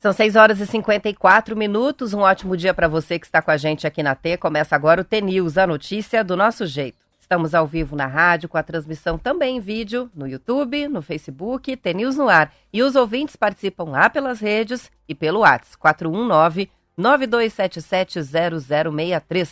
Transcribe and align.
São 0.00 0.12
6 0.14 0.34
horas 0.34 0.58
e 0.60 0.66
54 0.66 1.54
minutos. 1.54 2.14
Um 2.14 2.20
ótimo 2.20 2.56
dia 2.56 2.72
para 2.72 2.88
você 2.88 3.18
que 3.18 3.26
está 3.26 3.42
com 3.42 3.50
a 3.50 3.58
gente 3.58 3.86
aqui 3.86 4.02
na 4.02 4.14
T. 4.14 4.38
Começa 4.38 4.74
agora 4.74 5.02
o 5.02 5.04
T-News, 5.04 5.58
a 5.58 5.66
notícia 5.66 6.24
do 6.24 6.34
nosso 6.34 6.64
jeito. 6.64 6.96
Estamos 7.20 7.54
ao 7.54 7.66
vivo 7.66 7.94
na 7.94 8.06
rádio, 8.06 8.48
com 8.48 8.56
a 8.56 8.62
transmissão 8.62 9.18
também 9.18 9.58
em 9.58 9.60
vídeo, 9.60 10.10
no 10.14 10.26
YouTube, 10.26 10.88
no 10.88 11.02
Facebook, 11.02 11.76
T-News 11.76 12.16
no 12.16 12.30
ar. 12.30 12.50
E 12.72 12.82
os 12.82 12.96
ouvintes 12.96 13.36
participam 13.36 13.90
lá 13.90 14.08
pelas 14.08 14.40
redes 14.40 14.90
e 15.06 15.14
pelo 15.14 15.40
WhatsApp, 15.40 15.76
419-9277-0063. 16.98 19.50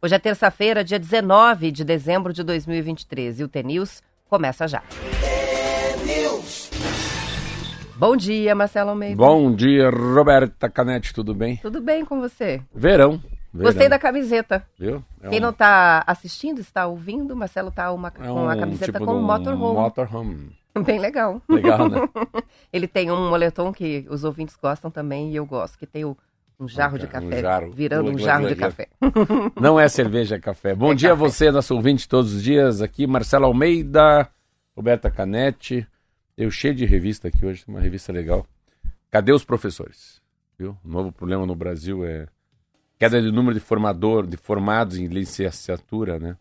Hoje 0.00 0.14
é 0.14 0.18
terça-feira, 0.18 0.82
dia 0.82 0.98
19 0.98 1.70
de 1.70 1.84
dezembro 1.84 2.32
de 2.32 2.42
2023 2.42 3.40
e 3.40 3.44
o 3.44 3.48
T-News 3.48 4.00
começa 4.30 4.68
já. 4.68 4.80
Bom 7.96 8.16
dia, 8.16 8.54
Marcelo 8.54 8.90
Almeida. 8.90 9.16
Bom 9.16 9.52
dia, 9.54 9.90
Roberta 9.90 10.70
Canete, 10.70 11.12
tudo 11.12 11.34
bem? 11.34 11.56
Tudo 11.56 11.82
bem 11.82 12.04
com 12.04 12.20
você? 12.20 12.62
Verão. 12.72 13.20
verão. 13.52 13.64
Gostei 13.66 13.88
da 13.88 13.98
camiseta. 13.98 14.64
Viu? 14.78 15.04
É 15.20 15.28
Quem 15.28 15.40
um... 15.40 15.42
não 15.42 15.50
está 15.50 16.02
assistindo, 16.06 16.60
está 16.60 16.86
ouvindo, 16.86 17.36
Marcelo 17.36 17.68
está 17.68 17.92
uma, 17.92 18.08
é 18.08 18.12
com 18.12 18.48
a 18.48 18.56
camiseta 18.56 18.92
tipo 18.92 19.04
com 19.04 19.16
um 19.16 19.22
motorhome. 19.22 19.74
motorhome. 19.74 20.56
Bem 20.86 21.00
legal. 21.00 21.42
Legal, 21.48 21.88
né? 21.88 21.98
Ele 22.72 22.86
tem 22.86 23.10
um 23.10 23.28
moletom 23.28 23.72
que 23.72 24.06
os 24.08 24.22
ouvintes 24.22 24.56
gostam 24.56 24.90
também 24.90 25.32
e 25.32 25.36
eu 25.36 25.44
gosto, 25.44 25.76
que 25.76 25.86
tem 25.86 26.04
o, 26.04 26.16
um 26.60 26.68
jarro 26.68 26.96
okay, 26.96 27.06
de 27.06 27.12
café, 27.12 27.38
um 27.38 27.40
jarro, 27.40 27.72
virando 27.72 28.10
um 28.10 28.18
jarro 28.18 28.46
de 28.46 28.54
café. 28.54 28.88
Não 29.58 29.80
é 29.80 29.88
cerveja, 29.88 30.36
é 30.36 30.38
café. 30.38 30.74
Bom 30.74 30.92
é 30.92 30.94
dia 30.94 31.08
café. 31.08 31.24
a 31.24 31.28
você, 31.28 31.50
nosso 31.50 31.74
ouvinte 31.74 32.06
todos 32.06 32.34
os 32.34 32.42
dias. 32.42 32.82
Aqui, 32.82 33.06
Marcelo 33.06 33.46
Almeida, 33.46 34.28
Roberta 34.76 35.10
Canete. 35.10 35.86
Eu 36.36 36.50
cheio 36.50 36.74
de 36.74 36.84
revista 36.84 37.28
aqui 37.28 37.46
hoje, 37.46 37.64
uma 37.66 37.80
revista 37.80 38.12
legal. 38.12 38.46
Cadê 39.10 39.32
os 39.32 39.42
professores? 39.42 40.20
Viu? 40.58 40.76
O 40.84 40.88
novo 40.88 41.10
problema 41.10 41.46
no 41.46 41.54
Brasil 41.54 42.04
é 42.04 42.26
queda 42.98 43.20
de 43.20 43.32
número 43.32 43.54
de 43.54 43.60
formador, 43.60 44.26
de 44.26 44.36
formados 44.36 44.98
em 44.98 45.06
licenciatura, 45.06 46.18
né? 46.18 46.36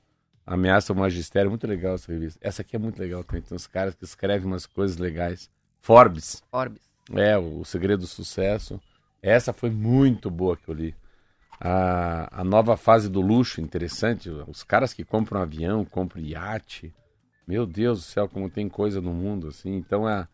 Ameaça 0.45 0.91
o 0.91 0.95
magistério, 0.95 1.49
muito 1.49 1.65
legal 1.65 1.95
essa 1.95 2.11
revista. 2.11 2.37
Essa 2.41 2.61
aqui 2.61 2.75
é 2.75 2.79
muito 2.79 2.99
legal 2.99 3.23
também, 3.23 3.41
tem 3.41 3.55
uns 3.55 3.67
caras 3.67 3.95
que 3.95 4.03
escrevem 4.03 4.45
umas 4.45 4.65
coisas 4.65 4.97
legais. 4.97 5.49
Forbes. 5.79 6.43
Forbes. 6.51 6.81
É, 7.13 7.37
o, 7.37 7.59
o 7.59 7.65
Segredo 7.65 8.01
do 8.01 8.07
Sucesso. 8.07 8.81
Essa 9.21 9.51
foi 9.53 9.69
muito 9.69 10.29
boa 10.29 10.55
que 10.55 10.69
eu 10.69 10.73
li. 10.73 10.95
A, 11.59 12.41
a 12.41 12.43
nova 12.43 12.77
fase 12.77 13.09
do 13.09 13.19
luxo, 13.19 13.59
interessante. 13.59 14.29
Os 14.29 14.63
caras 14.63 14.93
que 14.93 15.03
compram 15.03 15.41
avião, 15.41 15.83
compram 15.83 16.21
iate, 16.21 16.93
meu 17.47 17.65
Deus 17.65 17.99
do 17.99 18.05
céu, 18.05 18.29
como 18.29 18.49
tem 18.49 18.69
coisa 18.69 19.01
no 19.01 19.13
mundo, 19.13 19.47
assim. 19.49 19.75
Então, 19.75 20.07
a, 20.07 20.27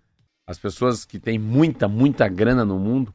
as 0.46 0.60
pessoas 0.60 1.06
que 1.06 1.20
têm 1.20 1.40
muita, 1.40 1.88
muita 1.88 2.28
grana 2.28 2.64
no 2.64 2.78
mundo, 2.78 3.14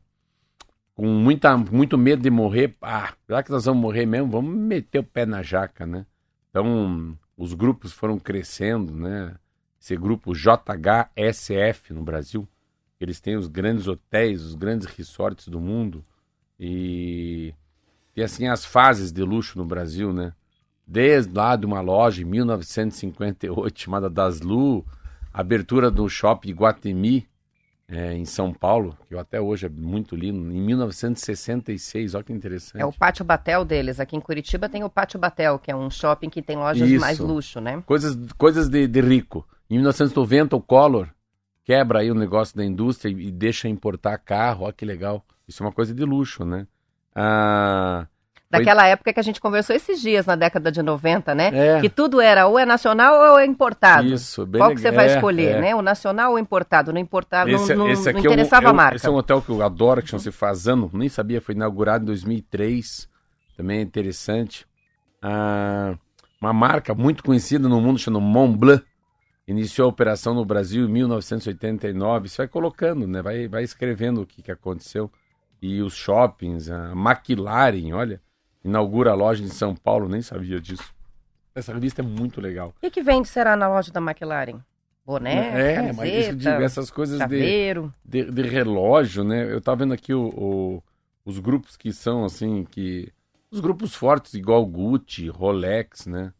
com 0.95 1.07
muita, 1.07 1.57
muito 1.57 1.97
medo 1.97 2.23
de 2.23 2.31
morrer, 2.31 2.77
ah, 2.83 3.15
já 3.29 3.43
que 3.43 3.51
nós 3.51 3.65
vamos 3.65 3.81
morrer 3.81 4.07
mesmo, 4.07 4.31
vamos 4.31 4.55
meter 4.55 4.99
o 4.99 5.05
pé 5.05 5.25
na 5.25 5.43
jaca, 5.43 5.87
né? 5.87 6.05
Então, 6.51 7.17
os 7.37 7.55
grupos 7.55 7.93
foram 7.93 8.19
crescendo, 8.19 8.95
né? 8.95 9.35
Esse 9.81 9.97
grupo 9.97 10.35
JHSF 10.35 11.95
no 11.95 12.03
Brasil, 12.03 12.47
eles 13.01 13.21
têm 13.21 13.37
os 13.37 13.49
grandes 13.49 13.89
hotéis, 13.89 14.43
os 14.43 14.55
grandes 14.55 14.87
resorts 14.87 15.49
do 15.49 15.61
mundo 15.61 16.05
e, 16.59 17.55
assim 18.23 18.47
as 18.47 18.65
fases 18.65 19.11
de 19.11 19.23
luxo 19.23 19.57
no 19.57 19.65
Brasil, 19.65 20.13
né? 20.13 20.33
desde 20.91 21.33
lá 21.33 21.55
de 21.55 21.65
uma 21.65 21.81
loja 21.81 22.23
em 22.23 22.25
1958 22.25 23.81
chamada 23.81 24.11
Daslu, 24.11 24.85
abertura 25.33 25.89
do 25.89 26.09
shopping 26.09 26.53
Guatemi, 26.53 27.29
é, 27.89 28.13
em 28.13 28.25
São 28.25 28.53
Paulo, 28.53 28.97
que 29.09 29.17
até 29.17 29.41
hoje 29.41 29.67
é 29.67 29.69
muito 29.69 30.17
lindo, 30.17 30.39
em 30.53 30.61
1966, 30.61 32.15
olha 32.15 32.25
que 32.25 32.33
interessante. 32.33 32.81
É 32.81 32.87
o 32.87 32.93
Pátio 32.93 33.25
Batel 33.25 33.65
deles, 33.65 34.01
aqui 34.01 34.17
em 34.17 34.21
Curitiba 34.21 34.69
tem 34.69 34.83
o 34.83 34.91
Pátio 34.91 35.19
Batel, 35.19 35.59
que 35.59 35.71
é 35.71 35.77
um 35.77 35.91
shopping 35.91 36.29
que 36.29 36.43
tem 36.43 36.57
lojas 36.57 36.89
Isso. 36.89 36.95
de 36.95 36.99
mais 36.99 37.19
luxo, 37.19 37.61
né? 37.61 37.83
Coisas, 37.87 38.17
coisas 38.37 38.69
de, 38.69 38.87
de 38.87 39.01
rico. 39.01 39.47
Em 39.69 39.75
1990 39.75 40.57
o 40.57 40.61
Collor 40.61 41.09
quebra 41.71 42.01
aí 42.01 42.11
o 42.11 42.17
negócio 42.17 42.57
da 42.57 42.65
indústria 42.65 43.13
e 43.13 43.31
deixa 43.31 43.69
importar 43.69 44.19
carro, 44.19 44.65
olha 44.65 44.73
que 44.73 44.85
legal. 44.85 45.25
Isso 45.47 45.63
é 45.63 45.67
uma 45.67 45.71
coisa 45.71 45.95
de 45.95 46.05
luxo, 46.05 46.45
né? 46.45 46.67
Ah, 47.15 48.09
Daquela 48.51 48.83
Foi... 48.83 48.91
época 48.91 49.13
que 49.13 49.21
a 49.21 49.23
gente 49.23 49.41
conversou 49.41 49.77
esses 49.77 50.01
dias, 50.01 50.27
na 50.27 50.35
década 50.35 50.73
de 50.73 50.83
90, 50.83 51.33
né? 51.33 51.51
É. 51.55 51.81
Que 51.81 51.89
tudo 51.89 52.21
era 52.21 52.49
ou 52.49 52.59
é 52.59 52.67
nacional 52.67 53.35
ou 53.35 53.39
é 53.39 53.47
importado. 53.47 54.09
Isso, 54.09 54.45
bem 54.45 54.61
Qual 54.61 54.71
que 54.71 54.81
você 54.81 54.91
vai 54.91 55.11
é, 55.11 55.15
escolher, 55.15 55.59
é. 55.59 55.61
né? 55.61 55.75
O 55.77 55.81
nacional 55.81 56.33
ou 56.33 56.39
importado? 56.41 56.93
Não 56.93 57.01
importava, 57.01 57.49
esse, 57.49 57.73
não, 57.77 57.89
esse 57.89 58.13
não 58.13 58.19
interessava 58.19 58.65
é 58.65 58.67
um, 58.67 58.71
a 58.71 58.75
marca. 58.75 58.97
Esse 58.97 59.07
é 59.07 59.11
um 59.11 59.15
hotel 59.15 59.41
que 59.41 59.51
eu 59.51 59.63
adoro, 59.63 60.03
que 60.03 60.09
chama-se 60.09 60.33
Fazano. 60.33 60.91
Nem 60.93 61.09
sabia, 61.09 61.41
foi 61.41 61.55
inaugurado 61.55 62.03
em 62.03 62.07
2003. 62.07 63.09
Também 63.57 63.79
é 63.79 63.83
interessante. 63.83 64.67
Ah, 65.23 65.95
uma 66.41 66.53
marca 66.53 66.93
muito 66.97 67.23
conhecida 67.23 67.69
no 67.69 67.81
mundo, 67.81 68.01
chamada 68.01 68.25
Mont 68.25 68.59
Blanc. 68.59 68.90
Iniciou 69.51 69.87
a 69.87 69.89
operação 69.89 70.35
no 70.35 70.45
Brasil 70.45 70.85
em 70.85 70.93
1989. 70.93 72.29
Você 72.29 72.39
vai 72.39 72.49
colocando, 72.49 73.07
né? 73.07 73.21
Vai, 73.21 73.49
vai 73.49 73.63
escrevendo 73.63 74.23
o 74.23 74.27
que, 74.27 74.43
que 74.43 74.53
aconteceu. 74.53 75.11
E 75.61 75.83
os 75.83 75.95
shoppings, 75.95 76.71
a 76.71 76.93
McLaren, 76.93 77.93
olha 77.93 78.21
inaugura 78.65 79.11
a 79.13 79.15
loja 79.15 79.43
em 79.43 79.49
São 79.49 79.75
Paulo, 79.75 80.09
nem 80.09 80.23
sabia 80.23 80.61
disso. 80.61 80.95
Essa 81.55 81.73
revista 81.73 82.03
é 82.03 82.05
muito 82.05 82.41
legal. 82.41 82.73
O 82.77 82.81
que, 82.81 82.91
que 82.91 83.03
vende 83.03 83.29
será 83.29 83.57
na 83.57 83.69
loja 83.69 83.91
da 83.91 84.01
McLaren? 84.01 84.61
Boné, 85.05 85.73
é, 85.73 85.75
camiseta, 85.75 85.97
mas 85.97 86.27
isso, 86.27 86.37
digo, 86.37 86.63
essas 86.63 86.91
coisas 86.91 87.19
de, 87.29 87.75
de, 88.05 88.31
de, 88.31 88.43
relógio, 88.43 89.25
né? 89.25 89.51
Eu 89.51 89.61
tava 89.61 89.79
vendo 89.79 89.95
aqui 89.95 90.15
o, 90.15 90.29
o, 90.29 90.83
os 91.25 91.39
grupos 91.41 91.77
que 91.77 91.93
são 91.93 92.25
assim, 92.25 92.65
que 92.65 93.11
os 93.51 93.59
grupos 93.61 93.95
fortes, 93.95 94.35
igual 94.35 94.65
Gucci, 94.65 95.29
Rolex, 95.29 96.07
né? 96.07 96.33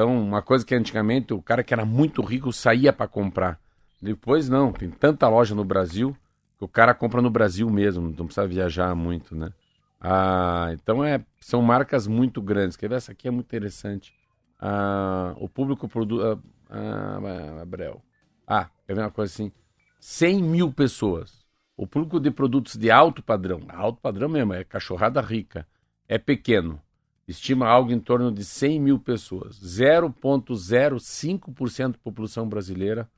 Então, 0.00 0.18
uma 0.18 0.40
coisa 0.40 0.64
que 0.64 0.74
antigamente 0.74 1.34
o 1.34 1.42
cara 1.42 1.62
que 1.62 1.74
era 1.74 1.84
muito 1.84 2.22
rico 2.22 2.50
saía 2.54 2.90
para 2.90 3.06
comprar. 3.06 3.60
Depois 4.00 4.48
não, 4.48 4.72
tem 4.72 4.88
tanta 4.88 5.28
loja 5.28 5.54
no 5.54 5.62
Brasil 5.62 6.16
que 6.56 6.64
o 6.64 6.68
cara 6.68 6.94
compra 6.94 7.20
no 7.20 7.28
Brasil 7.28 7.68
mesmo, 7.68 8.08
não 8.16 8.24
precisa 8.24 8.46
viajar 8.46 8.94
muito, 8.94 9.36
né? 9.36 9.52
Ah, 10.00 10.70
então 10.72 11.04
é, 11.04 11.22
são 11.38 11.60
marcas 11.60 12.06
muito 12.06 12.40
grandes. 12.40 12.78
Quer 12.78 12.88
ver? 12.88 12.94
Essa 12.94 13.12
aqui 13.12 13.28
é 13.28 13.30
muito 13.30 13.44
interessante. 13.44 14.14
Ah, 14.58 15.34
o 15.36 15.50
público 15.50 15.86
produz. 15.86 16.24
Ah, 16.70 17.18
ah, 17.20 17.60
Abrel. 17.60 18.02
Ah, 18.46 18.70
quer 18.86 18.94
ver 18.94 19.02
uma 19.02 19.10
coisa 19.10 19.30
assim? 19.30 19.52
100 20.00 20.42
mil 20.42 20.72
pessoas. 20.72 21.44
O 21.76 21.86
público 21.86 22.18
de 22.18 22.30
produtos 22.30 22.74
de 22.74 22.90
alto 22.90 23.22
padrão, 23.22 23.66
alto 23.68 24.00
padrão 24.00 24.30
mesmo, 24.30 24.54
é 24.54 24.64
cachorrada 24.64 25.20
rica, 25.20 25.68
é 26.08 26.16
pequeno. 26.16 26.80
Estima 27.28 27.68
algo 27.68 27.92
em 27.92 28.00
torno 28.00 28.32
de 28.32 28.44
100 28.44 28.80
mil 28.80 28.98
pessoas. 28.98 29.60
0,05% 29.60 31.92
da 31.92 31.98
população 31.98 32.48
brasileira 32.48 33.08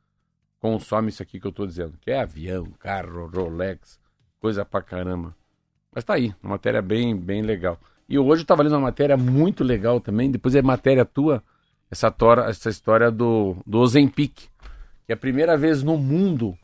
consome 0.63 1.09
isso 1.09 1.23
aqui 1.23 1.41
que 1.41 1.47
eu 1.47 1.51
estou 1.51 1.67
dizendo, 1.67 1.99
que 2.01 2.13
é 2.13 2.21
avião, 2.21 2.65
carro, 2.79 3.27
Rolex, 3.27 3.99
coisa 4.39 4.65
pra 4.65 4.81
caramba. 4.81 5.35
Mas 5.93 6.05
tá 6.05 6.15
aí, 6.15 6.33
uma 6.41 6.51
matéria 6.51 6.81
bem, 6.81 7.17
bem 7.17 7.43
legal. 7.43 7.81
E 8.09 8.17
hoje 8.17 8.43
eu 8.43 8.45
estava 8.45 8.63
lendo 8.63 8.75
uma 8.75 8.83
matéria 8.83 9.17
muito 9.17 9.65
legal 9.65 10.01
também, 10.01 10.31
depois 10.31 10.55
é 10.55 10.63
matéria 10.63 11.05
tua, 11.05 11.43
essa, 11.91 12.13
tora, 12.13 12.49
essa 12.49 12.71
história 12.71 13.11
do, 13.11 13.57
do 13.67 13.81
Ozempic, 13.81 14.49
que 15.05 15.09
é 15.09 15.15
a 15.15 15.17
primeira 15.17 15.57
vez 15.57 15.83
no 15.83 15.99
mundo 15.99 16.57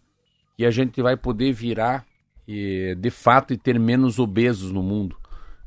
que 0.56 0.65
a 0.65 0.70
gente 0.70 1.03
vai 1.03 1.16
poder 1.16 1.53
virar 1.53 2.06
e, 2.47 2.94
de 2.97 3.10
fato 3.10 3.53
e 3.53 3.59
ter 3.59 3.81
menos 3.81 4.20
obesos 4.20 4.70
no 4.70 4.82
mundo. 4.82 5.16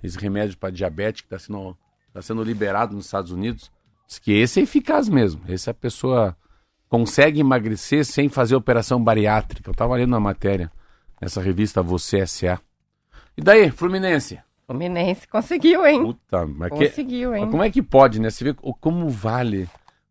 Esse 0.04 0.18
remédio 0.18 0.58
para 0.58 0.72
diabetes 0.72 1.22
que 1.22 1.28
está 1.28 1.40
sendo, 1.40 1.78
tá 2.14 2.22
sendo 2.22 2.44
liberado 2.44 2.96
nos 2.96 3.06
Estados 3.06 3.32
Unidos, 3.32 3.72
diz 4.08 4.20
que 4.20 4.32
esse 4.32 4.60
é 4.60 4.64
eficaz 4.64 5.08
mesmo. 5.08 5.42
Esse 5.48 5.70
a 5.70 5.74
pessoa 5.74 6.36
consegue 6.90 7.40
emagrecer 7.40 8.06
sem 8.06 8.28
fazer 8.28 8.56
operação 8.56 9.02
bariátrica. 9.02 9.70
Eu 9.70 9.74
estava 9.74 9.96
lendo 9.96 10.14
uma 10.14 10.20
matéria 10.20 10.72
nessa 11.22 11.42
revista 11.42 11.82
Você 11.82 12.20
S.A. 12.20 12.60
E 13.38 13.42
daí, 13.42 13.72
Fluminense? 13.72 14.40
Fluminense 14.68 15.28
conseguiu, 15.28 15.86
hein? 15.86 16.04
Puta, 16.04 16.46
mas 16.46 16.70
conseguiu, 16.70 17.32
que, 17.32 17.38
hein? 17.38 17.44
Mas 17.44 17.52
como 17.52 17.64
é 17.64 17.70
que 17.70 17.82
pode, 17.82 18.20
né? 18.20 18.30
Você 18.30 18.44
vê 18.44 18.54
como 18.54 19.10
vale, 19.10 19.70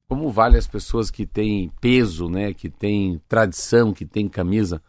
como 0.08 0.30
vale 0.30 0.56
as 0.56 0.66
pessoas 0.66 1.10
que 1.10 1.26
têm 1.26 1.70
peso, 1.80 2.28
né? 2.28 2.54
Que 2.54 2.68
têm 2.68 3.20
tradição, 3.28 3.92
que 3.92 4.06
têm 4.06 4.28
camisa. 4.28 4.82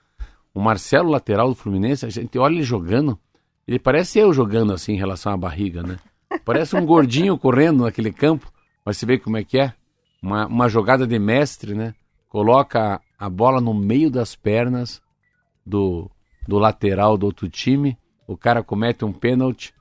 O 0.53 0.61
Marcelo, 0.61 1.09
lateral 1.09 1.49
do 1.49 1.55
Fluminense, 1.55 2.05
a 2.05 2.09
gente 2.09 2.37
olha 2.37 2.53
ele 2.53 2.63
jogando, 2.63 3.19
ele 3.67 3.79
parece 3.79 4.19
eu 4.19 4.33
jogando 4.33 4.73
assim 4.73 4.93
em 4.93 4.97
relação 4.97 5.31
à 5.31 5.37
barriga, 5.37 5.83
né? 5.83 5.97
Parece 6.45 6.75
um 6.75 6.85
gordinho 6.85 7.37
correndo 7.37 7.83
naquele 7.83 8.11
campo, 8.11 8.51
mas 8.85 8.97
você 8.97 9.05
vê 9.05 9.17
como 9.17 9.37
é 9.37 9.43
que 9.43 9.59
é? 9.59 9.73
Uma, 10.21 10.47
uma 10.47 10.69
jogada 10.69 11.05
de 11.05 11.19
mestre, 11.19 11.73
né? 11.73 11.93
Coloca 12.29 13.01
a 13.17 13.29
bola 13.29 13.59
no 13.59 13.73
meio 13.73 14.09
das 14.09 14.35
pernas 14.35 15.01
do, 15.65 16.09
do 16.47 16.57
lateral 16.57 17.17
do 17.17 17.25
outro 17.25 17.49
time 17.49 17.97
o 18.31 18.37
cara 18.37 18.63
comete 18.63 19.03
um 19.03 19.11
pênalti, 19.11 19.73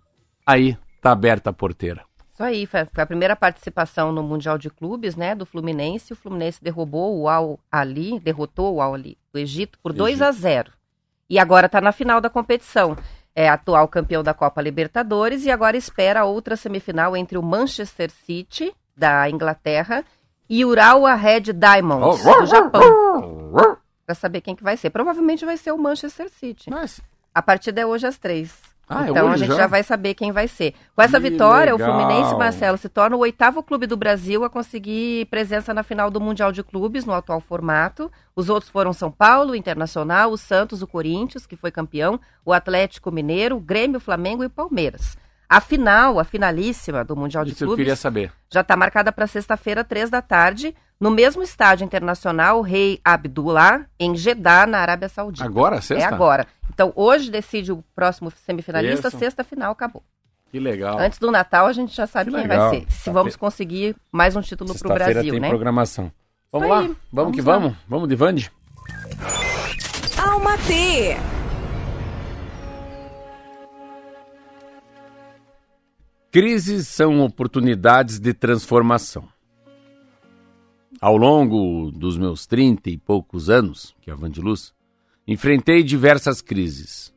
aí 0.45 0.77
tá 1.01 1.13
aberta 1.13 1.51
a 1.51 1.53
porteira. 1.53 2.05
Isso 2.33 2.43
aí, 2.43 2.67
foi 2.67 2.81
a 2.97 3.07
primeira 3.07 3.37
participação 3.37 4.11
no 4.11 4.23
Mundial 4.23 4.59
de 4.59 4.69
Clubes, 4.71 5.15
né, 5.15 5.35
do 5.35 5.47
Fluminense. 5.47 6.13
O 6.13 6.17
Fluminense 6.17 6.63
derrubou 6.63 7.17
o 7.17 7.29
Al 7.29 7.61
Ali, 7.71 8.19
derrotou 8.19 8.75
o 8.75 8.81
Al 8.81 8.95
Ali 8.95 9.17
do 9.33 9.39
Egito 9.39 9.79
por 9.81 9.93
2 9.93 10.21
a 10.21 10.33
0. 10.33 10.73
E 11.29 11.39
agora 11.39 11.67
está 11.67 11.81
na 11.81 11.93
final 11.93 12.21
da 12.21 12.29
competição. 12.29 12.97
É 13.35 13.49
atual 13.49 13.87
campeão 13.89 14.23
da 14.23 14.35
Copa 14.35 14.61
Libertadores 14.61 15.45
e 15.45 15.51
agora 15.51 15.77
espera 15.77 16.25
outra 16.25 16.57
semifinal 16.57 17.17
entre 17.17 17.39
o 17.39 17.43
Manchester 17.43 18.11
City 18.11 18.75
da 18.97 19.31
Inglaterra 19.31 20.05
e 20.49 20.65
Urawa 20.65 21.15
Red 21.15 21.53
Diamonds 21.53 22.23
do 22.23 22.47
Japão. 22.47 23.53
Para 24.05 24.15
saber 24.15 24.41
quem 24.41 24.57
que 24.57 24.65
vai 24.65 24.77
ser. 24.77 24.91
Provavelmente 24.91 25.45
vai 25.45 25.57
ser 25.57 25.73
o 25.73 25.79
Manchester 25.79 26.29
City. 26.29 26.69
Mas... 26.71 27.01
A 27.33 27.41
partida 27.41 27.81
é 27.81 27.87
hoje 27.87 28.09
às 28.09 28.19
três. 28.19 28.70
Ah, 28.93 29.07
é 29.07 29.11
então 29.11 29.29
é 29.29 29.33
a 29.33 29.37
gente 29.37 29.49
já? 29.49 29.57
já? 29.57 29.67
vai 29.69 29.85
saber 29.85 30.15
quem 30.15 30.33
vai 30.33 30.49
ser. 30.49 30.75
Com 30.97 31.03
essa 31.03 31.21
que 31.21 31.31
vitória, 31.31 31.73
legal. 31.73 31.89
o 31.89 31.93
Fluminense 31.93 32.35
Marcelo 32.35 32.77
se 32.77 32.89
torna 32.89 33.15
o 33.15 33.21
oitavo 33.21 33.63
clube 33.63 33.87
do 33.87 33.97
Brasil 33.97 34.43
a 34.43 34.51
conseguir 34.51 35.27
presença 35.27 35.73
na 35.73 35.85
final 35.85 36.11
do 36.11 36.21
Mundial 36.21 36.51
de 36.51 36.65
Clubes 36.65 37.05
no 37.05 37.15
atual 37.15 37.41
formato. 37.41 38.11
Os 38.35 38.49
outros 38.49 38.69
foram 38.69 38.93
São 38.93 39.09
Paulo, 39.09 39.53
o 39.53 39.55
Internacional, 39.55 40.33
o 40.33 40.37
Santos, 40.37 40.83
o 40.83 40.89
Corinthians, 40.89 41.47
que 41.47 41.55
foi 41.55 41.71
campeão, 41.71 42.19
o 42.45 42.53
Atlético 42.53 43.13
Mineiro, 43.13 43.57
o 43.57 43.61
Grêmio, 43.61 43.99
o 43.99 44.01
Flamengo 44.01 44.43
e 44.43 44.47
o 44.47 44.51
Palmeiras. 44.51 45.17
A 45.49 45.61
final, 45.61 46.19
a 46.19 46.25
finalíssima 46.25 47.05
do 47.05 47.15
Mundial 47.15 47.45
de 47.45 47.51
Isso 47.53 47.59
Clubes. 47.59 47.73
eu 47.73 47.77
queria 47.77 47.97
saber. 47.97 48.33
Já 48.49 48.61
está 48.61 48.77
marcada 48.77 49.13
para 49.13 49.27
sexta-feira, 49.27 49.85
três 49.85 50.11
da 50.11 50.21
tarde, 50.21 50.75
no 51.01 51.11
mesmo 51.11 51.43
estádio 51.43 51.85
internacional, 51.85 52.59
o 52.59 52.63
Rei 52.63 53.01
Abdullah, 53.05 53.87
em 53.99 54.15
Jeddah, 54.15 54.67
na 54.67 54.79
Arábia 54.79 55.09
Saudita. 55.09 55.47
Agora, 55.47 55.81
sexta? 55.81 56.05
É 56.05 56.13
agora. 56.13 56.47
Então, 56.73 56.93
hoje 56.95 57.31
decide 57.31 57.73
o 57.73 57.85
próximo 57.95 58.31
semifinalista, 58.31 59.09
Isso. 59.09 59.19
sexta 59.19 59.43
final, 59.43 59.73
acabou. 59.73 60.03
Que 60.51 60.59
legal. 60.59 60.99
Antes 60.99 61.19
do 61.19 61.31
Natal, 61.31 61.67
a 61.67 61.73
gente 61.73 61.95
já 61.95 62.07
sabe 62.07 62.31
que 62.31 62.37
quem 62.37 62.47
legal. 62.47 62.71
vai 62.71 62.81
ser. 62.81 62.91
Se 62.91 63.11
vamos 63.11 63.37
conseguir 63.37 63.97
mais 64.11 64.35
um 64.37 64.41
título 64.41 64.77
para 64.79 64.89
o 64.89 64.95
Brasil, 64.95 65.33
tem 65.33 65.41
né? 65.41 65.49
programação. 65.49 66.11
Vamos 66.51 66.69
lá? 66.69 66.81
Vamos, 66.81 66.97
vamos 67.13 67.35
que 67.37 67.43
lá. 67.43 67.59
vamos? 67.59 67.77
Vamos 67.89 68.09
de 68.09 68.17
Vande? 68.17 68.53
Alma 70.19 70.57
T. 70.59 71.17
Crises 76.33 76.87
são 76.87 77.21
oportunidades 77.21 78.21
de 78.21 78.33
transformação. 78.33 79.29
Ao 81.01 81.17
longo 81.17 81.91
dos 81.91 82.17
meus 82.17 82.47
trinta 82.47 82.91
e 82.91 82.97
poucos 82.97 83.49
anos, 83.51 83.95
que 84.01 84.11
é 84.11 84.13
a 84.13 84.17
Vandiluz, 84.17 84.73
enfrentei 85.33 85.85
diversas 85.85 86.43
crises. 86.43 87.15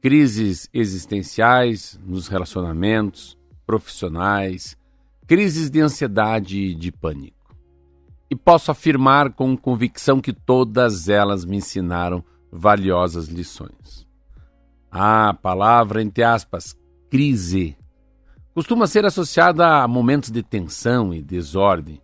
Crises 0.00 0.66
existenciais, 0.72 2.00
nos 2.02 2.26
relacionamentos, 2.26 3.36
profissionais, 3.66 4.78
crises 5.26 5.68
de 5.68 5.78
ansiedade 5.78 6.58
e 6.58 6.74
de 6.74 6.90
pânico. 6.90 7.54
E 8.30 8.34
posso 8.34 8.70
afirmar 8.70 9.34
com 9.34 9.54
convicção 9.58 10.22
que 10.22 10.32
todas 10.32 11.10
elas 11.10 11.44
me 11.44 11.58
ensinaram 11.58 12.24
valiosas 12.50 13.28
lições. 13.28 14.06
A 14.90 15.34
palavra, 15.34 16.00
entre 16.00 16.24
aspas, 16.24 16.74
crise, 17.10 17.76
costuma 18.54 18.86
ser 18.86 19.04
associada 19.04 19.82
a 19.82 19.86
momentos 19.86 20.30
de 20.30 20.42
tensão 20.42 21.12
e 21.12 21.20
desordem, 21.20 22.00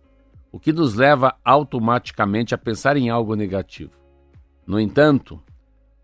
o 0.51 0.59
que 0.59 0.71
nos 0.71 0.93
leva 0.93 1.35
automaticamente 1.43 2.53
a 2.53 2.59
pensar 2.59 2.95
em 2.95 3.09
algo 3.09 3.35
negativo. 3.35 4.00
No 4.65 4.79
entanto, 4.79 5.41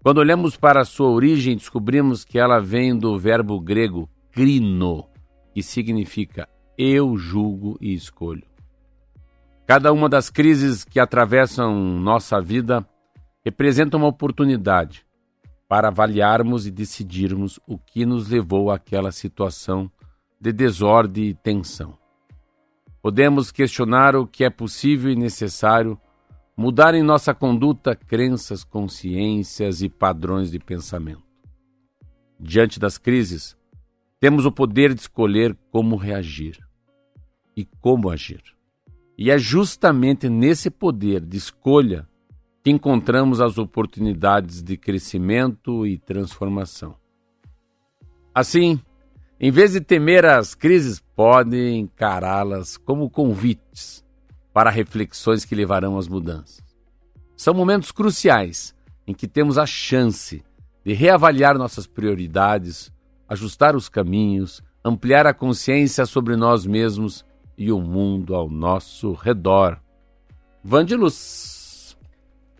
quando 0.01 0.19
olhamos 0.19 0.55
para 0.55 0.85
sua 0.85 1.09
origem, 1.09 1.55
descobrimos 1.55 2.23
que 2.23 2.39
ela 2.39 2.59
vem 2.59 2.97
do 2.97 3.17
verbo 3.17 3.59
grego 3.59 4.09
crino, 4.31 5.07
que 5.53 5.61
significa 5.63 6.47
eu 6.77 7.17
julgo 7.17 7.77
e 7.81 7.93
escolho. 7.93 8.45
Cada 9.65 9.91
uma 9.91 10.07
das 10.07 10.29
crises 10.29 10.85
que 10.85 10.99
atravessam 10.99 11.73
nossa 11.99 12.39
vida 12.39 12.87
representa 13.43 13.97
uma 13.97 14.07
oportunidade 14.07 15.05
para 15.67 15.89
avaliarmos 15.89 16.65
e 16.65 16.71
decidirmos 16.71 17.59
o 17.67 17.77
que 17.77 18.05
nos 18.05 18.29
levou 18.29 18.71
àquela 18.71 19.11
situação 19.11 19.91
de 20.39 20.53
desordem 20.53 21.25
e 21.25 21.33
tensão. 21.33 21.97
Podemos 23.01 23.51
questionar 23.51 24.15
o 24.15 24.25
que 24.25 24.43
é 24.43 24.49
possível 24.49 25.11
e 25.11 25.15
necessário 25.15 25.99
mudar 26.57 26.95
em 26.95 27.03
nossa 27.03 27.35
conduta 27.35 27.95
crenças, 27.95 28.63
consciências 28.63 29.83
e 29.83 29.87
padrões 29.87 30.49
de 30.49 30.57
pensamento. 30.57 31.23
Diante 32.39 32.79
das 32.79 32.97
crises, 32.97 33.55
temos 34.19 34.43
o 34.43 34.51
poder 34.51 34.95
de 34.95 35.01
escolher 35.01 35.55
como 35.71 35.95
reagir 35.95 36.57
e 37.55 37.63
como 37.79 38.09
agir. 38.09 38.41
E 39.15 39.29
é 39.29 39.37
justamente 39.37 40.27
nesse 40.27 40.71
poder 40.71 41.21
de 41.21 41.37
escolha 41.37 42.07
que 42.63 42.71
encontramos 42.71 43.39
as 43.39 43.59
oportunidades 43.59 44.63
de 44.63 44.75
crescimento 44.77 45.85
e 45.85 45.99
transformação. 45.99 46.95
Assim, 48.33 48.79
em 49.39 49.51
vez 49.51 49.73
de 49.73 49.81
temer 49.81 50.25
as 50.25 50.55
crises, 50.55 50.99
podem 51.15 51.79
encará-las 51.79 52.77
como 52.77 53.09
convites 53.09 54.06
para 54.57 54.71
reflexões 54.71 55.45
que 55.45 55.53
levarão 55.53 55.99
às 55.99 56.07
mudanças. 56.07 56.63
São 57.35 57.53
momentos 57.53 57.91
cruciais 57.91 58.73
em 59.05 59.13
que 59.13 59.27
temos 59.27 59.55
a 59.55 59.67
chance 59.67 60.43
de 60.83 60.93
reavaliar 60.93 61.59
nossas 61.59 61.85
prioridades, 61.85 62.91
ajustar 63.29 63.75
os 63.75 63.87
caminhos, 63.87 64.63
ampliar 64.83 65.27
a 65.27 65.33
consciência 65.33 66.07
sobre 66.07 66.35
nós 66.35 66.65
mesmos 66.65 67.23
e 67.55 67.71
o 67.71 67.79
mundo 67.79 68.33
ao 68.33 68.49
nosso 68.49 69.13
redor. 69.13 69.79
Vandiluz. 70.63 71.56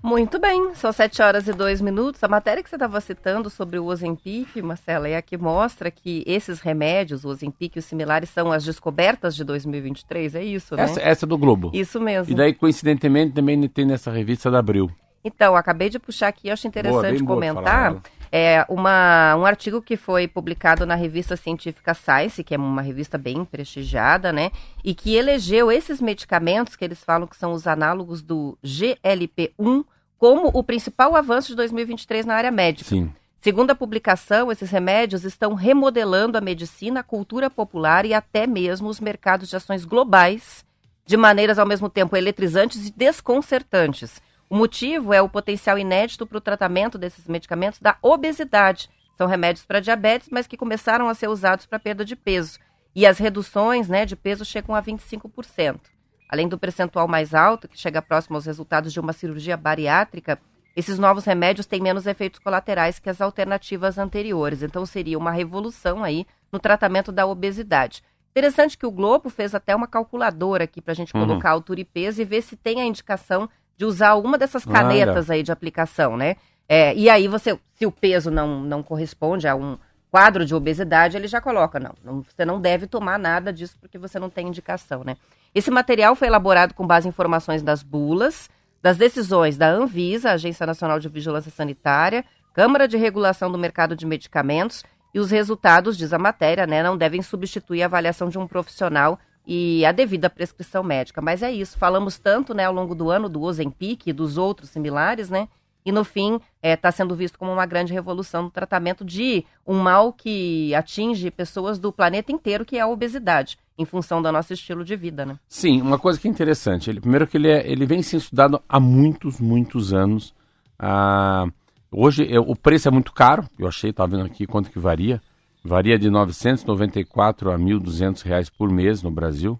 Muito 0.01 0.39
bem, 0.39 0.73
são 0.75 0.91
7 0.91 1.21
horas 1.21 1.47
e 1.47 1.53
2 1.53 1.81
minutos. 1.81 2.23
A 2.23 2.27
matéria 2.27 2.63
que 2.63 2.69
você 2.69 2.75
estava 2.75 3.01
citando 3.01 3.49
sobre 3.49 3.79
o 3.79 3.85
Ozempic, 3.85 4.55
Marcela, 4.61 5.07
é 5.07 5.15
a 5.15 5.21
que 5.21 5.37
mostra 5.37 5.89
que 5.89 6.23
esses 6.25 6.59
remédios, 6.59 7.25
o 7.25 7.29
Ozempic 7.29 7.75
e 7.75 7.79
os 7.79 7.85
similares, 7.85 8.29
são 8.29 8.51
as 8.51 8.63
descobertas 8.63 9.35
de 9.35 9.43
2023, 9.43 10.35
é 10.35 10.43
isso, 10.43 10.75
né? 10.75 10.83
Essa, 10.83 11.01
essa 11.01 11.25
é 11.25 11.27
do 11.27 11.37
Globo. 11.37 11.71
Isso 11.73 11.99
mesmo. 11.99 12.31
E 12.31 12.35
daí, 12.35 12.53
coincidentemente, 12.53 13.33
também 13.33 13.67
tem 13.67 13.85
nessa 13.85 14.11
revista 14.11 14.51
da 14.51 14.59
Abril. 14.59 14.89
Então, 15.23 15.55
acabei 15.55 15.89
de 15.89 15.99
puxar 15.99 16.29
aqui, 16.29 16.49
acho 16.49 16.67
interessante 16.67 17.21
boa, 17.23 17.35
comentar. 17.35 17.97
É 18.31 18.65
uma, 18.69 19.35
um 19.37 19.45
artigo 19.45 19.81
que 19.81 19.95
foi 19.95 20.27
publicado 20.27 20.85
na 20.85 20.95
revista 20.95 21.35
científica 21.35 21.93
Science, 21.93 22.43
que 22.43 22.53
é 22.53 22.57
uma 22.57 22.81
revista 22.81 23.17
bem 23.17 23.45
prestigiada, 23.45 24.31
né? 24.31 24.51
E 24.83 24.93
que 24.93 25.15
elegeu 25.15 25.71
esses 25.71 26.01
medicamentos 26.01 26.75
que 26.75 26.83
eles 26.83 27.03
falam 27.03 27.27
que 27.27 27.37
são 27.37 27.53
os 27.53 27.67
análogos 27.67 28.21
do 28.21 28.57
GLP-1 28.63 29.85
como 30.17 30.49
o 30.53 30.63
principal 30.63 31.15
avanço 31.15 31.49
de 31.49 31.55
2023 31.55 32.25
na 32.25 32.35
área 32.35 32.51
médica. 32.51 32.89
Sim. 32.89 33.11
Segundo 33.39 33.71
a 33.71 33.75
publicação, 33.75 34.51
esses 34.51 34.69
remédios 34.69 35.23
estão 35.23 35.53
remodelando 35.53 36.37
a 36.37 36.41
medicina, 36.41 36.99
a 37.01 37.03
cultura 37.03 37.49
popular 37.49 38.05
e 38.05 38.13
até 38.13 38.47
mesmo 38.47 38.89
os 38.89 38.99
mercados 38.99 39.47
de 39.47 39.55
ações 39.55 39.85
globais, 39.85 40.65
de 41.05 41.15
maneiras 41.15 41.59
ao 41.59 41.65
mesmo 41.65 41.87
tempo 41.87 42.17
eletrizantes 42.17 42.87
e 42.87 42.91
desconcertantes. 42.91 44.21
O 44.49 44.55
motivo 44.55 45.13
é 45.13 45.21
o 45.21 45.27
potencial 45.27 45.77
inédito 45.77 46.25
para 46.25 46.37
o 46.37 46.41
tratamento 46.41 46.97
desses 46.97 47.27
medicamentos 47.27 47.79
da 47.79 47.97
obesidade. 48.01 48.89
São 49.17 49.27
remédios 49.27 49.65
para 49.65 49.79
diabetes, 49.79 50.29
mas 50.31 50.47
que 50.47 50.55
começaram 50.55 51.09
a 51.09 51.13
ser 51.13 51.27
usados 51.27 51.65
para 51.65 51.79
perda 51.79 52.05
de 52.05 52.15
peso. 52.15 52.59
E 52.95 53.05
as 53.05 53.17
reduções 53.17 53.89
né, 53.89 54.05
de 54.05 54.15
peso 54.15 54.45
chegam 54.45 54.73
a 54.73 54.81
25%. 54.81 55.81
Além 56.29 56.47
do 56.47 56.57
percentual 56.57 57.07
mais 57.07 57.33
alto, 57.33 57.67
que 57.67 57.79
chega 57.79 58.01
próximo 58.01 58.35
aos 58.35 58.45
resultados 58.45 58.93
de 58.93 58.99
uma 58.99 59.13
cirurgia 59.13 59.57
bariátrica, 59.57 60.39
esses 60.75 60.99
novos 60.99 61.25
remédios 61.25 61.65
têm 61.65 61.81
menos 61.81 62.05
efeitos 62.05 62.39
colaterais 62.39 62.99
que 62.99 63.09
as 63.09 63.19
alternativas 63.19 63.97
anteriores. 63.97 64.61
Então 64.61 64.85
seria 64.85 65.17
uma 65.17 65.31
revolução 65.31 66.03
aí 66.03 66.25
no 66.51 66.59
tratamento 66.59 67.11
da 67.11 67.25
obesidade. 67.25 68.03
Interessante 68.31 68.77
que 68.77 68.85
o 68.85 68.91
Globo 68.91 69.29
fez 69.29 69.55
até 69.55 69.75
uma 69.75 69.87
calculadora 69.87 70.65
aqui 70.65 70.79
para 70.79 70.91
a 70.91 70.95
gente 70.95 71.15
uhum. 71.15 71.25
colocar 71.25 71.49
altura 71.49 71.81
e 71.81 71.85
peso 71.85 72.21
e 72.21 72.25
ver 72.25 72.43
se 72.43 72.55
tem 72.55 72.79
a 72.79 72.85
indicação 72.85 73.49
de 73.77 73.85
usar 73.85 74.09
alguma 74.09 74.37
dessas 74.37 74.65
canetas 74.65 75.29
aí 75.29 75.43
de 75.43 75.51
aplicação, 75.51 76.17
né? 76.17 76.35
É, 76.67 76.93
e 76.95 77.09
aí 77.09 77.27
você, 77.27 77.57
se 77.75 77.85
o 77.85 77.91
peso 77.91 78.29
não, 78.29 78.59
não 78.61 78.83
corresponde 78.83 79.47
a 79.47 79.55
um 79.55 79.77
quadro 80.09 80.45
de 80.45 80.55
obesidade, 80.55 81.15
ele 81.15 81.27
já 81.27 81.39
coloca, 81.39 81.79
não, 81.79 81.93
não, 82.03 82.23
você 82.23 82.43
não 82.43 82.59
deve 82.59 82.87
tomar 82.87 83.19
nada 83.19 83.53
disso 83.53 83.77
porque 83.79 83.97
você 83.97 84.19
não 84.19 84.29
tem 84.29 84.47
indicação, 84.47 85.03
né? 85.03 85.15
Esse 85.53 85.71
material 85.71 86.15
foi 86.15 86.27
elaborado 86.27 86.73
com 86.73 86.85
base 86.85 87.07
em 87.07 87.09
informações 87.09 87.61
das 87.61 87.83
bulas, 87.83 88.49
das 88.81 88.97
decisões 88.97 89.57
da 89.57 89.69
Anvisa, 89.69 90.31
Agência 90.31 90.65
Nacional 90.65 90.99
de 90.99 91.07
Vigilância 91.07 91.51
Sanitária, 91.51 92.25
Câmara 92.53 92.87
de 92.87 92.97
Regulação 92.97 93.51
do 93.51 93.57
Mercado 93.57 93.95
de 93.95 94.05
Medicamentos, 94.05 94.83
e 95.13 95.19
os 95.19 95.31
resultados, 95.31 95.97
diz 95.97 96.13
a 96.13 96.19
matéria, 96.19 96.67
né, 96.67 96.83
não 96.83 96.97
devem 96.97 97.21
substituir 97.21 97.81
a 97.81 97.85
avaliação 97.85 98.29
de 98.29 98.37
um 98.37 98.47
profissional 98.47 99.19
e 99.47 99.85
a 99.85 99.93
devida 99.93 100.29
prescrição 100.29 100.83
médica. 100.83 101.21
Mas 101.21 101.41
é 101.41 101.51
isso, 101.51 101.77
falamos 101.77 102.19
tanto 102.19 102.53
né, 102.53 102.65
ao 102.65 102.73
longo 102.73 102.93
do 102.93 103.09
ano 103.09 103.29
do 103.29 103.41
Ozempic 103.41 104.05
e 104.05 104.13
dos 104.13 104.37
outros 104.37 104.69
similares, 104.69 105.29
né? 105.29 105.47
e 105.87 105.91
no 105.91 106.03
fim 106.03 106.37
está 106.61 106.91
sendo 106.91 107.15
visto 107.15 107.39
como 107.39 107.49
uma 107.49 107.65
grande 107.65 107.93
revolução 107.93 108.43
no 108.43 108.51
tratamento 108.51 109.05
de 109.05 109.45
um 109.65 109.79
mal 109.79 110.11
que 110.11 110.75
atinge 110.75 111.31
pessoas 111.31 111.79
do 111.79 111.93
planeta 111.93 112.29
inteiro, 112.29 112.65
que 112.65 112.75
é 112.75 112.81
a 112.81 112.87
obesidade, 112.87 113.57
em 113.77 113.85
função 113.85 114.21
do 114.21 114.29
nosso 114.29 114.51
estilo 114.51 114.83
de 114.83 114.97
vida, 114.97 115.25
né? 115.25 115.39
Sim, 115.47 115.81
uma 115.81 115.97
coisa 115.97 116.19
que 116.19 116.27
é 116.27 116.31
interessante, 116.31 116.89
ele, 116.89 116.99
primeiro 116.99 117.25
que 117.25 117.37
ele, 117.37 117.49
é, 117.49 117.65
ele 117.71 117.85
vem 117.85 118.01
sendo 118.01 118.19
estudado 118.19 118.61
há 118.67 118.81
muitos, 118.81 119.39
muitos 119.39 119.93
anos. 119.93 120.35
Ah, 120.77 121.45
hoje 121.89 122.27
é, 122.29 122.37
o 122.37 122.53
preço 122.53 122.89
é 122.89 122.91
muito 122.91 123.13
caro, 123.13 123.47
eu 123.57 123.65
achei, 123.65 123.91
estava 123.91 124.17
vendo 124.17 124.25
aqui 124.25 124.45
quanto 124.45 124.69
que 124.69 124.79
varia. 124.79 125.21
Varia 125.63 125.97
de 125.99 126.09
994 126.09 127.51
a 127.51 127.57
1.200 127.57 128.23
reais 128.23 128.49
por 128.49 128.71
mês 128.71 129.03
no 129.03 129.11
Brasil, 129.11 129.59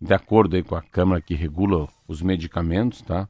de 0.00 0.12
acordo 0.12 0.56
aí 0.56 0.62
com 0.62 0.74
a 0.74 0.82
Câmara 0.82 1.20
que 1.20 1.34
regula 1.34 1.88
os 2.08 2.22
medicamentos, 2.22 3.02
tá? 3.02 3.28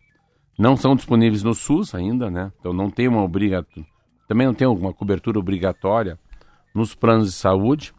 Não 0.58 0.76
são 0.76 0.94
disponíveis 0.94 1.42
no 1.42 1.54
SUS 1.54 1.94
ainda, 1.94 2.30
né? 2.30 2.52
Então 2.58 2.72
não 2.72 2.90
tem 2.90 3.08
uma 3.08 3.22
obrigatória, 3.22 3.86
também 4.26 4.46
não 4.46 4.54
tem 4.54 4.66
uma 4.66 4.92
cobertura 4.92 5.38
obrigatória 5.38 6.18
nos 6.74 6.94
planos 6.94 7.26
de 7.26 7.32
saúde. 7.32 7.92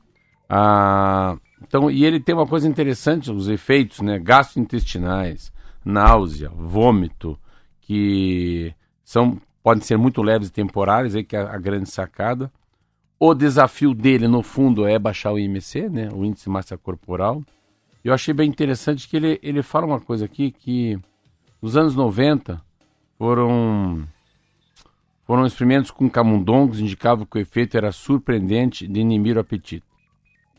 Ah, 0.50 1.38
então, 1.62 1.90
e 1.90 2.06
ele 2.06 2.20
tem 2.20 2.36
uma 2.36 2.48
coisa 2.48 2.68
interessante, 2.68 3.32
os 3.32 3.48
efeitos, 3.48 4.02
né? 4.02 4.20
Gastrointestinais, 4.20 5.52
náusea, 5.84 6.50
vômito, 6.50 7.38
que 7.82 8.74
são 9.04 9.40
podem 9.66 9.82
ser 9.82 9.98
muito 9.98 10.22
leves 10.22 10.50
e 10.50 10.52
temporários, 10.52 11.16
aí 11.16 11.24
que 11.24 11.36
é 11.36 11.40
a 11.40 11.58
grande 11.58 11.90
sacada. 11.90 12.52
O 13.20 13.34
desafio 13.34 13.94
dele, 13.94 14.28
no 14.28 14.42
fundo, 14.42 14.86
é 14.86 15.00
baixar 15.00 15.32
o 15.32 15.40
IMC, 15.40 15.90
né? 15.90 16.10
O 16.14 16.26
índice 16.26 16.46
de 16.46 16.50
massa 16.50 16.78
corporal. 16.78 17.42
Eu 18.04 18.14
achei 18.14 18.34
bem 18.34 18.50
interessante 18.50 19.08
que 19.08 19.16
ele, 19.16 19.40
ele 19.42 19.64
fala 19.64 19.86
uma 19.86 20.00
coisa 20.00 20.26
aqui 20.26 20.52
que 20.52 21.00
nos 21.62 21.76
anos 21.78 21.96
90 21.96 22.62
foram 23.18 24.08
foram 25.26 25.46
experimentos 25.46 25.90
com 25.90 26.08
camundongos 26.08 26.80
indicavam 26.80 27.26
que 27.26 27.38
o 27.38 27.42
efeito 27.42 27.76
era 27.76 27.92
surpreendente 27.92 28.88
de 28.88 29.00
inibir 29.00 29.38
o 29.38 29.40
apetite. 29.40 29.84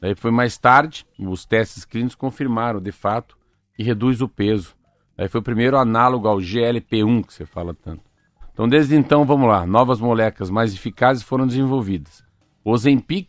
Daí 0.00 0.16
foi 0.16 0.32
mais 0.32 0.58
tarde, 0.58 1.06
os 1.18 1.44
testes 1.44 1.84
clínicos 1.84 2.16
confirmaram, 2.16 2.80
de 2.80 2.90
fato, 2.90 3.38
que 3.74 3.84
reduz 3.84 4.20
o 4.20 4.28
peso. 4.28 4.74
Daí 5.16 5.28
foi 5.28 5.40
o 5.40 5.44
primeiro 5.44 5.78
análogo 5.78 6.26
ao 6.26 6.38
GLP-1 6.38 7.24
que 7.24 7.32
você 7.32 7.46
fala 7.46 7.74
tanto. 7.74 8.02
Então, 8.52 8.68
desde 8.68 8.96
então, 8.96 9.24
vamos 9.24 9.48
lá, 9.48 9.64
novas 9.64 10.00
moléculas 10.00 10.50
mais 10.50 10.74
eficazes 10.74 11.22
foram 11.22 11.46
desenvolvidas. 11.46 12.25
O 12.66 12.76
Zempic, 12.76 13.28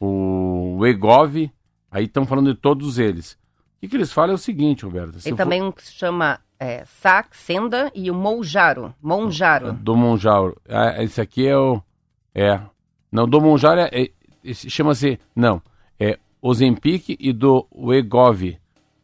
o 0.00 0.84
Egov, 0.84 1.48
aí 1.92 2.06
estão 2.06 2.26
falando 2.26 2.52
de 2.52 2.60
todos 2.60 2.98
eles. 2.98 3.34
O 3.34 3.36
que, 3.80 3.86
que 3.86 3.96
eles 3.96 4.12
falam 4.12 4.32
é 4.32 4.34
o 4.34 4.38
seguinte, 4.38 4.84
Roberto. 4.84 5.22
Tem 5.22 5.36
também 5.36 5.60
for... 5.60 5.68
um 5.68 5.70
que 5.70 5.84
se 5.84 5.92
chama 5.92 6.40
é, 6.58 6.84
Saxenda 6.84 7.92
e 7.94 8.10
o 8.10 8.14
Monjaro. 8.16 8.92
Monjaro. 9.00 9.74
Do 9.74 9.94
Monjaro. 9.94 10.60
Ah, 10.68 11.00
esse 11.04 11.20
aqui 11.20 11.46
é 11.46 11.56
o. 11.56 11.80
É. 12.34 12.60
Não, 13.12 13.28
do 13.28 13.40
Monjaro 13.40 13.78
é. 13.78 13.90
é 13.92 14.52
Chama-se. 14.52 15.20
Não. 15.36 15.62
É 15.96 16.18
Ozempic 16.42 17.10
e 17.10 17.32
do 17.32 17.68
Egov. 17.92 18.58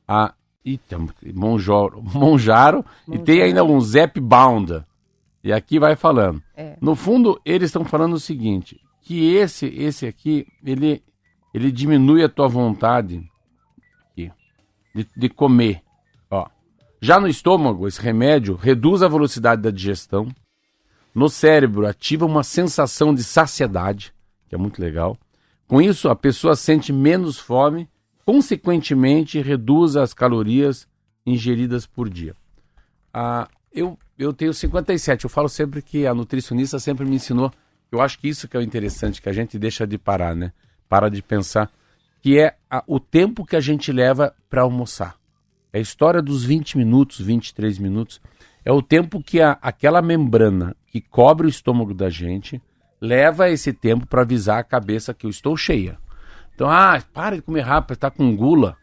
A. 0.08 0.34
Eita, 0.64 0.98
Monjaro. 1.32 2.02
Monjaro. 2.02 2.84
E 3.06 3.20
tem 3.20 3.40
ainda 3.40 3.62
um 3.62 3.80
Zepbound. 3.80 4.84
E 5.44 5.52
aqui 5.52 5.78
vai 5.78 5.94
falando. 5.94 6.42
É. 6.56 6.76
No 6.80 6.96
fundo, 6.96 7.40
eles 7.44 7.68
estão 7.68 7.84
falando 7.84 8.14
o 8.14 8.20
seguinte: 8.20 8.80
que 9.10 9.34
esse, 9.34 9.66
esse 9.66 10.06
aqui, 10.06 10.46
ele, 10.64 11.02
ele 11.52 11.72
diminui 11.72 12.22
a 12.22 12.28
tua 12.28 12.46
vontade 12.46 13.28
de, 14.14 15.04
de 15.16 15.28
comer. 15.28 15.82
Ó. 16.30 16.46
Já 17.00 17.18
no 17.18 17.26
estômago, 17.26 17.88
esse 17.88 18.00
remédio 18.00 18.54
reduz 18.54 19.02
a 19.02 19.08
velocidade 19.08 19.62
da 19.62 19.72
digestão. 19.72 20.28
No 21.12 21.28
cérebro, 21.28 21.88
ativa 21.88 22.24
uma 22.24 22.44
sensação 22.44 23.12
de 23.12 23.24
saciedade, 23.24 24.14
que 24.48 24.54
é 24.54 24.58
muito 24.58 24.80
legal. 24.80 25.18
Com 25.66 25.82
isso, 25.82 26.08
a 26.08 26.14
pessoa 26.14 26.54
sente 26.54 26.92
menos 26.92 27.36
fome, 27.36 27.88
consequentemente, 28.24 29.42
reduz 29.42 29.96
as 29.96 30.14
calorias 30.14 30.86
ingeridas 31.26 31.84
por 31.84 32.08
dia. 32.08 32.36
Ah, 33.12 33.48
eu, 33.72 33.98
eu 34.16 34.32
tenho 34.32 34.54
57, 34.54 35.24
eu 35.24 35.30
falo 35.30 35.48
sempre 35.48 35.82
que 35.82 36.06
a 36.06 36.14
nutricionista 36.14 36.78
sempre 36.78 37.04
me 37.04 37.16
ensinou 37.16 37.52
eu 37.90 38.00
acho 38.00 38.18
que 38.18 38.28
isso 38.28 38.46
que 38.46 38.56
é 38.56 38.60
o 38.60 38.62
interessante, 38.62 39.20
que 39.20 39.28
a 39.28 39.32
gente 39.32 39.58
deixa 39.58 39.86
de 39.86 39.98
parar, 39.98 40.34
né? 40.34 40.52
Para 40.88 41.08
de 41.08 41.22
pensar, 41.22 41.70
que 42.20 42.38
é 42.38 42.56
a, 42.70 42.82
o 42.86 43.00
tempo 43.00 43.44
que 43.44 43.56
a 43.56 43.60
gente 43.60 43.90
leva 43.92 44.34
para 44.48 44.62
almoçar. 44.62 45.16
É 45.72 45.78
a 45.78 45.82
história 45.82 46.20
dos 46.20 46.44
20 46.44 46.76
minutos, 46.78 47.20
23 47.20 47.78
minutos. 47.78 48.20
É 48.64 48.72
o 48.72 48.82
tempo 48.82 49.22
que 49.22 49.40
a, 49.40 49.58
aquela 49.62 50.02
membrana 50.02 50.76
que 50.86 51.00
cobre 51.00 51.46
o 51.46 51.50
estômago 51.50 51.94
da 51.94 52.10
gente 52.10 52.60
leva 53.00 53.48
esse 53.48 53.72
tempo 53.72 54.06
para 54.06 54.22
avisar 54.22 54.58
a 54.58 54.64
cabeça 54.64 55.14
que 55.14 55.26
eu 55.26 55.30
estou 55.30 55.56
cheia. 55.56 55.98
Então, 56.54 56.68
ah, 56.68 57.02
para 57.14 57.36
de 57.36 57.42
comer 57.42 57.62
rápido, 57.62 57.94
está 57.94 58.10
com 58.10 58.36
gula. 58.36 58.76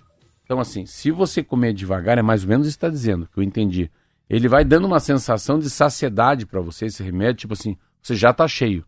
Então, 0.44 0.60
assim, 0.60 0.86
se 0.86 1.12
você 1.12 1.44
comer 1.44 1.74
devagar, 1.74 2.18
é 2.18 2.22
mais 2.22 2.44
ou 2.44 2.50
menos 2.50 2.68
está 2.68 2.90
dizendo, 2.90 3.28
que 3.32 3.38
eu 3.38 3.44
entendi. 3.44 3.92
Ele 4.30 4.48
vai 4.48 4.66
dando 4.66 4.86
uma 4.86 5.00
sensação 5.00 5.60
de 5.60 5.70
saciedade 5.70 6.46
para 6.46 6.60
você, 6.60 6.86
esse 6.86 7.04
remédio, 7.04 7.42
tipo 7.42 7.54
assim, 7.54 7.78
você 8.02 8.16
já 8.16 8.32
está 8.32 8.48
cheio. 8.48 8.84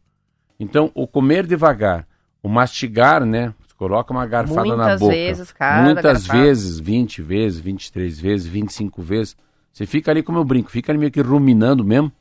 Então, 0.60 0.92
o 0.94 1.08
comer 1.08 1.48
devagar, 1.48 2.06
o 2.44 2.50
mastigar, 2.50 3.26
né? 3.26 3.54
Você 3.62 3.74
coloca 3.78 4.12
uma 4.12 4.26
garfada 4.26 4.68
Muitas 4.68 4.78
na 4.78 4.98
boca. 4.98 5.14
Vezes, 5.14 5.52
cada 5.52 5.84
Muitas 5.84 6.28
garfada. 6.28 6.40
vezes, 6.40 6.80
20 6.80 7.22
vezes, 7.22 7.60
23 7.60 8.20
vezes, 8.20 8.48
25 8.48 9.02
vezes. 9.02 9.38
Você 9.72 9.86
fica 9.86 10.12
ali, 10.12 10.22
como 10.22 10.38
eu 10.38 10.44
brinco, 10.44 10.70
fica 10.70 10.92
ali 10.92 11.00
meio 11.00 11.12
que 11.12 11.22
ruminando 11.22 11.86
mesmo. 11.86 12.12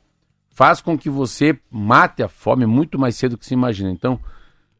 Faz 0.49 0.81
com 0.81 0.97
que 0.97 1.09
você 1.09 1.57
mate 1.69 2.23
a 2.23 2.27
fome 2.27 2.65
muito 2.65 2.97
mais 2.97 3.15
cedo 3.15 3.31
do 3.31 3.37
que 3.37 3.45
se 3.45 3.53
imagina. 3.53 3.91
Então, 3.91 4.19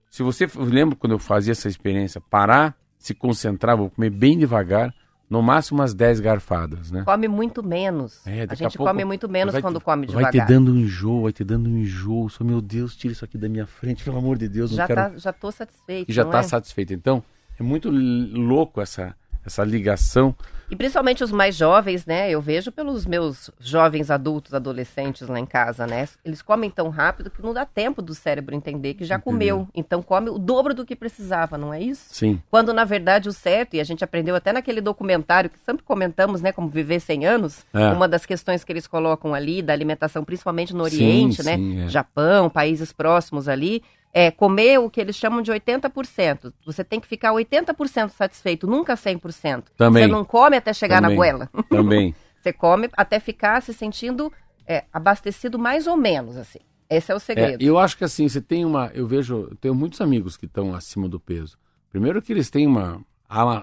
se 0.09 0.23
você 0.23 0.47
lembra 0.55 0.95
quando 0.95 1.13
eu 1.13 1.19
fazia 1.19 1.51
essa 1.51 1.67
experiência, 1.67 2.21
parar, 2.21 2.75
se 2.97 3.13
concentrar, 3.13 3.77
vou 3.77 3.89
comer 3.89 4.09
bem 4.09 4.37
devagar, 4.37 4.93
no 5.29 5.43
máximo 5.43 5.79
umas 5.79 5.93
10 5.93 6.19
garfadas, 6.19 6.89
né? 6.91 7.03
Come 7.05 7.27
muito 7.27 7.61
menos. 7.61 8.25
É, 8.25 8.47
a 8.49 8.55
gente 8.55 8.75
a 8.75 8.79
come 8.79 9.05
muito 9.05 9.29
menos 9.29 9.53
vai, 9.53 9.61
quando 9.61 9.79
come 9.79 10.07
devagar. 10.07 10.33
Vai 10.33 10.41
te 10.41 10.47
dando 10.47 10.71
um 10.71 10.77
enjoo, 10.77 11.23
vai 11.23 11.31
te 11.31 11.43
dando 11.43 11.69
um 11.69 11.77
enjoo. 11.77 12.29
Só, 12.29 12.43
meu 12.43 12.59
Deus, 12.59 12.95
tira 12.95 13.11
isso 13.11 13.23
aqui 13.23 13.37
da 13.37 13.47
minha 13.47 13.67
frente, 13.67 14.03
pelo 14.03 14.17
amor 14.17 14.37
de 14.37 14.49
Deus. 14.49 14.71
Já, 14.71 14.83
não 14.83 14.87
quero... 14.87 15.11
tá, 15.11 15.17
já 15.17 15.31
tô 15.31 15.51
satisfeito, 15.51 16.09
E 16.09 16.13
já 16.13 16.25
tá 16.25 16.39
é? 16.39 16.43
satisfeito. 16.43 16.93
Então, 16.93 17.23
é 17.59 17.63
muito 17.63 17.91
louco 17.91 18.81
essa, 18.81 19.15
essa 19.45 19.63
ligação. 19.63 20.35
E 20.69 20.75
principalmente 20.75 21.23
os 21.23 21.31
mais 21.31 21.55
jovens, 21.55 22.05
né? 22.05 22.29
Eu 22.29 22.39
vejo 22.39 22.71
pelos 22.71 23.05
meus 23.05 23.49
jovens 23.59 24.11
adultos, 24.11 24.53
adolescentes 24.53 25.27
lá 25.27 25.39
em 25.39 25.45
casa, 25.45 25.87
né? 25.87 26.07
Eles 26.23 26.41
comem 26.41 26.69
tão 26.69 26.89
rápido 26.89 27.29
que 27.29 27.41
não 27.41 27.53
dá 27.53 27.65
tempo 27.65 28.01
do 28.01 28.13
cérebro 28.13 28.53
entender 28.55 28.93
que 28.93 29.03
já 29.03 29.17
comeu. 29.17 29.67
Então 29.73 30.03
come 30.03 30.29
o 30.29 30.37
dobro 30.37 30.73
do 30.73 30.85
que 30.85 30.95
precisava, 30.95 31.57
não 31.57 31.73
é 31.73 31.81
isso? 31.81 32.05
Sim. 32.11 32.41
Quando 32.51 32.71
na 32.73 32.85
verdade 32.85 33.27
o 33.27 33.33
certo, 33.33 33.75
e 33.75 33.79
a 33.79 33.83
gente 33.83 34.03
aprendeu 34.03 34.35
até 34.35 34.53
naquele 34.53 34.79
documentário 34.79 35.49
que 35.49 35.57
sempre 35.59 35.83
comentamos, 35.83 36.41
né? 36.41 36.51
Como 36.51 36.69
viver 36.69 36.99
100 36.99 37.25
anos, 37.25 37.65
é. 37.73 37.89
uma 37.89 38.07
das 38.07 38.25
questões 38.25 38.63
que 38.63 38.71
eles 38.71 38.85
colocam 38.85 39.33
ali 39.33 39.61
da 39.61 39.73
alimentação, 39.73 40.23
principalmente 40.23 40.75
no 40.75 40.83
Oriente, 40.83 41.41
sim, 41.41 41.49
né? 41.49 41.55
Sim, 41.55 41.81
é. 41.81 41.87
Japão, 41.87 42.49
países 42.49 42.93
próximos 42.93 43.47
ali, 43.47 43.81
é 44.13 44.31
comer 44.31 44.79
o 44.79 44.89
que 44.89 44.99
eles 44.99 45.15
chamam 45.15 45.41
de 45.41 45.51
80%. 45.51 46.53
Você 46.65 46.83
tem 46.83 46.99
que 46.99 47.07
ficar 47.07 47.31
80% 47.31 48.09
satisfeito, 48.09 48.67
nunca 48.67 48.95
100%. 48.95 49.65
Também. 49.77 50.03
Você 50.03 50.11
não 50.11 50.25
come 50.25 50.57
até 50.57 50.73
chegar 50.73 51.01
Também. 51.01 51.11
na 51.11 51.15
goela. 51.15 51.49
Também. 51.69 52.15
Você 52.41 52.53
come 52.53 52.89
até 52.93 53.19
ficar 53.19 53.61
se 53.61 53.73
sentindo 53.73 54.31
é, 54.65 54.85
abastecido 54.91 55.59
mais 55.59 55.87
ou 55.87 55.97
menos, 55.97 56.37
assim. 56.37 56.59
Esse 56.89 57.11
é 57.11 57.15
o 57.15 57.19
segredo. 57.19 57.61
É, 57.61 57.65
eu 57.65 57.77
acho 57.77 57.97
que 57.97 58.03
assim, 58.03 58.27
você 58.27 58.41
tem 58.41 58.65
uma. 58.65 58.87
Eu 58.93 59.05
vejo, 59.05 59.47
eu 59.51 59.55
tenho 59.57 59.75
muitos 59.75 60.01
amigos 60.01 60.35
que 60.35 60.45
estão 60.45 60.73
acima 60.73 61.07
do 61.07 61.19
peso. 61.19 61.57
Primeiro 61.91 62.21
que 62.21 62.33
eles 62.33 62.49
têm 62.49 62.65
uma, 62.65 63.03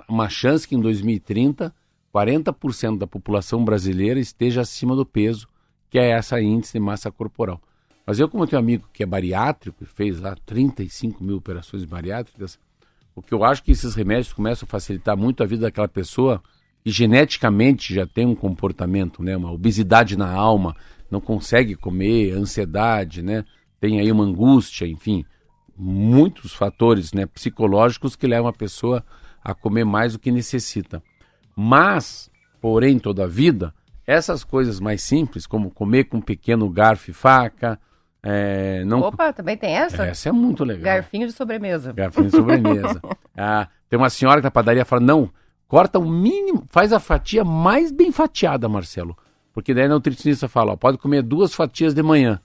uma 0.09 0.29
chance 0.29 0.67
que 0.67 0.77
em 0.77 0.81
2030 0.81 1.75
40% 2.17 2.97
da 2.97 3.07
população 3.07 3.63
brasileira 3.63 4.19
esteja 4.19 4.63
acima 4.63 4.97
do 4.97 5.05
peso, 5.05 5.47
que 5.91 5.99
é 5.99 6.11
essa 6.11 6.41
índice 6.41 6.73
de 6.73 6.81
massa 6.81 7.11
corporal. 7.13 7.61
Mas 8.07 8.21
eu, 8.21 8.29
como 8.29 8.47
tenho 8.47 8.61
um 8.61 8.65
amigo 8.65 8.89
que 8.93 9.03
é 9.03 9.07
bariátrico 9.07 9.83
e 9.83 9.87
fez 9.87 10.21
lá 10.21 10.37
35 10.47 11.25
mil 11.25 11.37
operações 11.37 11.85
bariátricas, 11.85 12.59
o 13.17 13.21
que 13.21 13.35
eu 13.35 13.43
acho 13.43 13.65
que 13.65 13.73
esses 13.73 13.95
remédios 13.95 14.33
começam 14.33 14.65
a 14.67 14.71
facilitar 14.71 15.17
muito 15.17 15.43
a 15.43 15.47
vida 15.47 15.63
daquela 15.63 15.89
pessoa 15.89 16.41
que 16.85 16.91
geneticamente 16.91 17.93
já 17.93 18.07
tem 18.07 18.25
um 18.25 18.35
comportamento, 18.35 19.23
né, 19.23 19.37
uma 19.37 19.51
obesidade 19.51 20.17
na 20.17 20.31
alma, 20.31 20.77
não 21.11 21.21
consegue 21.21 21.75
comer, 21.75 22.33
ansiedade, 22.33 23.23
né, 23.23 23.45
tem 23.81 23.99
aí 23.99 24.13
uma 24.13 24.23
angústia, 24.23 24.87
enfim, 24.87 25.25
muitos 25.77 26.53
fatores, 26.53 27.13
né, 27.13 27.27
psicológicos 27.27 28.15
que 28.15 28.27
levam 28.27 28.49
a 28.49 28.53
pessoa 28.53 29.05
a 29.43 29.53
comer 29.53 29.85
mais 29.85 30.13
do 30.13 30.19
que 30.21 30.31
necessita. 30.31 31.03
Mas, 31.57 32.31
porém, 32.61 33.01
toda 33.01 33.25
a 33.25 33.29
vida, 33.29 33.75
essas 34.07 34.45
coisas 34.45 34.79
mais 34.79 35.03
simples, 35.03 35.47
como 35.47 35.71
comer 35.71 36.05
com 36.05 36.19
um 36.19 36.23
pequeno 36.23 36.69
garfo 36.71 37.11
e 37.11 37.15
faca, 37.15 37.81
é, 38.29 38.85
não... 38.85 39.03
Opa, 39.03 39.33
também 39.33 39.57
tem 39.57 39.73
essa? 39.73 40.05
Essa 40.05 40.31
é 40.31 40.33
muito 40.33 40.65
legal. 40.65 40.83
Garfinho 40.83 41.29
de 41.29 41.33
sobremesa. 41.33 41.93
Garfinho 41.93 42.27
de 42.27 42.33
sobremesa. 42.33 43.01
ah, 43.39 43.69
tem 43.89 43.97
uma 43.97 44.11
senhora 44.11 44.41
que 44.41 44.45
na 44.45 44.51
padaria 44.51 44.85
fala, 44.85 45.01
não, 45.01 45.31
corta 45.69 46.01
o 46.01 46.11
mínimo, 46.11 46.65
faz 46.69 46.93
a 46.93 46.99
fatia 46.99 47.45
mais 47.45 47.93
bem 47.93 48.11
fatiada, 48.11 48.69
Marcelo. 48.69 49.17
Porque 49.53 49.73
daí 49.73 49.85
a 49.85 49.89
nutricionista 49.89 50.49
fala, 50.49 50.73
ó, 50.73 50.77
pode 50.77 50.99
comer 50.99 51.23
duas 51.23 51.55
fatias 51.55 51.95
de 51.95 52.03
manhã. 52.03 52.41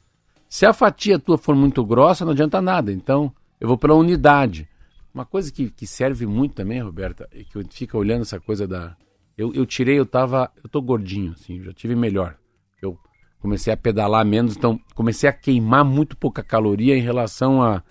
Se 0.47 0.67
a 0.67 0.71
fatia 0.71 1.17
tua 1.17 1.35
for 1.35 1.55
muito 1.55 1.83
grossa, 1.83 2.23
não 2.25 2.33
adianta 2.33 2.61
nada. 2.61 2.91
Então, 2.91 3.33
eu 3.59 3.67
vou 3.67 3.75
pela 3.75 3.95
unidade. 3.95 4.69
Uma 5.11 5.25
coisa 5.25 5.51
que, 5.51 5.71
que 5.71 5.87
serve 5.87 6.27
muito 6.27 6.53
também, 6.53 6.79
Roberta, 6.79 7.27
é 7.33 7.43
que 7.43 7.57
eu 7.57 7.65
fico 7.71 7.97
olhando 7.97 8.21
essa 8.21 8.39
coisa 8.39 8.67
da. 8.67 8.95
Eu, 9.35 9.51
eu 9.55 9.65
tirei, 9.65 9.97
eu 9.97 10.05
tava. 10.05 10.51
Eu 10.63 10.69
tô 10.69 10.79
gordinho, 10.79 11.31
assim, 11.31 11.59
já 11.63 11.73
tive 11.73 11.95
melhor. 11.95 12.37
Eu 12.79 12.99
comecei 13.41 13.73
a 13.73 13.77
pedalar 13.77 14.25
menos, 14.25 14.55
então 14.55 14.79
comecei 14.95 15.29
a 15.29 15.33
queimar 15.33 15.83
muito 15.83 16.15
pouca 16.15 16.43
caloria 16.43 16.95
em 16.97 17.01
relação 17.01 17.61
a 17.61 17.81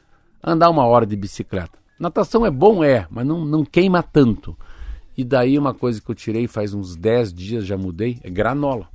andar 0.42 0.70
uma 0.70 0.84
hora 0.86 1.04
de 1.04 1.16
bicicleta. 1.16 1.78
Natação 1.98 2.46
é 2.46 2.50
bom, 2.50 2.82
é, 2.82 3.06
mas 3.10 3.26
não, 3.26 3.44
não 3.44 3.64
queima 3.64 4.02
tanto. 4.02 4.56
E 5.16 5.22
daí 5.24 5.58
uma 5.58 5.74
coisa 5.74 6.00
que 6.00 6.10
eu 6.10 6.14
tirei 6.14 6.46
faz 6.46 6.72
uns 6.72 6.96
10 6.96 7.32
dias, 7.34 7.66
já 7.66 7.76
mudei, 7.76 8.18
é 8.22 8.30
granola. 8.30 8.88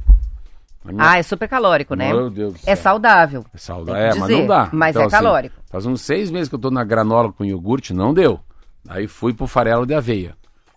Minha... 0.83 1.11
Ah, 1.11 1.17
é 1.17 1.23
super 1.23 1.47
calórico, 1.49 1.95
né? 1.95 2.13
Meu 2.13 2.29
Deus 2.29 2.53
do 2.53 2.59
É 2.65 2.75
céu. 2.75 2.77
saudável. 2.77 3.45
É 3.53 3.57
saudável, 3.57 4.01
é, 4.01 4.15
mas 4.15 4.29
não 4.31 4.47
dá. 4.47 4.69
Mas 4.71 4.89
Então, 4.91 5.01
é 5.01 5.05
assim, 5.05 5.11
calórico. 5.15 5.55
faz 5.69 5.85
uns 5.85 6.01
seis 6.01 6.29
meses 6.31 6.47
que 6.47 6.55
eu 6.55 6.59
tô 6.59 6.69
na 6.71 6.83
granola 6.83 7.31
com 7.33 7.43
iogurte, 7.43 7.93
não 7.93 8.13
deu. 8.13 8.39
Aí 8.87 9.07
fui 9.07 9.33
pro 9.33 9.47
farelo 9.47 9.85
de 9.85 9.93
aveia. 9.95 10.35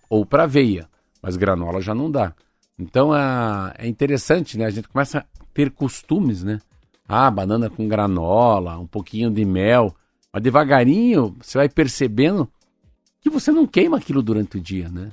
Ou 0.09 0.25
pra 0.25 0.43
aveia. 0.43 0.87
Mas 1.21 1.35
granola 1.37 1.79
já 1.79 1.93
não 1.93 2.09
dá. 2.09 2.33
Então 2.77 3.11
a- 3.13 3.71
é 3.77 3.87
interessante, 3.87 4.57
né? 4.57 4.65
A 4.65 4.69
gente 4.71 4.87
começa 4.87 5.23
ter 5.53 5.71
costumes, 5.71 6.43
né? 6.43 6.59
Ah, 7.07 7.29
banana 7.31 7.69
com 7.69 7.87
granola, 7.87 8.77
um 8.77 8.87
pouquinho 8.87 9.31
de 9.31 9.43
mel. 9.43 9.95
Mas 10.31 10.43
devagarinho 10.43 11.35
você 11.41 11.57
vai 11.57 11.69
percebendo 11.69 12.47
que 13.21 13.29
você 13.29 13.51
não 13.51 13.65
queima 13.65 13.97
aquilo 13.97 14.21
durante 14.21 14.57
o 14.57 14.61
dia, 14.61 14.89
né? 14.89 15.11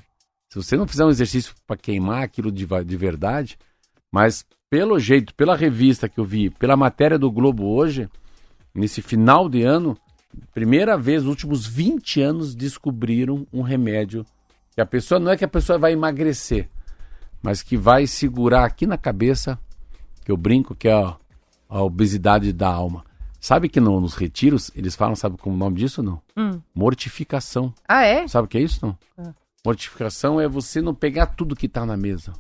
Se 0.49 0.57
você 0.57 0.77
não 0.77 0.87
fizer 0.87 1.05
um 1.05 1.11
exercício 1.11 1.55
para 1.67 1.77
queimar 1.77 2.23
aquilo 2.23 2.53
de, 2.53 2.67
de 2.67 2.97
verdade, 2.97 3.59
mas 4.13 4.45
pelo 4.71 4.99
jeito, 4.99 5.35
pela 5.35 5.57
revista 5.57 6.09
que 6.09 6.19
eu 6.19 6.25
vi, 6.25 6.51
pela 6.51 6.77
matéria 6.77 7.19
do 7.19 7.31
Globo 7.31 7.65
hoje, 7.65 8.09
nesse 8.75 9.01
final 9.03 9.49
de 9.49 9.63
ano, 9.63 9.97
primeira 10.53 10.97
vez 10.97 11.23
nos 11.23 11.31
últimos 11.31 11.67
20 11.67 12.21
anos 12.21 12.55
descobriram 12.55 13.47
um 13.53 13.63
remédio 13.63 14.25
que 14.75 14.81
a 14.81 14.87
pessoa 14.87 15.19
não 15.19 15.31
é 15.31 15.37
que 15.37 15.45
a 15.45 15.49
pessoa 15.49 15.79
vai 15.79 15.93
emagrecer, 15.93 16.69
mas 17.43 17.63
que 17.63 17.77
vai 17.77 18.07
segurar 18.07 18.65
aqui 18.65 18.87
na 18.87 18.99
cabeça, 18.99 19.59
que 20.27 20.33
eu 20.33 20.37
brinco 20.37 20.75
que 20.75 20.89
é 20.89 20.93
a, 20.93 21.17
a 21.69 21.83
obesidade 21.83 22.53
da 22.53 22.69
alma. 22.69 23.05
Sabe 23.41 23.69
que 23.69 23.79
no- 23.81 24.01
nos 24.01 24.15
retiros 24.15 24.73
eles 24.75 24.97
falam, 24.97 25.15
sabe 25.15 25.37
como 25.39 25.55
o 25.55 25.59
nome 25.59 25.77
disso 25.77 26.03
não? 26.03 26.21
Hum. 26.37 26.61
Mortificação. 26.75 27.73
Ah, 27.89 28.03
é? 28.03 28.27
Sabe 28.27 28.47
o 28.47 28.49
que 28.49 28.59
é 28.59 28.61
isso, 28.61 28.85
não? 28.85 28.99
Ah. 29.17 29.33
Mortificação 29.65 30.41
é 30.41 30.49
você 30.49 30.83
não 30.83 30.93
pegar 30.95 31.27
tudo 31.27 31.55
que 31.55 31.69
tá 31.69 31.87
na 31.87 31.97
mesa. 31.97 32.33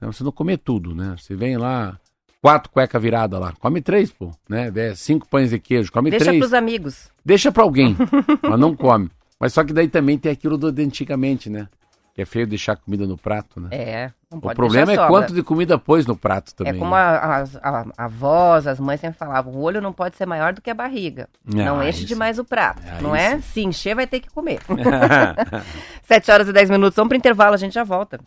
É 0.00 0.06
você 0.06 0.24
não 0.24 0.32
comer 0.32 0.58
tudo, 0.58 0.92
né? 0.92 1.14
Você 1.16 1.36
vem 1.36 1.56
lá, 1.56 1.98
quatro 2.42 2.68
cueca 2.72 2.98
virada 2.98 3.38
lá. 3.38 3.52
Come 3.60 3.80
três, 3.80 4.10
pô. 4.10 4.32
Né? 4.48 4.72
Cinco 4.96 5.28
pães 5.28 5.50
de 5.50 5.58
queijo, 5.60 5.92
come 5.92 6.10
Deixa 6.10 6.24
três. 6.26 6.40
pros 6.40 6.52
amigos. 6.52 7.10
Deixa 7.24 7.52
pra 7.52 7.62
alguém, 7.62 7.96
mas 8.42 8.58
não 8.58 8.74
come. 8.74 9.08
Mas 9.38 9.52
só 9.52 9.62
que 9.62 9.72
daí 9.72 9.86
também 9.88 10.18
tem 10.18 10.32
aquilo 10.32 10.58
do 10.58 10.72
de 10.72 10.82
antigamente, 10.82 11.48
né? 11.48 11.68
Que 12.14 12.22
é 12.22 12.24
feio 12.24 12.46
deixar 12.46 12.76
comida 12.76 13.06
no 13.06 13.16
prato, 13.16 13.60
né? 13.60 13.68
É, 13.72 14.12
o 14.38 14.54
problema 14.54 14.92
é 14.92 14.96
sobra. 14.96 15.10
quanto 15.10 15.34
de 15.34 15.42
comida 15.42 15.78
pôs 15.78 16.06
no 16.06 16.16
prato 16.16 16.52
É 16.52 16.64
também. 16.64 16.78
como 16.78 16.94
né? 16.94 17.00
a, 17.00 17.36
as- 17.36 17.56
a, 17.56 17.84
a 17.96 18.04
avós, 18.04 18.66
as 18.66 18.78
mães 18.80 19.00
sempre 19.00 19.18
falavam, 19.18 19.52
o 19.54 19.60
olho 19.62 19.80
não 19.80 19.92
pode 19.92 20.16
ser 20.16 20.26
maior 20.26 20.52
do 20.52 20.60
que 20.62 20.70
a 20.70 20.74
barriga. 20.74 21.28
não 21.44 21.80
Ah, 21.80 21.88
enche 21.88 21.98
isso. 22.00 22.06
demais 22.08 22.38
o 22.38 22.44
prato, 22.44 22.82
Ah, 22.86 23.00
não 23.00 23.14
é? 23.14 23.36
isso. 23.36 23.48
Se 23.52 23.62
encher, 23.64 23.94
vai 23.94 24.06
ter 24.06 24.20
que 24.20 24.30
comer. 24.30 24.60
7 26.06 26.30
horas 26.30 26.48
e 26.48 26.52
10 26.52 26.70
minutos, 26.70 26.96
vamos 26.96 27.08
pro 27.08 27.16
intervalo, 27.16 27.54
a 27.54 27.58
gente 27.58 27.72
já 27.74 27.84
volta. 27.84 28.18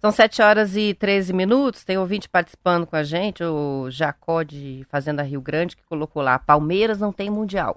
São 0.00 0.10
7 0.10 0.40
horas 0.40 0.76
e 0.76 0.94
13 0.94 1.32
minutos. 1.32 1.84
Tem 1.84 1.98
ouvinte 1.98 2.28
participando 2.28 2.86
com 2.86 2.96
a 2.96 3.02
gente, 3.02 3.44
o 3.44 3.90
Jacó 3.90 4.42
de 4.42 4.86
Fazenda 4.88 5.22
Rio 5.22 5.40
Grande, 5.40 5.76
que 5.76 5.82
colocou 5.84 6.22
lá: 6.22 6.38
Palmeiras 6.38 6.98
não 6.98 7.12
tem 7.12 7.28
mundial. 7.28 7.76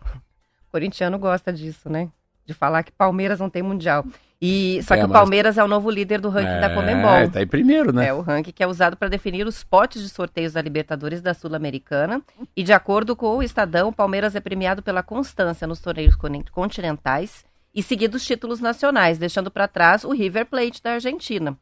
O 0.67 0.71
corintiano 0.71 1.19
gosta 1.19 1.51
disso, 1.51 1.89
né? 1.89 2.09
De 2.45 2.53
falar 2.53 2.83
que 2.83 2.91
Palmeiras 2.91 3.39
não 3.39 3.49
tem 3.49 3.61
mundial. 3.61 4.05
E 4.41 4.81
só 4.83 4.95
É, 4.95 4.97
que 4.97 5.05
o 5.05 5.07
mas- 5.09 5.17
Palmeiras 5.17 5.57
é 5.57 5.63
o 5.63 5.67
novo 5.69 5.89
líder 5.89 6.19
do 6.19 6.27
ranking 6.27 6.59
da 6.59 6.69
Comembol. 6.73 7.11
É, 7.11 7.29
tá 7.29 7.41
em 7.41 7.47
primeiro, 7.47 7.93
né? 7.93 8.07
É 8.07 8.13
o 8.13 8.19
ranking 8.19 8.51
que 8.51 8.61
é 8.61 8.67
usado 8.67 8.97
para 8.97 9.07
definir 9.07 9.47
os 9.47 9.63
potes 9.63 10.01
de 10.01 10.09
sorteios 10.09 10.51
da 10.53 10.61
Libertadores 10.61 11.21
da 11.21 11.33
Sul-Americana. 11.33 12.21
E 12.55 12.61
de 12.61 12.73
acordo 12.73 13.15
com 13.15 13.37
o 13.37 13.43
Estadão, 13.43 13.87
o 13.89 13.93
Palmeiras 13.93 14.35
é 14.35 14.41
premiado 14.41 14.81
pela 14.83 15.01
constância 15.01 15.65
nos 15.65 15.79
torneios 15.79 16.15
con- 16.15 16.43
continentais 16.51 17.45
e 17.73 17.81
seguido 17.81 18.17
os 18.17 18.25
títulos 18.25 18.59
nacionais, 18.59 19.17
deixando 19.17 19.49
para 19.49 19.67
trás 19.67 20.03
o 20.03 20.11
River 20.11 20.45
Plate 20.45 20.83
da 20.83 20.91
Argentina. 20.95 21.57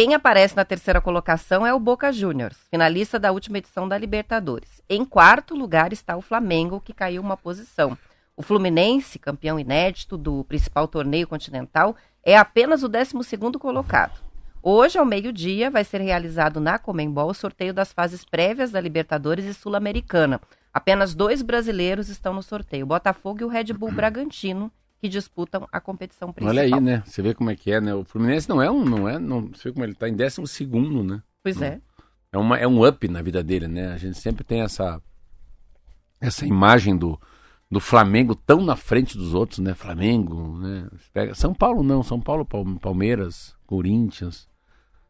Quem 0.00 0.14
aparece 0.14 0.56
na 0.56 0.64
terceira 0.64 0.98
colocação 0.98 1.66
é 1.66 1.74
o 1.74 1.78
Boca 1.78 2.10
Juniors, 2.10 2.56
finalista 2.70 3.18
da 3.18 3.32
última 3.32 3.58
edição 3.58 3.86
da 3.86 3.98
Libertadores. 3.98 4.80
Em 4.88 5.04
quarto 5.04 5.54
lugar 5.54 5.92
está 5.92 6.16
o 6.16 6.22
Flamengo, 6.22 6.80
que 6.80 6.94
caiu 6.94 7.20
uma 7.20 7.36
posição. 7.36 7.98
O 8.34 8.42
Fluminense, 8.42 9.18
campeão 9.18 9.60
inédito 9.60 10.16
do 10.16 10.42
principal 10.44 10.88
torneio 10.88 11.28
continental, 11.28 11.94
é 12.24 12.34
apenas 12.34 12.82
o 12.82 12.88
12º 12.88 13.58
colocado. 13.58 14.18
Hoje, 14.62 14.96
ao 14.96 15.04
meio-dia, 15.04 15.70
vai 15.70 15.84
ser 15.84 16.00
realizado 16.00 16.60
na 16.60 16.78
Comembol 16.78 17.28
o 17.28 17.34
sorteio 17.34 17.74
das 17.74 17.92
fases 17.92 18.24
prévias 18.24 18.70
da 18.70 18.80
Libertadores 18.80 19.44
e 19.44 19.52
Sul-Americana. 19.52 20.40
Apenas 20.72 21.14
dois 21.14 21.42
brasileiros 21.42 22.08
estão 22.08 22.32
no 22.32 22.42
sorteio, 22.42 22.84
o 22.84 22.88
Botafogo 22.88 23.42
e 23.42 23.44
o 23.44 23.48
Red 23.48 23.74
Bull 23.74 23.92
Bragantino, 23.92 24.72
que 25.00 25.08
disputam 25.08 25.66
a 25.72 25.80
competição 25.80 26.32
principal. 26.32 26.50
Olha 26.54 26.62
aí, 26.62 26.80
né? 26.80 27.02
Você 27.06 27.22
vê 27.22 27.32
como 27.34 27.50
é 27.50 27.56
que 27.56 27.72
é, 27.72 27.80
né? 27.80 27.94
O 27.94 28.04
Fluminense 28.04 28.48
não 28.48 28.60
é 28.60 28.70
um, 28.70 28.84
não 28.84 29.08
é, 29.08 29.18
não, 29.18 29.48
você 29.48 29.68
vê 29.68 29.72
como 29.72 29.84
ele 29.84 29.94
tá 29.94 30.08
em 30.08 30.14
décimo 30.14 30.46
segundo, 30.46 31.02
né? 31.02 31.22
Pois 31.42 31.60
é. 31.62 31.80
É, 32.32 32.38
uma, 32.38 32.58
é 32.58 32.66
um 32.66 32.86
up 32.86 33.08
na 33.08 33.22
vida 33.22 33.42
dele, 33.42 33.66
né? 33.66 33.92
A 33.92 33.96
gente 33.96 34.18
sempre 34.18 34.44
tem 34.44 34.60
essa 34.60 35.00
essa 36.20 36.44
imagem 36.46 36.94
do, 36.96 37.18
do 37.70 37.80
Flamengo 37.80 38.34
tão 38.34 38.60
na 38.60 38.76
frente 38.76 39.16
dos 39.16 39.32
outros, 39.32 39.58
né? 39.60 39.72
Flamengo, 39.74 40.58
né? 40.58 40.86
Pega, 41.12 41.34
São 41.34 41.54
Paulo 41.54 41.82
não, 41.82 42.02
São 42.02 42.20
Paulo, 42.20 42.44
Pal- 42.44 42.64
Palmeiras, 42.78 43.56
Corinthians, 43.66 44.46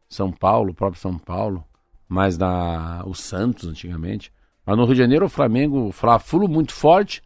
São 0.07 0.31
Paulo, 0.31 0.73
próprio 0.73 1.01
São 1.01 1.17
Paulo, 1.17 1.65
mas 2.07 2.37
na 2.37 3.03
o 3.05 3.13
Santos 3.13 3.67
antigamente. 3.67 4.31
Mas 4.65 4.77
no 4.77 4.85
Rio 4.85 4.93
de 4.95 5.01
Janeiro 5.01 5.25
o 5.25 5.29
Flamengo, 5.29 5.87
o 5.87 5.91
Fla-Flu 5.91 6.47
muito 6.47 6.73
forte, 6.73 7.21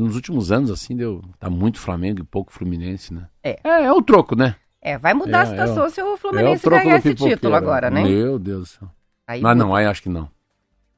mas 0.00 0.04
nos 0.04 0.16
últimos 0.16 0.52
anos 0.52 0.70
assim 0.70 0.96
deu 0.96 1.22
tá 1.38 1.50
muito 1.50 1.78
Flamengo 1.80 2.20
e 2.20 2.24
pouco 2.24 2.52
Fluminense, 2.52 3.12
né? 3.12 3.28
É. 3.42 3.58
É, 3.64 3.84
é 3.84 3.92
o 3.92 4.00
troco, 4.02 4.36
né? 4.36 4.56
É, 4.80 4.96
vai 4.96 5.12
mudar 5.12 5.40
a 5.40 5.42
É, 5.42 5.46
situação 5.46 5.82
é 5.84 5.86
o- 5.86 5.90
se 5.90 6.00
o 6.02 6.06
é 6.06 6.12
o 6.12 6.16
Fluminense 6.16 6.70
ganhar 6.70 6.96
esse 6.98 7.14
título 7.14 7.54
agora, 7.54 7.90
né? 7.90 8.02
Meu 8.04 8.38
Deus 8.38 8.60
do 8.60 8.66
céu. 8.66 8.90
Aí 9.26 9.42
Mas 9.42 9.56
muda. 9.56 9.66
não, 9.66 9.74
aí 9.74 9.86
acho 9.86 10.02
que 10.02 10.08
não. 10.08 10.30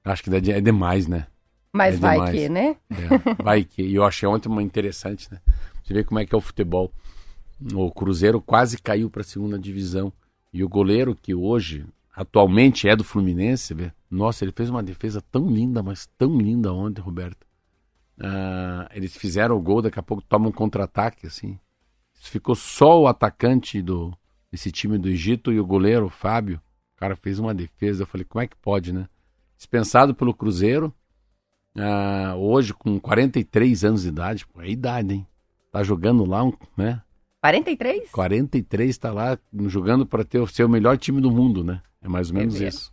Acho 0.05 0.23
que 0.23 0.31
é 0.35 0.37
é 0.37 0.61
demais, 0.61 1.07
né? 1.07 1.27
Mas 1.73 1.95
é 1.95 1.99
vai 1.99 2.13
demais. 2.17 2.37
que, 2.37 2.49
né? 2.49 2.77
É, 2.91 3.43
vai 3.43 3.65
que. 3.65 3.83
E 3.83 3.95
eu 3.95 4.05
achei 4.05 4.29
ontem 4.29 4.49
uma 4.49 4.63
interessante, 4.63 5.29
né? 5.33 5.41
Você 5.83 5.95
vê 5.95 6.05
como 6.05 6.19
é 6.21 6.27
que 6.27 6.35
é 6.35 6.39
o 6.39 6.41
futebol. 6.41 6.93
O 7.75 7.91
Cruzeiro 7.91 8.41
quase 8.41 8.79
caiu 8.79 9.11
para 9.11 9.21
a 9.23 9.25
segunda 9.25 9.59
divisão. 9.59 10.13
E 10.53 10.65
o 10.65 10.69
goleiro, 10.69 11.15
que 11.15 11.35
hoje, 11.35 11.85
atualmente 12.15 12.89
é 12.89 12.97
do 12.97 13.05
Fluminense, 13.05 13.73
vê? 13.75 13.93
Nossa, 14.11 14.45
ele 14.45 14.53
fez 14.53 14.69
uma 14.69 14.83
defesa 14.83 15.23
tão 15.31 15.47
linda, 15.49 15.83
mas 15.83 16.09
tão 16.19 16.37
linda 16.39 16.73
ontem, 16.73 17.01
Roberto. 17.01 17.47
Ah, 18.23 18.89
eles 18.93 19.17
fizeram 19.17 19.57
o 19.57 19.61
gol, 19.61 19.81
daqui 19.81 19.99
a 19.99 20.03
pouco 20.03 20.23
tomam 20.23 20.51
um 20.51 20.53
contra-ataque, 20.53 21.27
assim. 21.27 21.59
Ficou 22.13 22.55
só 22.55 23.01
o 23.01 23.09
atacante 23.09 23.81
do, 23.81 24.13
desse 24.53 24.71
time 24.71 24.99
do 24.99 25.09
Egito 25.09 25.51
e 25.53 25.59
o 25.59 25.67
goleiro, 25.67 26.07
o 26.07 26.11
Fábio. 26.11 26.61
O 26.97 27.01
cara 27.01 27.17
fez 27.17 27.39
uma 27.39 27.55
defesa. 27.55 28.03
Eu 28.03 28.07
falei, 28.07 28.27
como 28.29 28.43
é 28.43 28.47
que 28.47 28.57
pode, 28.57 28.93
né? 28.93 29.09
Dispensado 29.57 30.15
pelo 30.15 30.35
Cruzeiro. 30.35 30.93
Ah, 31.75 32.35
hoje, 32.37 32.75
com 32.75 33.01
43 33.01 33.85
anos 33.85 34.03
de 34.03 34.09
idade, 34.09 34.47
pô, 34.47 34.61
é 34.61 34.69
idade, 34.69 35.15
hein? 35.15 35.27
Tá 35.73 35.83
jogando 35.83 36.27
lá, 36.27 36.45
um, 36.45 36.53
né? 36.77 37.01
43? 37.41 38.11
43 38.11 38.99
tá 38.99 39.13
lá 39.13 39.39
jogando 39.67 40.05
para 40.05 40.25
ter 40.25 40.41
o 40.41 40.47
seu 40.47 40.69
melhor 40.69 40.99
time 40.99 41.23
do 41.23 41.31
mundo, 41.31 41.65
né? 41.65 41.81
É 42.03 42.09
mais 42.09 42.29
ou 42.29 42.37
menos 42.37 42.55
mesmo. 42.55 42.69
isso. 42.69 42.93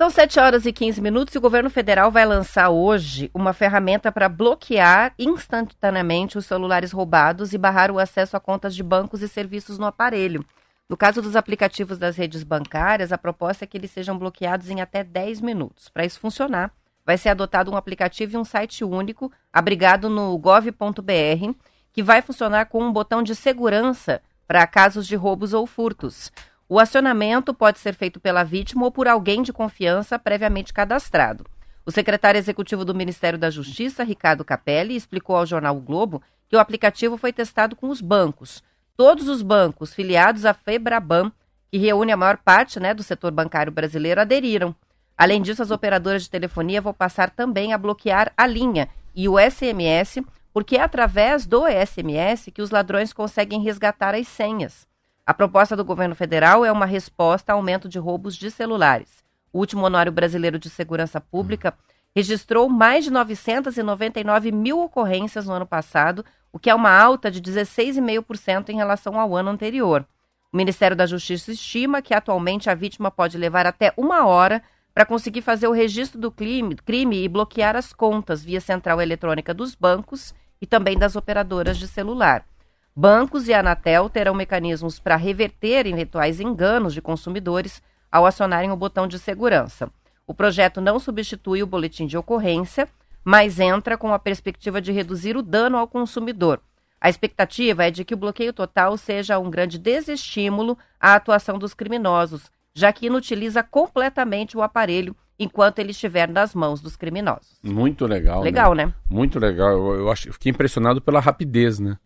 São 0.00 0.08
7 0.08 0.40
horas 0.40 0.64
e 0.64 0.72
15 0.72 0.98
minutos 1.02 1.34
e 1.34 1.36
o 1.36 1.42
governo 1.42 1.68
federal 1.68 2.10
vai 2.10 2.24
lançar 2.24 2.70
hoje 2.70 3.30
uma 3.34 3.52
ferramenta 3.52 4.10
para 4.10 4.30
bloquear 4.30 5.12
instantaneamente 5.18 6.38
os 6.38 6.46
celulares 6.46 6.90
roubados 6.90 7.52
e 7.52 7.58
barrar 7.58 7.90
o 7.90 7.98
acesso 7.98 8.34
a 8.34 8.40
contas 8.40 8.74
de 8.74 8.82
bancos 8.82 9.20
e 9.20 9.28
serviços 9.28 9.78
no 9.78 9.84
aparelho. 9.84 10.42
No 10.88 10.96
caso 10.96 11.20
dos 11.20 11.36
aplicativos 11.36 11.98
das 11.98 12.16
redes 12.16 12.42
bancárias, 12.42 13.12
a 13.12 13.18
proposta 13.18 13.64
é 13.64 13.66
que 13.66 13.76
eles 13.76 13.90
sejam 13.90 14.16
bloqueados 14.16 14.70
em 14.70 14.80
até 14.80 15.04
10 15.04 15.42
minutos. 15.42 15.90
Para 15.90 16.06
isso 16.06 16.18
funcionar, 16.18 16.72
vai 17.04 17.18
ser 17.18 17.28
adotado 17.28 17.70
um 17.70 17.76
aplicativo 17.76 18.32
e 18.32 18.38
um 18.38 18.44
site 18.44 18.82
único, 18.82 19.30
abrigado 19.52 20.08
no 20.08 20.38
gov.br, 20.38 21.54
que 21.92 22.02
vai 22.02 22.22
funcionar 22.22 22.64
com 22.70 22.82
um 22.82 22.90
botão 22.90 23.22
de 23.22 23.34
segurança 23.34 24.22
para 24.48 24.66
casos 24.66 25.06
de 25.06 25.14
roubos 25.14 25.52
ou 25.52 25.66
furtos. 25.66 26.32
O 26.72 26.78
acionamento 26.78 27.52
pode 27.52 27.80
ser 27.80 27.96
feito 27.96 28.20
pela 28.20 28.44
vítima 28.44 28.84
ou 28.84 28.92
por 28.92 29.08
alguém 29.08 29.42
de 29.42 29.52
confiança 29.52 30.16
previamente 30.20 30.72
cadastrado. 30.72 31.44
O 31.84 31.90
secretário 31.90 32.38
executivo 32.38 32.84
do 32.84 32.94
Ministério 32.94 33.36
da 33.36 33.50
Justiça, 33.50 34.04
Ricardo 34.04 34.44
Capelli, 34.44 34.94
explicou 34.94 35.34
ao 35.34 35.44
jornal 35.44 35.76
o 35.76 35.80
Globo 35.80 36.22
que 36.48 36.54
o 36.54 36.60
aplicativo 36.60 37.16
foi 37.16 37.32
testado 37.32 37.74
com 37.74 37.88
os 37.88 38.00
bancos. 38.00 38.62
Todos 38.96 39.26
os 39.26 39.42
bancos 39.42 39.92
filiados 39.92 40.46
à 40.46 40.54
Febraban, 40.54 41.32
que 41.72 41.76
reúne 41.76 42.12
a 42.12 42.16
maior 42.16 42.36
parte 42.36 42.78
né, 42.78 42.94
do 42.94 43.02
setor 43.02 43.32
bancário 43.32 43.72
brasileiro, 43.72 44.20
aderiram. 44.20 44.72
Além 45.18 45.42
disso, 45.42 45.64
as 45.64 45.72
operadoras 45.72 46.22
de 46.22 46.30
telefonia 46.30 46.80
vão 46.80 46.94
passar 46.94 47.30
também 47.30 47.72
a 47.72 47.78
bloquear 47.78 48.32
a 48.36 48.46
linha 48.46 48.88
e 49.12 49.28
o 49.28 49.40
SMS, 49.40 50.22
porque 50.52 50.76
é 50.76 50.82
através 50.82 51.46
do 51.46 51.64
SMS 51.66 52.48
que 52.54 52.62
os 52.62 52.70
ladrões 52.70 53.12
conseguem 53.12 53.60
resgatar 53.60 54.14
as 54.14 54.28
senhas. 54.28 54.88
A 55.30 55.32
proposta 55.32 55.76
do 55.76 55.84
governo 55.84 56.16
federal 56.16 56.64
é 56.64 56.72
uma 56.72 56.84
resposta 56.84 57.52
ao 57.52 57.58
aumento 57.60 57.88
de 57.88 58.00
roubos 58.00 58.34
de 58.34 58.50
celulares. 58.50 59.22
O 59.52 59.60
último 59.60 59.86
Anuário 59.86 60.10
Brasileiro 60.10 60.58
de 60.58 60.68
Segurança 60.68 61.20
Pública 61.20 61.72
registrou 62.12 62.68
mais 62.68 63.04
de 63.04 63.12
999 63.12 64.50
mil 64.50 64.80
ocorrências 64.80 65.46
no 65.46 65.52
ano 65.52 65.64
passado, 65.64 66.24
o 66.52 66.58
que 66.58 66.68
é 66.68 66.74
uma 66.74 66.90
alta 66.90 67.30
de 67.30 67.40
16,5% 67.40 68.70
em 68.70 68.76
relação 68.76 69.20
ao 69.20 69.36
ano 69.36 69.50
anterior. 69.50 70.04
O 70.52 70.56
Ministério 70.56 70.96
da 70.96 71.06
Justiça 71.06 71.52
estima 71.52 72.02
que 72.02 72.12
atualmente 72.12 72.68
a 72.68 72.74
vítima 72.74 73.08
pode 73.08 73.38
levar 73.38 73.68
até 73.68 73.94
uma 73.96 74.26
hora 74.26 74.60
para 74.92 75.06
conseguir 75.06 75.42
fazer 75.42 75.68
o 75.68 75.72
registro 75.72 76.20
do 76.20 76.32
crime, 76.32 76.74
crime 76.74 77.22
e 77.22 77.28
bloquear 77.28 77.76
as 77.76 77.92
contas 77.92 78.42
via 78.42 78.60
central 78.60 79.00
eletrônica 79.00 79.54
dos 79.54 79.76
bancos 79.76 80.34
e 80.60 80.66
também 80.66 80.98
das 80.98 81.14
operadoras 81.14 81.78
de 81.78 81.86
celular. 81.86 82.44
Bancos 82.94 83.46
e 83.46 83.54
Anatel 83.54 84.10
terão 84.10 84.34
mecanismos 84.34 84.98
para 84.98 85.16
reverter 85.16 85.86
eventuais 85.86 86.40
enganos 86.40 86.92
de 86.92 87.00
consumidores 87.00 87.82
ao 88.10 88.26
acionarem 88.26 88.70
o 88.72 88.76
botão 88.76 89.06
de 89.06 89.18
segurança. 89.18 89.88
O 90.26 90.34
projeto 90.34 90.80
não 90.80 90.98
substitui 90.98 91.62
o 91.62 91.66
boletim 91.66 92.06
de 92.06 92.18
ocorrência, 92.18 92.88
mas 93.24 93.60
entra 93.60 93.96
com 93.96 94.12
a 94.12 94.18
perspectiva 94.18 94.80
de 94.80 94.92
reduzir 94.92 95.36
o 95.36 95.42
dano 95.42 95.76
ao 95.76 95.86
consumidor. 95.86 96.60
A 97.00 97.08
expectativa 97.08 97.86
é 97.86 97.90
de 97.90 98.04
que 98.04 98.12
o 98.12 98.16
bloqueio 98.16 98.52
total 98.52 98.96
seja 98.96 99.38
um 99.38 99.50
grande 99.50 99.78
desestímulo 99.78 100.76
à 100.98 101.14
atuação 101.14 101.58
dos 101.58 101.72
criminosos, 101.72 102.50
já 102.74 102.92
que 102.92 103.06
inutiliza 103.06 103.62
completamente 103.62 104.56
o 104.56 104.62
aparelho 104.62 105.16
enquanto 105.38 105.78
ele 105.78 105.92
estiver 105.92 106.28
nas 106.28 106.54
mãos 106.54 106.82
dos 106.82 106.96
criminosos. 106.96 107.58
Muito 107.62 108.06
legal. 108.06 108.42
Legal, 108.42 108.74
né? 108.74 108.86
né? 108.86 108.94
Muito 109.08 109.38
legal. 109.38 109.70
Eu, 109.70 109.94
eu, 110.00 110.10
acho, 110.10 110.28
eu 110.28 110.32
fiquei 110.34 110.50
impressionado 110.50 111.00
pela 111.00 111.18
rapidez, 111.18 111.78
né? 111.78 111.96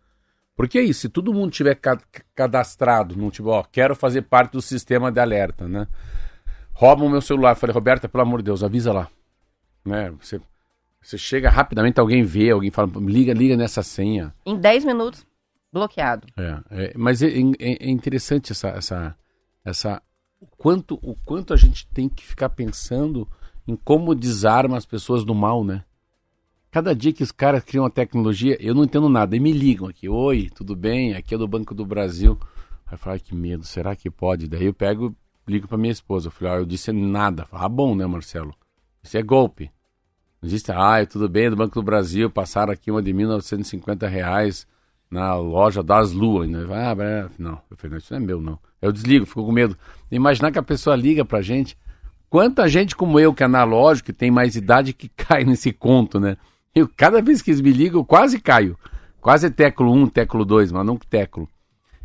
Porque 0.55 0.79
é 0.79 0.83
isso, 0.83 1.01
se 1.01 1.09
todo 1.09 1.33
mundo 1.33 1.51
tiver 1.51 1.77
cadastrado, 2.33 3.15
não 3.17 3.29
tipo, 3.29 3.49
ó, 3.49 3.63
quero 3.63 3.95
fazer 3.95 4.21
parte 4.21 4.53
do 4.53 4.61
sistema 4.61 5.11
de 5.11 5.19
alerta, 5.19 5.67
né? 5.67 5.85
Roubam 6.71 7.07
o 7.07 7.09
meu 7.09 7.21
celular. 7.21 7.55
Falei, 7.55 7.73
Roberta, 7.73 8.07
pelo 8.07 8.23
amor 8.23 8.39
de 8.39 8.45
Deus, 8.45 8.63
avisa 8.63 8.93
lá. 8.93 9.09
Né? 9.83 10.11
Você, 10.19 10.41
você 11.01 11.17
chega 11.17 11.49
rapidamente, 11.49 11.99
alguém 11.99 12.23
vê, 12.23 12.51
alguém 12.51 12.71
fala, 12.71 12.89
liga, 12.97 13.33
liga 13.33 13.55
nessa 13.55 13.83
senha. 13.83 14.33
Em 14.45 14.57
10 14.57 14.85
minutos, 14.85 15.25
bloqueado. 15.71 16.27
É, 16.37 16.59
é 16.71 16.93
mas 16.97 17.21
é, 17.21 17.27
é, 17.27 17.87
é, 17.87 17.89
interessante 17.89 18.51
essa, 18.51 18.69
essa, 18.69 19.15
essa 19.63 20.01
o 20.39 20.47
quanto, 20.47 20.99
o 21.01 21.15
quanto 21.25 21.53
a 21.53 21.57
gente 21.57 21.87
tem 21.87 22.09
que 22.09 22.25
ficar 22.25 22.49
pensando 22.49 23.27
em 23.67 23.75
como 23.75 24.15
desarma 24.15 24.77
as 24.77 24.85
pessoas 24.85 25.23
do 25.23 25.35
mal, 25.35 25.63
né? 25.63 25.83
Cada 26.75 26.93
dia 26.93 27.13
que 27.13 27.23
os 27.23 27.31
caras 27.31 27.63
criam 27.63 27.85
uma 27.85 27.89
tecnologia, 27.89 28.57
eu 28.59 28.75
não 28.75 28.83
entendo 28.83 29.07
nada. 29.07 29.33
E 29.33 29.39
me 29.39 29.53
ligam 29.53 29.87
aqui, 29.87 30.09
oi, 30.09 30.49
tudo 30.53 30.75
bem? 30.75 31.13
Aqui 31.13 31.33
é 31.33 31.37
do 31.37 31.47
Banco 31.47 31.73
do 31.73 31.85
Brasil. 31.85 32.37
Aí 32.85 32.95
eu 32.95 32.97
falo, 32.97 33.17
que 33.17 33.33
medo, 33.33 33.63
será 33.63 33.95
que 33.95 34.11
pode? 34.11 34.45
Daí 34.45 34.65
eu 34.65 34.73
pego, 34.73 35.15
ligo 35.47 35.69
para 35.69 35.77
minha 35.77 35.93
esposa. 35.93 36.27
Eu 36.27 36.31
falei, 36.31 36.53
ah, 36.53 36.57
eu 36.57 36.65
disse 36.65 36.91
nada. 36.91 37.45
Falo, 37.45 37.63
ah, 37.63 37.69
bom, 37.69 37.95
né, 37.95 38.05
Marcelo? 38.05 38.53
Isso 39.01 39.17
é 39.17 39.23
golpe. 39.23 39.71
Não 40.41 40.49
existe, 40.49 40.69
ah, 40.69 41.05
tudo 41.05 41.29
bem, 41.29 41.45
é 41.45 41.49
do 41.49 41.55
Banco 41.55 41.75
do 41.75 41.81
Brasil, 41.81 42.29
passaram 42.29 42.73
aqui 42.73 42.91
uma 42.91 43.01
de 43.01 43.13
1.950 43.13 44.05
reais 44.09 44.67
na 45.09 45.33
loja 45.33 45.81
das 45.81 46.11
luas. 46.11 46.49
Né? 46.49 46.59
Ah, 46.71 46.93
não, 47.39 47.61
eu 47.71 47.77
falei, 47.77 47.91
não, 47.91 47.97
isso 47.99 48.13
não 48.13 48.21
é 48.21 48.21
meu, 48.21 48.41
não. 48.41 48.59
Eu 48.81 48.91
desligo, 48.91 49.25
fico 49.25 49.45
com 49.45 49.51
medo. 49.53 49.77
Imaginar 50.11 50.51
que 50.51 50.59
a 50.59 50.63
pessoa 50.63 50.97
liga 50.97 51.23
pra 51.23 51.41
gente. 51.41 51.77
Quanta 52.29 52.67
gente 52.67 52.97
como 52.97 53.17
eu, 53.17 53.33
que 53.33 53.43
é 53.43 53.45
analógico, 53.45 54.07
que 54.07 54.13
tem 54.13 54.29
mais 54.29 54.57
idade, 54.57 54.91
que 54.91 55.07
cai 55.15 55.45
nesse 55.45 55.71
conto, 55.71 56.19
né? 56.19 56.35
Eu, 56.75 56.89
cada 56.89 57.21
vez 57.21 57.41
que 57.41 57.51
eles 57.51 57.61
me 57.61 57.71
ligam, 57.71 58.01
eu 58.01 58.05
quase 58.05 58.37
caio. 58.39 58.77
Quase 59.21 59.49
teclo 59.49 59.91
1, 59.93 60.07
teclo 60.09 60.43
2, 60.43 60.73
mas 60.73 60.85
não 60.85 60.97
teclo. 60.97 61.49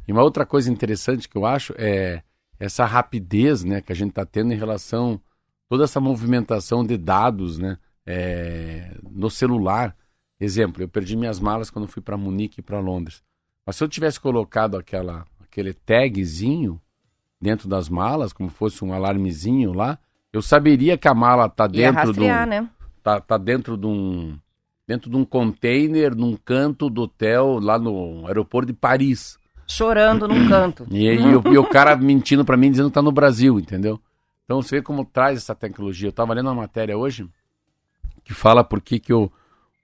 E 0.06 0.12
uma 0.12 0.22
outra 0.22 0.46
coisa 0.46 0.70
interessante 0.70 1.28
que 1.28 1.36
eu 1.36 1.44
acho 1.44 1.74
é 1.76 2.22
essa 2.58 2.84
rapidez 2.84 3.64
né, 3.64 3.80
que 3.80 3.90
a 3.92 3.96
gente 3.96 4.10
está 4.10 4.24
tendo 4.24 4.52
em 4.52 4.56
relação 4.56 5.20
toda 5.68 5.84
essa 5.84 6.00
movimentação 6.00 6.84
de 6.84 6.96
dados 6.96 7.58
né, 7.58 7.78
é, 8.06 8.96
no 9.02 9.28
celular. 9.28 9.96
Exemplo, 10.38 10.82
eu 10.82 10.88
perdi 10.88 11.16
minhas 11.16 11.40
malas 11.40 11.68
quando 11.68 11.88
fui 11.88 12.00
para 12.00 12.16
Munique 12.16 12.60
e 12.60 12.62
para 12.62 12.78
Londres. 12.78 13.22
Mas 13.66 13.76
se 13.76 13.84
eu 13.84 13.88
tivesse 13.88 14.20
colocado 14.20 14.76
aquela, 14.76 15.24
aquele 15.42 15.72
tagzinho 15.72 16.80
dentro 17.40 17.68
das 17.68 17.88
malas, 17.88 18.32
como 18.32 18.48
fosse 18.48 18.84
um 18.84 18.92
alarmezinho 18.92 19.72
lá, 19.72 19.98
eu 20.32 20.40
saberia 20.40 20.96
que 20.96 21.08
a 21.08 21.14
mala 21.14 21.46
está 21.46 21.66
dentro 21.66 22.12
do. 22.12 22.20
Né? 22.20 22.68
Tá, 23.02 23.20
tá 23.20 23.36
dentro 23.36 23.76
de 23.76 23.86
um 23.86 24.38
dentro 24.90 25.08
de 25.08 25.16
um 25.16 25.24
container, 25.24 26.16
num 26.16 26.36
canto 26.36 26.90
do 26.90 27.02
hotel, 27.02 27.60
lá 27.60 27.78
no 27.78 28.26
aeroporto 28.26 28.72
de 28.72 28.76
Paris. 28.76 29.38
Chorando 29.64 30.26
num 30.26 30.48
canto. 30.48 30.84
E, 30.90 31.06
e, 31.06 31.14
e, 31.14 31.36
o, 31.36 31.42
e 31.54 31.56
o, 31.56 31.64
cara 31.64 31.94
mentindo 31.94 32.44
para 32.44 32.56
mim, 32.56 32.72
dizendo 32.72 32.88
que 32.88 32.94
tá 32.94 33.00
no 33.00 33.12
Brasil, 33.12 33.60
entendeu? 33.60 34.00
Então 34.44 34.60
você 34.60 34.78
vê 34.78 34.82
como 34.82 35.04
traz 35.04 35.38
essa 35.38 35.54
tecnologia. 35.54 36.08
Eu 36.08 36.12
tava 36.12 36.34
lendo 36.34 36.46
uma 36.46 36.56
matéria 36.56 36.98
hoje 36.98 37.24
que 38.24 38.34
fala 38.34 38.64
por 38.64 38.80
que, 38.80 38.98
que 38.98 39.12
o, 39.12 39.30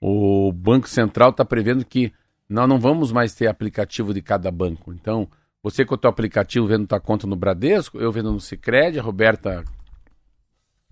o 0.00 0.50
Banco 0.52 0.88
Central 0.88 1.30
está 1.30 1.44
prevendo 1.44 1.84
que 1.84 2.12
nós 2.48 2.68
não 2.68 2.80
vamos 2.80 3.12
mais 3.12 3.32
ter 3.32 3.46
aplicativo 3.46 4.12
de 4.12 4.20
cada 4.20 4.50
banco. 4.50 4.92
Então, 4.92 5.28
você 5.62 5.84
com 5.84 5.94
o 5.94 5.98
teu 5.98 6.10
aplicativo 6.10 6.66
vendo 6.66 6.84
tua 6.84 6.98
conta 6.98 7.28
no 7.28 7.36
Bradesco, 7.36 7.96
eu 7.98 8.10
vendo 8.10 8.32
no 8.32 8.40
Cicred, 8.40 8.98
a 8.98 9.02
Roberta 9.02 9.64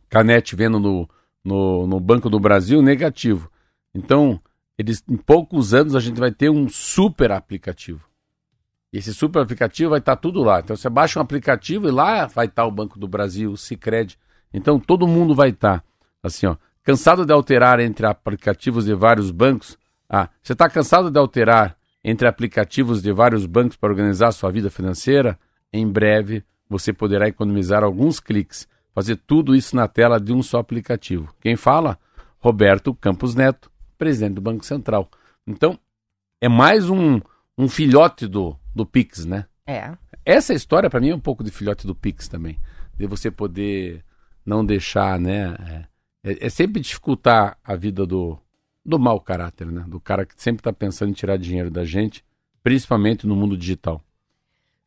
Canete 0.09 0.55
vendo 0.55 0.79
no, 0.79 1.09
no, 1.45 1.85
no 1.89 1.99
Banco 1.99 2.31
do 2.31 2.39
Brasil, 2.39 2.81
negativo. 2.81 3.51
Então, 3.95 4.41
eles, 4.77 5.03
em 5.09 5.17
poucos 5.17 5.73
anos 5.73 5.95
a 5.95 6.01
gente 6.01 6.19
vai 6.19 6.33
ter 6.33 6.51
um 6.51 6.69
super 6.69 7.31
aplicativo. 7.31 8.05
E 8.93 8.99
esse 8.99 9.15
super 9.15 9.43
aplicativo 9.43 9.91
vai 9.91 9.99
estar 9.99 10.17
tudo 10.17 10.43
lá. 10.43 10.61
Então 10.61 10.77
você 10.77 10.89
baixa 10.89 11.19
um 11.19 11.23
aplicativo 11.23 11.89
e 11.89 11.91
lá 11.91 12.27
vai 12.27 12.47
estar 12.47 12.65
o 12.65 12.71
Banco 12.71 12.99
do 12.99 13.09
Brasil, 13.09 13.53
o 13.53 13.57
Cicred. 13.57 14.19
Então 14.53 14.79
todo 14.79 15.07
mundo 15.07 15.35
vai 15.35 15.51
estar. 15.51 15.85
Assim, 16.23 16.47
ó. 16.47 16.57
Cansado 16.83 17.25
de 17.25 17.33
alterar 17.33 17.81
entre 17.81 18.07
aplicativos 18.07 18.85
de 18.85 18.95
vários 18.95 19.31
bancos? 19.31 19.79
Ah, 20.09 20.29
você 20.43 20.53
está 20.53 20.69
cansado 20.69 21.11
de 21.11 21.19
alterar 21.19 21.77
entre 22.05 22.29
aplicativos 22.29 23.03
de 23.03 23.11
vários 23.11 23.47
bancos 23.47 23.77
para 23.77 23.89
organizar 23.91 24.33
sua 24.33 24.51
vida 24.51 24.71
financeira? 24.71 25.39
Em 25.73 25.89
breve 25.89 26.45
você 26.69 26.93
poderá 26.93 27.27
economizar 27.27 27.83
alguns 27.83 28.21
cliques, 28.21 28.69
fazer 28.95 29.17
tudo 29.17 29.57
isso 29.57 29.75
na 29.75 29.89
tela 29.89 30.21
de 30.21 30.33
um 30.33 30.43
só 30.43 30.59
aplicativo. 30.59 31.35
Quem 31.41 31.57
fala? 31.57 31.99
Roberto 32.39 32.95
Campos 32.95 33.35
Neto 33.35 33.71
presidente 34.05 34.35
do 34.35 34.43
Banco 34.43 34.67
Central. 34.67 35.09
Então, 35.47 35.79
é 36.39 36.47
mais 36.47 36.91
um, 36.91 37.23
um 37.57 37.67
filhote 37.71 38.27
do, 38.27 38.55
do 38.77 38.85
Pix, 38.85 39.25
né? 39.25 39.47
É. 39.67 39.93
Essa 40.27 40.53
história, 40.53 40.91
para 40.91 41.01
mim, 41.01 41.09
é 41.09 41.15
um 41.15 41.21
pouco 41.21 41.43
de 41.43 41.51
filhote 41.51 41.87
do 41.87 41.95
Pix 41.95 42.29
também. 42.29 42.59
De 42.99 43.07
você 43.07 43.31
poder 43.31 44.05
não 44.45 44.63
deixar, 44.63 45.19
né? 45.19 45.57
É, 46.23 46.33
é, 46.33 46.47
é 46.47 46.51
sempre 46.51 46.83
dificultar 46.83 47.57
a 47.65 47.75
vida 47.77 48.05
do, 48.05 48.39
do 48.85 48.99
mau 48.99 49.19
caráter, 49.19 49.69
né? 49.69 49.83
Do 49.89 49.99
cara 49.99 50.27
que 50.27 50.35
sempre 50.37 50.61
está 50.61 50.71
pensando 50.73 51.09
em 51.09 51.15
tirar 51.15 51.39
dinheiro 51.39 51.71
da 51.71 51.87
gente, 51.87 52.23
principalmente 52.63 53.27
no 53.27 53.35
mundo 53.35 53.57
digital. 53.57 54.05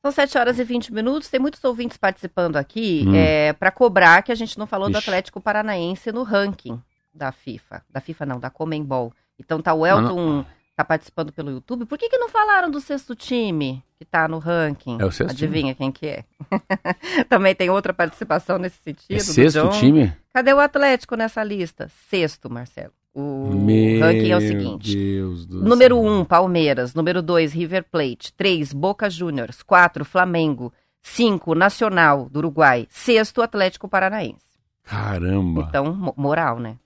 São 0.04 0.12
7 0.12 0.38
horas 0.38 0.60
e 0.60 0.64
20 0.64 0.94
minutos. 0.94 1.28
Tem 1.28 1.40
muitos 1.40 1.64
ouvintes 1.64 1.98
participando 1.98 2.56
aqui 2.56 3.04
hum. 3.08 3.16
é, 3.16 3.52
para 3.52 3.72
cobrar 3.72 4.22
que 4.22 4.32
a 4.32 4.36
gente 4.36 4.60
não 4.60 4.68
falou 4.68 4.90
Ixi. 4.90 4.94
do 4.94 4.98
Atlético 5.00 5.42
Paranaense 5.42 6.12
no 6.12 6.22
ranking 6.22 6.80
da 7.18 7.32
FIFA. 7.32 7.84
Da 7.90 8.00
FIFA 8.00 8.26
não, 8.26 8.40
da 8.40 8.50
Comembol. 8.50 9.14
Então 9.40 9.62
tá 9.62 9.74
o 9.74 9.86
Elton 9.86 10.46
tá 10.78 10.86
participando 10.86 11.34
pelo 11.34 11.50
YouTube. 11.50 11.86
Por 11.86 11.98
que, 11.98 12.08
que 12.08 12.20
não 12.20 12.30
falaram 12.30 12.70
do 12.70 12.80
sexto 12.80 13.16
time 13.16 13.84
que 13.98 14.06
tá 14.06 14.28
no 14.28 14.38
ranking? 14.38 14.98
É 15.02 15.06
o 15.06 15.12
sexto 15.12 15.32
Adivinha 15.32 15.74
time. 15.74 15.76
quem 15.76 15.92
que 15.92 16.06
é? 16.06 16.24
Também 17.28 17.56
tem 17.56 17.70
outra 17.72 17.92
participação 17.92 18.60
nesse 18.60 18.78
sentido. 18.84 19.16
É 19.16 19.20
sexto 19.20 19.70
time? 19.72 20.14
Cadê 20.32 20.54
o 20.54 20.60
Atlético 20.60 21.16
nessa 21.16 21.44
lista? 21.44 21.90
Sexto, 22.08 22.48
Marcelo. 22.48 22.94
O 23.12 23.50
Meu 23.50 24.02
ranking 24.02 24.30
é 24.30 24.38
o 24.38 24.42
seguinte: 24.42 24.96
Deus 24.96 25.48
do 25.48 25.64
número 25.64 25.98
1, 25.98 26.20
um, 26.20 26.24
Palmeiras. 26.24 26.94
Número 26.94 27.24
2, 27.24 27.52
River 27.54 27.84
Plate. 27.92 28.32
3, 28.34 28.72
Boca 28.72 29.10
Juniors. 29.10 29.64
4, 29.64 30.06
Flamengo. 30.06 30.72
5, 31.02 31.56
Nacional 31.56 32.30
do 32.30 32.38
Uruguai. 32.38 32.86
Sexto, 32.92 33.42
Atlético 33.42 33.88
Paranaense. 33.88 34.46
Caramba! 34.84 35.66
Então, 35.68 36.14
moral, 36.16 36.60
né? 36.60 36.78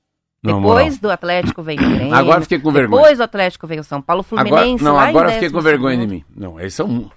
Depois 0.44 0.98
do 0.98 1.10
Atlético 1.10 1.62
veio 1.62 1.80
o 1.80 1.84
Grêmio. 1.96 2.14
Agora 2.16 2.42
fiquei 2.42 2.60
com 2.60 2.72
vergonha. 2.72 3.02
Depois 3.02 3.18
do 3.18 3.24
Atlético 3.24 3.68
veio 3.68 3.82
o 3.82 3.84
São 3.84 4.02
Paulo, 4.02 4.24
Fluminense. 4.24 4.84
Agora, 4.84 4.84
não, 4.84 5.00
agora 5.00 5.32
fiquei 5.34 5.50
com 5.50 5.62
vergonha 5.62 5.98
de 5.98 6.08
mim. 6.08 6.24
Não, 6.36 6.60
eles 6.60 6.74
são. 6.74 7.12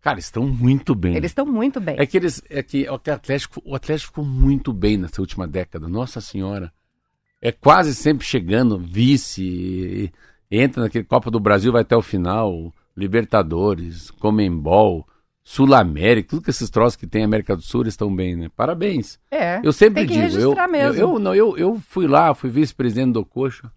Cara, 0.00 0.18
estão 0.18 0.46
muito 0.46 0.94
bem. 0.94 1.16
Eles 1.16 1.30
estão 1.30 1.46
muito 1.46 1.80
bem. 1.80 1.96
É 1.98 2.04
que 2.04 2.16
eles. 2.16 2.42
É 2.50 2.62
que 2.62 2.88
o 2.88 2.94
Atlético, 2.94 3.62
o 3.64 3.74
Atlético 3.74 4.08
ficou 4.08 4.24
muito 4.24 4.72
bem 4.72 4.96
nessa 4.98 5.20
última 5.20 5.46
década. 5.46 5.88
Nossa 5.88 6.20
Senhora. 6.20 6.72
é 7.40 7.52
quase 7.52 7.94
sempre 7.94 8.26
chegando, 8.26 8.78
vice, 8.78 10.10
entra 10.50 10.82
naquele 10.82 11.04
Copa 11.04 11.30
do 11.30 11.38
Brasil, 11.38 11.70
vai 11.72 11.82
até 11.82 11.94
o 11.96 12.02
final, 12.02 12.72
Libertadores, 12.96 14.10
Comembol, 14.10 15.06
Sul-América, 15.44 16.30
tudo 16.30 16.42
que 16.42 16.50
esses 16.50 16.70
troços 16.70 16.96
que 16.96 17.06
tem 17.06 17.22
América 17.22 17.54
do 17.54 17.60
Sul 17.60 17.86
estão 17.86 18.14
bem, 18.14 18.34
né? 18.34 18.50
Parabéns. 18.56 19.20
É. 19.30 19.60
Eu 19.62 19.74
sempre 19.74 20.06
tem 20.06 20.16
que 20.16 20.28
digo, 20.28 20.40
eu, 20.40 20.68
mesmo. 20.68 21.00
eu, 21.00 21.12
eu, 21.12 21.18
não, 21.18 21.34
eu, 21.34 21.58
eu 21.58 21.78
fui 21.86 22.06
lá, 22.06 22.34
fui 22.34 22.48
vice-presidente 22.48 23.12
do 23.12 23.26
Coxa, 23.26 23.70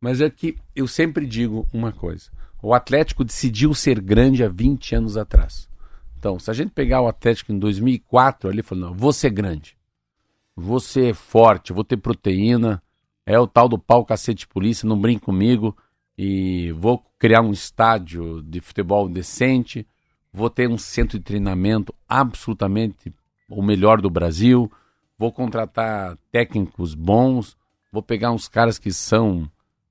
mas 0.00 0.20
é 0.20 0.30
que 0.30 0.56
eu 0.74 0.86
sempre 0.86 1.26
digo 1.26 1.66
uma 1.72 1.90
coisa. 1.90 2.30
O 2.62 2.72
Atlético 2.72 3.24
decidiu 3.24 3.74
ser 3.74 4.00
grande 4.00 4.44
há 4.44 4.48
20 4.48 4.94
anos 4.94 5.16
atrás. 5.16 5.68
Então, 6.16 6.38
se 6.38 6.48
a 6.48 6.54
gente 6.54 6.70
pegar 6.70 7.00
o 7.00 7.08
Atlético 7.08 7.50
em 7.50 7.58
2004, 7.58 8.48
ali 8.48 8.62
falou, 8.62 8.90
não, 8.90 8.94
vou 8.94 9.12
ser 9.12 9.30
grande. 9.30 9.76
Vou 10.54 10.78
ser 10.78 11.14
forte, 11.14 11.72
vou 11.72 11.82
ter 11.82 11.96
proteína. 11.96 12.80
É 13.26 13.38
o 13.38 13.46
tal 13.46 13.68
do 13.68 13.78
pau 13.78 14.04
cacete 14.04 14.46
polícia, 14.46 14.88
não 14.88 15.00
brinque 15.00 15.24
comigo. 15.24 15.76
E 16.16 16.70
vou 16.72 17.02
criar 17.18 17.40
um 17.40 17.50
estádio 17.50 18.42
de 18.42 18.60
futebol 18.60 19.08
decente. 19.08 19.86
Vou 20.32 20.48
ter 20.48 20.68
um 20.68 20.78
centro 20.78 21.18
de 21.18 21.24
treinamento 21.24 21.94
absolutamente 22.08 23.12
o 23.48 23.62
melhor 23.62 24.00
do 24.00 24.08
Brasil. 24.08 24.70
Vou 25.18 25.32
contratar 25.32 26.16
técnicos 26.30 26.94
bons. 26.94 27.56
Vou 27.92 28.02
pegar 28.02 28.30
uns 28.30 28.48
caras 28.48 28.78
que 28.78 28.92
são 28.92 29.50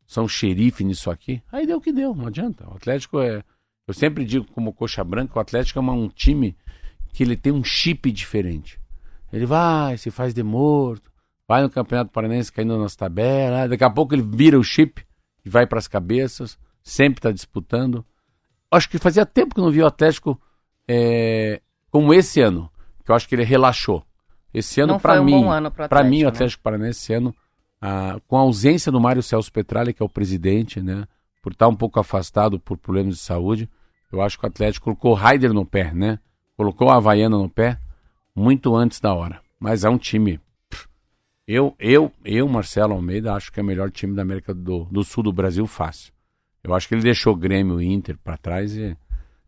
são 0.10 0.28
xerife 0.28 0.84
nisso 0.84 1.12
aqui. 1.12 1.39
Aí 1.52 1.67
deu 1.67 1.78
o 1.78 1.82
que 1.82 1.93
deu, 1.93 2.15
não 2.15 2.25
adianta. 2.25 2.67
O 2.67 2.73
Atlético 2.73 3.19
é. 3.19 3.43
Eu 3.86 3.93
sempre 3.93 4.25
digo, 4.25 4.45
como 4.54 4.73
coxa 4.73 5.04
branca, 5.04 5.38
o 5.38 5.41
Atlético 5.41 5.78
é 5.78 5.82
um 5.84 6.10
time 6.10 6.58
que 7.13 7.21
ele 7.21 7.38
tem 7.38 7.54
um 7.54 7.63
chip 7.63 8.12
diferente. 8.12 8.80
Ele 9.32 9.45
vai, 9.45 9.97
se 9.97 10.10
faz 10.10 10.34
de 10.34 10.41
morto, 10.41 11.12
vai 11.47 11.62
no 11.62 11.69
Campeonato 11.69 12.12
Paranense 12.12 12.52
caindo 12.52 12.78
nas 12.80 12.95
tabelas, 12.95 13.69
daqui 13.69 13.84
a 13.84 13.89
pouco 13.89 14.15
ele 14.15 14.23
vira 14.23 14.58
o 14.58 14.63
chip 14.63 15.06
e 15.45 15.49
vai 15.49 15.67
para 15.67 15.78
as 15.78 15.88
cabeças, 15.88 16.58
sempre 16.82 17.19
está 17.19 17.32
disputando. 17.32 18.04
Acho 18.71 18.89
que 18.89 18.97
fazia 18.97 19.25
tempo 19.25 19.55
que 19.55 19.62
não 19.62 19.71
vi 19.71 19.82
o 19.82 19.88
Atlético 19.88 20.39
é, 20.88 21.62
como 21.91 22.13
esse 22.13 22.41
ano, 22.41 22.69
que 23.03 23.12
eu 23.12 23.15
acho 23.15 23.27
que 23.27 23.36
ele 23.36 23.43
relaxou. 23.43 24.03
Esse 24.53 24.82
ano, 24.82 24.99
para 24.99 25.21
um 25.21 25.25
mim, 25.25 25.43
para 25.88 26.03
mim, 26.03 26.23
o 26.23 26.27
Atlético, 26.27 26.60
né? 26.60 26.63
Paranaense 26.63 26.99
esse 26.99 27.13
ano, 27.13 27.36
ah, 27.82 28.19
com 28.27 28.38
a 28.38 28.41
ausência 28.41 28.91
do 28.91 28.99
Mário 28.99 29.21
Celso 29.21 29.51
Petralha, 29.51 29.93
que 29.93 30.01
é 30.01 30.05
o 30.05 30.10
presidente, 30.10 30.82
né, 30.82 31.08
por 31.41 31.53
estar 31.53 31.67
um 31.67 31.75
pouco 31.75 31.99
afastado 31.99 32.60
por 32.60 32.77
problemas 32.77 33.15
de 33.15 33.21
saúde, 33.21 33.69
eu 34.12 34.21
acho 34.21 34.38
que 34.38 34.45
o 34.45 34.47
Atlético 34.47 34.86
colocou 34.86 35.12
o 35.12 35.15
Raider 35.15 35.53
no 35.53 35.65
pé, 35.65 35.93
né? 35.93 36.19
Colocou 36.58 36.89
a 36.89 36.95
Havaiana 36.95 37.38
no 37.38 37.47
pé 37.47 37.79
muito 38.36 38.75
antes 38.75 38.99
da 38.99 39.13
hora. 39.13 39.39
Mas 39.60 39.84
é 39.84 39.89
um 39.89 39.97
time. 39.97 40.39
Eu, 41.47 41.75
eu, 41.79 42.12
eu, 42.25 42.47
Marcelo 42.47 42.93
Almeida, 42.93 43.34
acho 43.34 43.51
que 43.51 43.60
é 43.60 43.63
o 43.63 43.65
melhor 43.65 43.91
time 43.91 44.15
da 44.15 44.23
América 44.23 44.53
do, 44.53 44.86
do 44.86 45.03
Sul 45.03 45.23
do 45.23 45.32
Brasil 45.32 45.65
fácil. 45.67 46.12
Eu 46.63 46.74
acho 46.74 46.88
que 46.88 46.95
ele 46.95 47.02
deixou 47.02 47.34
o 47.34 47.38
Grêmio 47.38 47.82
e 47.82 47.88
Inter 47.88 48.17
para 48.24 48.38
trás 48.38 48.76
e 48.76 48.95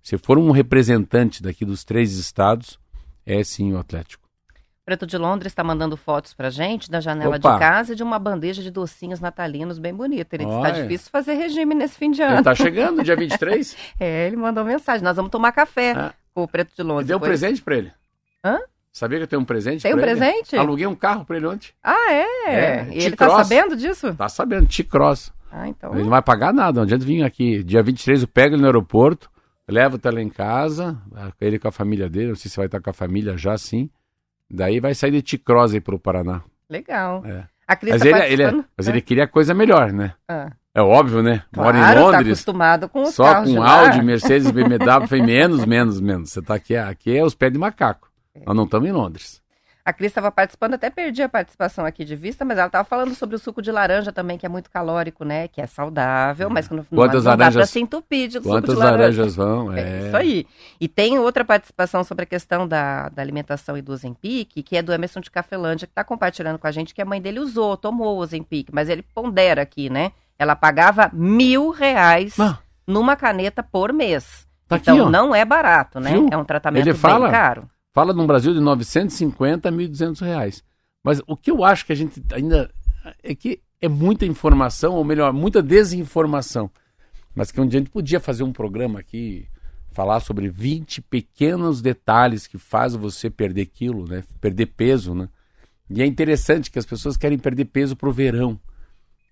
se 0.01 0.17
for 0.17 0.37
um 0.37 0.51
representante 0.51 1.43
daqui 1.43 1.63
dos 1.65 1.83
três 1.83 2.13
estados, 2.17 2.79
é 3.25 3.43
sim 3.43 3.73
o 3.73 3.77
Atlético. 3.77 4.21
Preto 4.83 5.05
de 5.05 5.15
Londres 5.17 5.51
está 5.51 5.63
mandando 5.63 5.95
fotos 5.95 6.33
pra 6.33 6.49
gente 6.49 6.89
da 6.89 6.99
janela 6.99 7.37
Opa. 7.37 7.53
de 7.53 7.59
casa 7.59 7.93
e 7.93 7.95
de 7.95 8.01
uma 8.01 8.17
bandeja 8.17 8.63
de 8.63 8.71
docinhos 8.71 9.19
natalinos 9.19 9.77
bem 9.77 9.93
bonita. 9.93 10.35
Ele 10.35 10.43
disse 10.45 10.57
Olha. 10.57 10.69
está 10.69 10.81
difícil 10.81 11.09
fazer 11.11 11.33
regime 11.35 11.75
nesse 11.75 11.95
fim 11.97 12.09
de 12.11 12.21
Ele 12.21 12.33
ano. 12.33 12.43
tá 12.43 12.55
chegando, 12.55 13.03
dia 13.03 13.15
23? 13.15 13.77
É, 13.99 14.25
ele 14.27 14.35
mandou 14.37 14.65
mensagem. 14.65 15.03
Nós 15.03 15.15
vamos 15.15 15.31
tomar 15.31 15.51
café 15.51 15.91
Ah. 15.91 16.13
com 16.33 16.43
o 16.43 16.47
Preto 16.47 16.75
de 16.75 16.81
Londres. 16.81 17.07
Deu 17.07 17.17
um 17.17 17.19
Depois- 17.19 17.39
presente 17.39 17.61
pra 17.61 17.77
ele. 17.77 17.91
Hã? 18.43 18.57
Sabia 18.91 19.19
que 19.19 19.23
eu 19.23 19.27
tenho 19.27 19.41
um 19.41 19.45
presente 19.45 19.83
Tem 19.83 19.93
um 19.93 19.97
pra 19.97 20.11
ele? 20.11 20.19
presente? 20.19 20.55
Aluguei 20.57 20.87
um 20.87 20.95
carro 20.95 21.23
pra 21.23 21.37
ele 21.37 21.45
ontem. 21.45 21.69
Ah, 21.81 22.11
é? 22.11 22.25
É, 22.47 22.87
e 22.91 23.03
ele 23.05 23.15
tá 23.15 23.29
sabendo 23.29 23.77
disso? 23.77 24.13
Tá 24.15 24.27
sabendo, 24.27 24.67
T-Cross. 24.67 25.31
Ah, 25.51 25.67
então. 25.67 25.93
Ele 25.93 26.03
não 26.03 26.09
vai 26.09 26.21
pagar 26.21 26.53
nada, 26.53 26.77
não 26.77 26.83
adianta 26.83 27.05
vir 27.05 27.23
aqui. 27.23 27.63
Dia 27.63 27.83
23 27.83 28.21
eu 28.21 28.27
pego 28.27 28.55
ele 28.55 28.61
no 28.61 28.67
aeroporto, 28.67 29.29
levo 29.67 29.97
até 29.97 30.09
lá 30.09 30.21
em 30.21 30.29
casa, 30.29 30.97
ele 31.39 31.59
com 31.59 31.67
a 31.67 31.71
família 31.71 32.09
dele, 32.09 32.29
não 32.29 32.35
sei 32.35 32.49
se 32.49 32.57
vai 32.57 32.65
estar 32.67 32.79
com 32.81 32.89
a 32.89 32.93
família 32.93 33.37
já 33.37 33.57
sim. 33.57 33.89
Daí 34.49 34.79
vai 34.79 34.93
sair 34.93 35.11
de 35.11 35.21
T-Cross 35.21 35.73
aí 35.73 35.81
pro 35.81 35.99
Paraná. 35.99 36.41
Legal. 36.69 37.23
É. 37.25 37.45
A 37.67 37.75
Cris 37.75 37.91
Mas, 37.93 38.01
tá 38.01 38.07
ele, 38.07 38.15
ele, 38.17 38.43
participando. 38.43 38.65
mas 38.77 38.87
ele 38.87 39.01
queria 39.01 39.27
coisa 39.27 39.53
melhor, 39.53 39.93
né? 39.93 40.13
Ah, 40.27 40.51
É 40.75 40.81
óbvio, 40.81 41.21
né? 41.23 41.43
Mora 41.55 41.77
claro, 41.77 41.77
em 41.77 41.95
tá 41.95 42.01
Londres, 42.01 42.27
acostumado 42.27 42.89
com 42.89 43.03
os 43.03 43.13
só 43.13 43.43
com. 43.43 43.61
Audi, 43.63 44.01
Mercedes, 44.01 44.51
BMW, 44.51 45.07
foi 45.07 45.21
menos, 45.21 45.63
menos, 45.65 46.01
menos. 46.01 46.31
Você 46.31 46.41
tá 46.41 46.55
aqui, 46.55 46.75
aqui 46.75 47.15
é 47.17 47.23
os 47.23 47.33
pés 47.35 47.51
de 47.53 47.57
macaco. 47.59 48.09
Nós 48.45 48.55
não 48.55 48.63
estamos 48.65 48.89
em 48.89 48.91
Londres. 48.91 49.40
A 49.83 49.91
Cris 49.91 50.11
estava 50.11 50.31
participando, 50.31 50.75
até 50.75 50.89
perdi 50.89 51.23
a 51.23 51.29
participação 51.29 51.85
aqui 51.85 52.05
de 52.05 52.15
vista, 52.15 52.45
mas 52.45 52.57
ela 52.57 52.67
estava 52.67 52.83
falando 52.87 53.15
sobre 53.15 53.35
o 53.35 53.39
suco 53.39 53.61
de 53.61 53.71
laranja 53.71 54.11
também, 54.11 54.37
que 54.37 54.45
é 54.45 54.49
muito 54.49 54.69
calórico, 54.69 55.25
né? 55.25 55.47
Que 55.47 55.59
é 55.59 55.65
saudável, 55.65 56.49
mas 56.49 56.67
que 56.67 56.73
no, 56.75 56.85
Quantas 56.85 57.23
não 57.23 57.31
dá 57.31 57.37
pra 57.37 57.45
laranjas- 57.47 57.69
se 57.71 57.79
entupir 57.79 58.27
de 58.27 58.37
suco 58.41 58.61
de 58.61 58.73
laranja. 58.73 58.83
laranjas 58.97 59.35
vão? 59.35 59.73
É 59.73 59.81
É. 59.81 60.07
isso 60.07 60.17
aí. 60.17 60.47
E 60.79 60.87
tem 60.87 61.17
outra 61.17 61.43
participação 61.43 62.03
sobre 62.03 62.23
a 62.23 62.27
questão 62.27 62.67
da, 62.67 63.09
da 63.09 63.21
alimentação 63.21 63.75
e 63.75 63.81
do 63.81 63.91
Ozempic, 63.91 64.61
que 64.63 64.77
é 64.77 64.81
do 64.83 64.93
Emerson 64.93 65.19
de 65.19 65.31
Cafelândia, 65.31 65.87
que 65.87 65.91
está 65.91 66.03
compartilhando 66.03 66.59
com 66.59 66.67
a 66.67 66.71
gente 66.71 66.93
que 66.93 67.01
a 67.01 67.05
mãe 67.05 67.19
dele 67.21 67.39
usou, 67.39 67.75
tomou 67.75 68.17
o 68.17 68.19
Ozempic, 68.19 68.69
mas 68.71 68.87
ele 68.87 69.01
pondera 69.15 69.61
aqui, 69.63 69.89
né? 69.89 70.11
Ela 70.37 70.55
pagava 70.55 71.09
mil 71.13 71.69
reais 71.71 72.39
Ah, 72.39 72.59
numa 72.85 73.15
caneta 73.15 73.63
por 73.63 73.91
mês. 73.93 74.47
Tá 74.67 74.77
então 74.77 75.01
aqui, 75.01 75.11
não 75.11 75.35
é 75.35 75.43
barato, 75.43 75.99
né? 75.99 76.11
Viu? 76.13 76.27
É 76.31 76.37
um 76.37 76.45
tratamento 76.45 76.83
Ele 76.83 76.93
bem 76.93 77.01
fala- 77.01 77.29
caro. 77.29 77.69
Fala 77.93 78.13
num 78.13 78.27
Brasil 78.27 78.53
de 78.53 78.59
950 78.59 79.69
a 79.69 79.71
1.200 79.71 80.19
reais. 80.21 80.63
Mas 81.03 81.21
o 81.27 81.35
que 81.35 81.51
eu 81.51 81.63
acho 81.63 81.85
que 81.85 81.91
a 81.93 81.95
gente 81.95 82.21
ainda 82.33 82.69
é 83.23 83.33
que 83.33 83.59
é 83.81 83.87
muita 83.89 84.25
informação, 84.25 84.93
ou 84.93 85.03
melhor, 85.03 85.33
muita 85.33 85.61
desinformação. 85.61 86.69
Mas 87.33 87.51
que 87.51 87.59
um 87.59 87.67
dia 87.67 87.79
a 87.79 87.81
gente 87.81 87.91
podia 87.91 88.19
fazer 88.19 88.43
um 88.43 88.51
programa 88.53 88.99
aqui, 88.99 89.47
falar 89.91 90.19
sobre 90.19 90.47
20 90.49 91.01
pequenos 91.01 91.81
detalhes 91.81 92.45
que 92.45 92.57
fazem 92.57 92.99
você 92.99 93.29
perder 93.29 93.65
quilo, 93.67 94.07
né? 94.07 94.23
Perder 94.39 94.67
peso, 94.67 95.15
né? 95.15 95.27
E 95.89 96.01
é 96.01 96.05
interessante 96.05 96.69
que 96.69 96.77
as 96.79 96.85
pessoas 96.85 97.17
querem 97.17 97.37
perder 97.39 97.65
peso 97.65 97.95
pro 97.95 98.11
verão. 98.11 98.59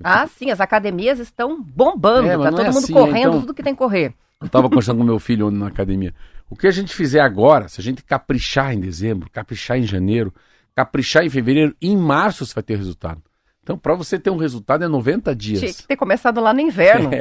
Ah, 0.04 0.26
sim, 0.28 0.50
as 0.50 0.60
academias 0.62 1.20
estão 1.20 1.62
bombando, 1.62 2.28
É, 2.30 2.38
tá 2.38 2.50
todo 2.50 2.62
é 2.62 2.68
mundo 2.68 2.78
assim, 2.80 2.94
correndo, 2.94 3.18
então- 3.30 3.40
tudo 3.42 3.54
que 3.54 3.64
tem 3.64 3.74
que 3.74 3.80
correr. 3.80 4.14
Eu 4.42 4.48
estava 4.48 4.70
conversando 4.70 5.00
com 5.00 5.04
meu 5.04 5.20
filho 5.20 5.48
ontem 5.48 5.58
na 5.58 5.68
academia. 5.68 6.14
O 6.50 6.56
que 6.56 6.66
a 6.66 6.72
gente 6.72 6.96
fizer 6.96 7.20
agora, 7.20 7.68
se 7.68 7.82
a 7.82 7.84
gente 7.84 8.02
caprichar 8.02 8.74
em 8.74 8.80
dezembro, 8.80 9.30
caprichar 9.30 9.78
em 9.78 9.84
janeiro, 9.84 10.34
caprichar 10.74 11.26
em 11.26 11.30
fevereiro, 11.30 11.76
em 11.82 11.98
março 11.98 12.46
você 12.46 12.54
vai 12.54 12.64
ter 12.64 12.78
resultado. 12.78 13.22
Então, 13.62 13.78
para 13.78 13.94
você 13.94 14.18
ter 14.18 14.30
um 14.30 14.38
resultado 14.38 14.84
é 14.84 14.88
90 14.88 15.36
Tinha 15.36 15.60
dias. 15.60 15.82
que 15.82 15.88
ter 15.88 15.98
começado 15.98 16.40
lá 16.40 16.54
no 16.54 16.62
inverno. 16.62 17.12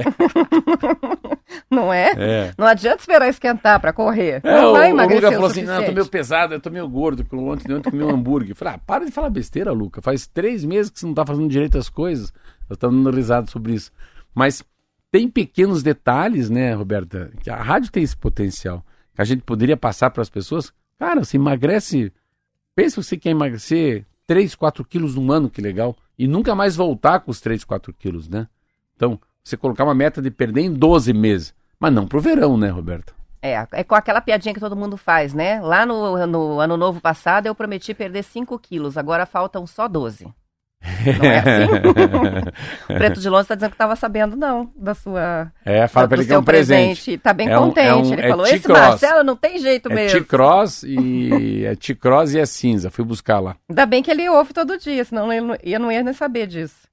não 1.68 1.92
é? 1.92 2.12
É. 2.16 2.52
Não 2.57 2.66
adianta 2.66 3.00
esperar 3.00 3.28
esquentar 3.28 3.81
pra 3.81 3.92
correr. 3.92 4.40
É, 4.44 4.62
não 4.62 4.70
o, 4.70 4.72
vai 4.72 4.88
o 4.88 4.94
emagrecer 4.94 5.24
Luca 5.24 5.28
o 5.28 5.35
falou 5.35 5.50
assim: 5.50 5.62
não, 5.64 5.81
eu 5.81 5.87
tô 5.87 5.92
meio 5.92 6.07
pesado, 6.07 6.54
eu 6.54 6.61
tô 6.61 6.70
meio 6.70 6.88
gordo, 6.88 7.24
porque 7.24 7.37
ontem, 7.37 7.74
ontem 7.74 7.90
comi 7.90 8.02
um 8.04 8.11
hambúrguer. 8.11 8.52
Eu 8.52 8.57
falei, 8.57 8.74
ah, 8.74 8.78
para 8.78 9.04
de 9.04 9.11
falar 9.11 9.28
besteira, 9.28 9.72
Luca. 9.72 10.00
Faz 10.00 10.26
três 10.26 10.64
meses 10.64 10.88
que 10.88 11.00
você 11.00 11.07
não 11.07 11.14
tá 11.14 11.26
fazendo 11.26 11.48
direito 11.48 11.76
as 11.76 11.88
coisas. 11.88 12.33
Eu 12.70 12.74
estamos 12.74 13.04
dando 13.04 13.14
risada 13.14 13.50
sobre 13.50 13.74
isso. 13.74 13.90
Mas 14.35 14.62
tem 15.11 15.29
pequenos 15.29 15.83
detalhes, 15.83 16.51
né, 16.51 16.75
Roberta? 16.75 17.31
Que 17.40 17.51
a 17.51 17.57
rádio 17.57 17.90
tem 17.90 18.03
esse 18.03 18.16
potencial. 18.16 18.85
Que 19.14 19.23
a 19.23 19.25
gente 19.25 19.42
poderia 19.42 19.77
passar 19.77 20.11
para 20.11 20.23
as 20.23 20.31
pessoas. 20.31 20.73
Cara, 20.99 21.25
você 21.25 21.37
emagrece. 21.37 22.12
Pensa 22.75 23.03
você 23.03 23.16
quer 23.16 23.31
emagrecer 23.31 24.07
3, 24.27 24.55
4 24.55 24.85
quilos 24.85 25.14
num 25.14 25.33
ano, 25.33 25.51
que 25.51 25.61
legal. 25.61 25.97
E 26.18 26.27
nunca 26.29 26.55
mais 26.55 26.77
voltar 26.77 27.21
com 27.21 27.31
os 27.31 27.40
3, 27.40 27.64
4 27.64 27.92
quilos, 27.94 28.29
né? 28.29 28.47
Então, 28.94 29.18
você 29.42 29.57
colocar 29.57 29.85
uma 29.85 29.94
meta 29.94 30.21
de 30.21 30.31
perder 30.31 30.62
em 30.62 30.73
12 30.73 31.12
meses. 31.12 31.55
Mas 31.81 31.92
não 31.92 32.07
pro 32.07 32.21
verão, 32.21 32.57
né, 32.57 32.68
Roberta? 32.68 33.14
É, 33.40 33.55
é 33.73 33.85
com 33.85 33.94
aquela 33.94 34.21
piadinha 34.21 34.53
que 34.53 34.61
todo 34.61 34.77
mundo 34.77 34.97
faz, 34.97 35.33
né? 35.33 35.61
Lá 35.61 35.87
no, 35.87 36.27
no 36.27 36.61
ano 36.61 36.77
novo 36.77 37.01
passado 37.01 37.47
eu 37.47 37.55
prometi 37.55 37.94
perder 37.94 38.25
5 38.25 38.59
quilos, 38.59 38.99
agora 38.99 39.25
faltam 39.25 39.66
só 39.66 39.87
12. 39.87 40.27
Não 40.81 41.25
é 41.31 41.38
assim? 41.38 41.73
o 42.88 42.95
Preto 42.99 43.21
de 43.21 43.29
Londres 43.29 43.45
está 43.45 43.55
dizendo 43.55 43.71
que 43.71 43.75
estava 43.75 43.97
sabendo, 43.97 44.37
não, 44.37 44.71
da 44.77 44.95
sua. 44.95 45.53
É, 45.64 45.87
fala 45.88 46.07
do 46.07 46.11
pra 46.11 46.19
ele 46.19 46.25
que 46.27 46.31
é 46.33 46.35
seu 46.35 46.41
um 46.41 46.45
presente. 46.45 47.19
Tá 47.19 47.33
bem 47.33 47.49
É 47.49 47.59
um- 47.59 47.69
contente. 47.69 47.88
é 47.88 47.95
um- 47.95 48.12
Ele 48.12 48.23
é 48.23 48.29
falou: 48.29 48.47
esse. 48.47 48.69
Marcelo 48.69 49.25
não 49.25 49.37
tem 49.37 49.59
jeito 49.59 49.91
É 49.91 49.95
mesmo. 49.95 50.19
T-Cross 50.21 50.83
e 50.88 51.64
é 51.64 51.75
T-Cross 51.75 52.35
e 52.35 52.38
é 52.38 52.47
cinza. 52.47 52.91
Fui 52.91 53.05
buscar 53.05 53.41
lá. 53.41 53.57
Ainda 53.69 53.87
bem 53.87 54.03
que 54.03 54.11
ele 54.11 54.29
ouve 54.29 54.53
todo 54.53 54.79
dia, 54.79 55.05
senão 55.05 55.33
ele 55.33 55.47
não 55.47 55.57
ia, 55.62 55.79
não 55.79 55.93
ia 55.93 56.03
nem 56.03 56.14
saber 56.14 56.47
disso. 56.47 56.87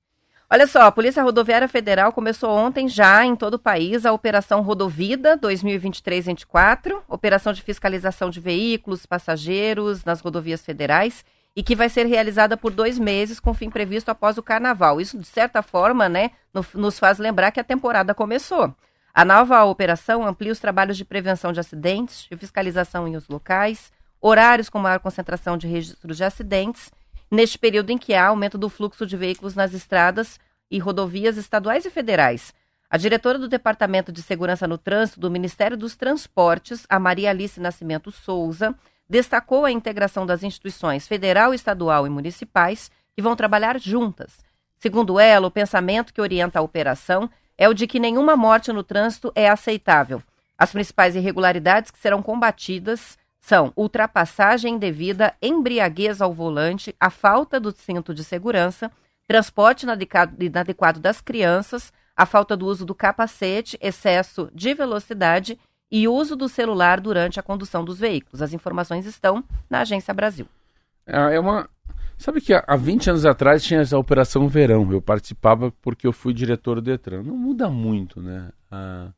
Olha 0.48 0.68
só, 0.68 0.84
a 0.84 0.92
Polícia 0.92 1.24
Rodoviária 1.24 1.68
Federal 1.68 2.12
começou 2.14 2.52
ontem 2.52 2.88
já 2.88 3.26
em 3.26 3.36
todo 3.36 3.56
o 3.56 3.60
país 3.60 4.06
a 4.06 4.14
Operação 4.14 4.62
Rodovida 4.62 5.36
2023-24, 5.38 7.02
operação 7.10 7.52
de 7.52 7.64
fiscalização 7.64 8.30
de 8.30 8.40
veículos, 8.40 9.06
passageiros 9.08 10.06
nas 10.06 10.22
rodovias 10.22 10.64
federais 10.64 11.26
e 11.56 11.64
que 11.64 11.76
vai 11.76 11.88
ser 11.88 12.06
realizada 12.06 12.58
por 12.58 12.72
dois 12.72 13.00
meses 13.00 13.40
com 13.40 13.54
fim 13.54 13.70
previsto 13.70 14.10
após 14.10 14.38
o 14.38 14.44
Carnaval. 14.44 15.00
Isso, 15.00 15.18
de 15.18 15.26
certa 15.28 15.62
forma, 15.62 16.10
né, 16.10 16.32
no- 16.54 16.66
nos 16.74 17.00
faz 17.00 17.18
lembrar 17.18 17.52
que 17.52 17.60
a 17.60 17.64
temporada 17.64 18.14
começou. 18.14 18.76
A 19.14 19.24
nova 19.24 19.64
operação 19.64 20.28
amplia 20.28 20.52
os 20.52 20.60
trabalhos 20.60 20.98
de 20.98 21.06
prevenção 21.06 21.54
de 21.54 21.60
acidentes, 21.62 22.28
de 22.30 22.36
fiscalização 22.36 23.08
em 23.08 23.16
os 23.16 23.30
locais, 23.30 23.94
horários 24.20 24.70
com 24.70 24.80
maior 24.80 25.00
concentração 25.00 25.58
de 25.58 25.68
registros 25.68 26.18
de 26.18 26.24
acidentes 26.24 26.92
neste 27.32 27.58
período 27.58 27.92
em 27.92 27.98
que 27.98 28.14
há 28.14 28.28
aumento 28.28 28.58
do 28.58 28.70
fluxo 28.70 29.06
de 29.06 29.16
veículos 29.16 29.56
nas 29.56 29.74
estradas 29.74 30.38
e 30.70 30.78
rodovias 30.80 31.38
estaduais 31.38 31.86
e 31.86 31.90
federais. 31.90 32.54
A 32.90 32.98
diretora 32.98 33.40
do 33.40 33.48
Departamento 33.48 34.12
de 34.12 34.22
Segurança 34.22 34.68
no 34.68 34.78
Trânsito 34.78 35.20
do 35.20 35.32
Ministério 35.32 35.78
dos 35.78 35.96
Transportes, 35.96 36.86
a 36.90 37.00
Maria 37.00 37.30
Alice 37.30 37.60
Nascimento 37.60 38.12
Souza, 38.12 38.76
destacou 39.10 39.66
a 39.66 39.72
integração 39.72 40.26
das 40.26 40.44
instituições 40.44 41.08
federal, 41.08 41.54
estadual 41.54 42.06
e 42.06 42.10
municipais 42.10 42.92
que 43.16 43.22
vão 43.22 43.36
trabalhar 43.36 43.80
juntas. 43.80 44.38
Segundo 44.78 45.20
ela, 45.20 45.48
o 45.48 45.52
pensamento 45.52 46.14
que 46.14 46.22
orienta 46.22 46.60
a 46.60 46.62
operação 46.62 47.30
é 47.58 47.70
o 47.70 47.74
de 47.74 47.88
que 47.88 48.00
nenhuma 48.00 48.36
morte 48.36 48.72
no 48.72 48.84
trânsito 48.84 49.32
é 49.36 49.50
aceitável. 49.50 50.22
As 50.58 50.72
principais 50.72 51.16
irregularidades 51.16 51.92
que 51.92 52.00
serão 52.00 52.22
combatidas 52.22 53.18
são 53.40 53.72
ultrapassagem 53.76 54.74
indevida, 54.76 55.34
embriaguez 55.42 56.22
ao 56.22 56.34
volante, 56.34 56.96
a 57.00 57.10
falta 57.10 57.60
do 57.60 57.72
cinto 57.72 58.14
de 58.14 58.24
segurança, 58.24 58.92
transporte 59.28 59.84
inadequado 59.84 61.00
das 61.00 61.22
crianças, 61.22 61.94
a 62.16 62.26
falta 62.26 62.56
do 62.56 62.66
uso 62.66 62.86
do 62.86 62.96
capacete, 62.96 63.78
excesso 63.82 64.50
de 64.54 64.74
velocidade 64.74 65.60
e 65.92 66.08
uso 66.08 66.36
do 66.36 66.50
celular 66.50 67.00
durante 67.00 67.40
a 67.40 67.44
condução 67.44 67.84
dos 67.84 68.00
veículos. 68.00 68.42
As 68.42 68.54
informações 68.54 69.06
estão 69.06 69.44
na 69.70 69.82
Agência 69.82 70.14
Brasil. 70.14 70.48
É, 71.06 71.36
é 71.36 71.40
uma. 71.40 71.70
Sabe 72.18 72.40
que 72.40 72.54
há 72.54 72.76
20 72.76 73.10
anos 73.10 73.26
atrás 73.26 73.64
tinha 73.64 73.82
essa 73.82 73.98
Operação 73.98 74.48
Verão. 74.48 74.90
Eu 74.92 75.02
participava 75.02 75.72
porque 75.82 76.08
eu 76.08 76.14
fui 76.14 76.34
diretor 76.34 76.76
do 76.76 76.82
Detran. 76.82 77.24
Não 77.24 77.38
muda 77.38 77.70
muito, 77.70 78.22
né? 78.22 78.50
A, 78.72 79.10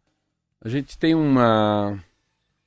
a 0.62 0.70
gente 0.70 0.98
tem 0.98 1.16
uma. 1.16 1.98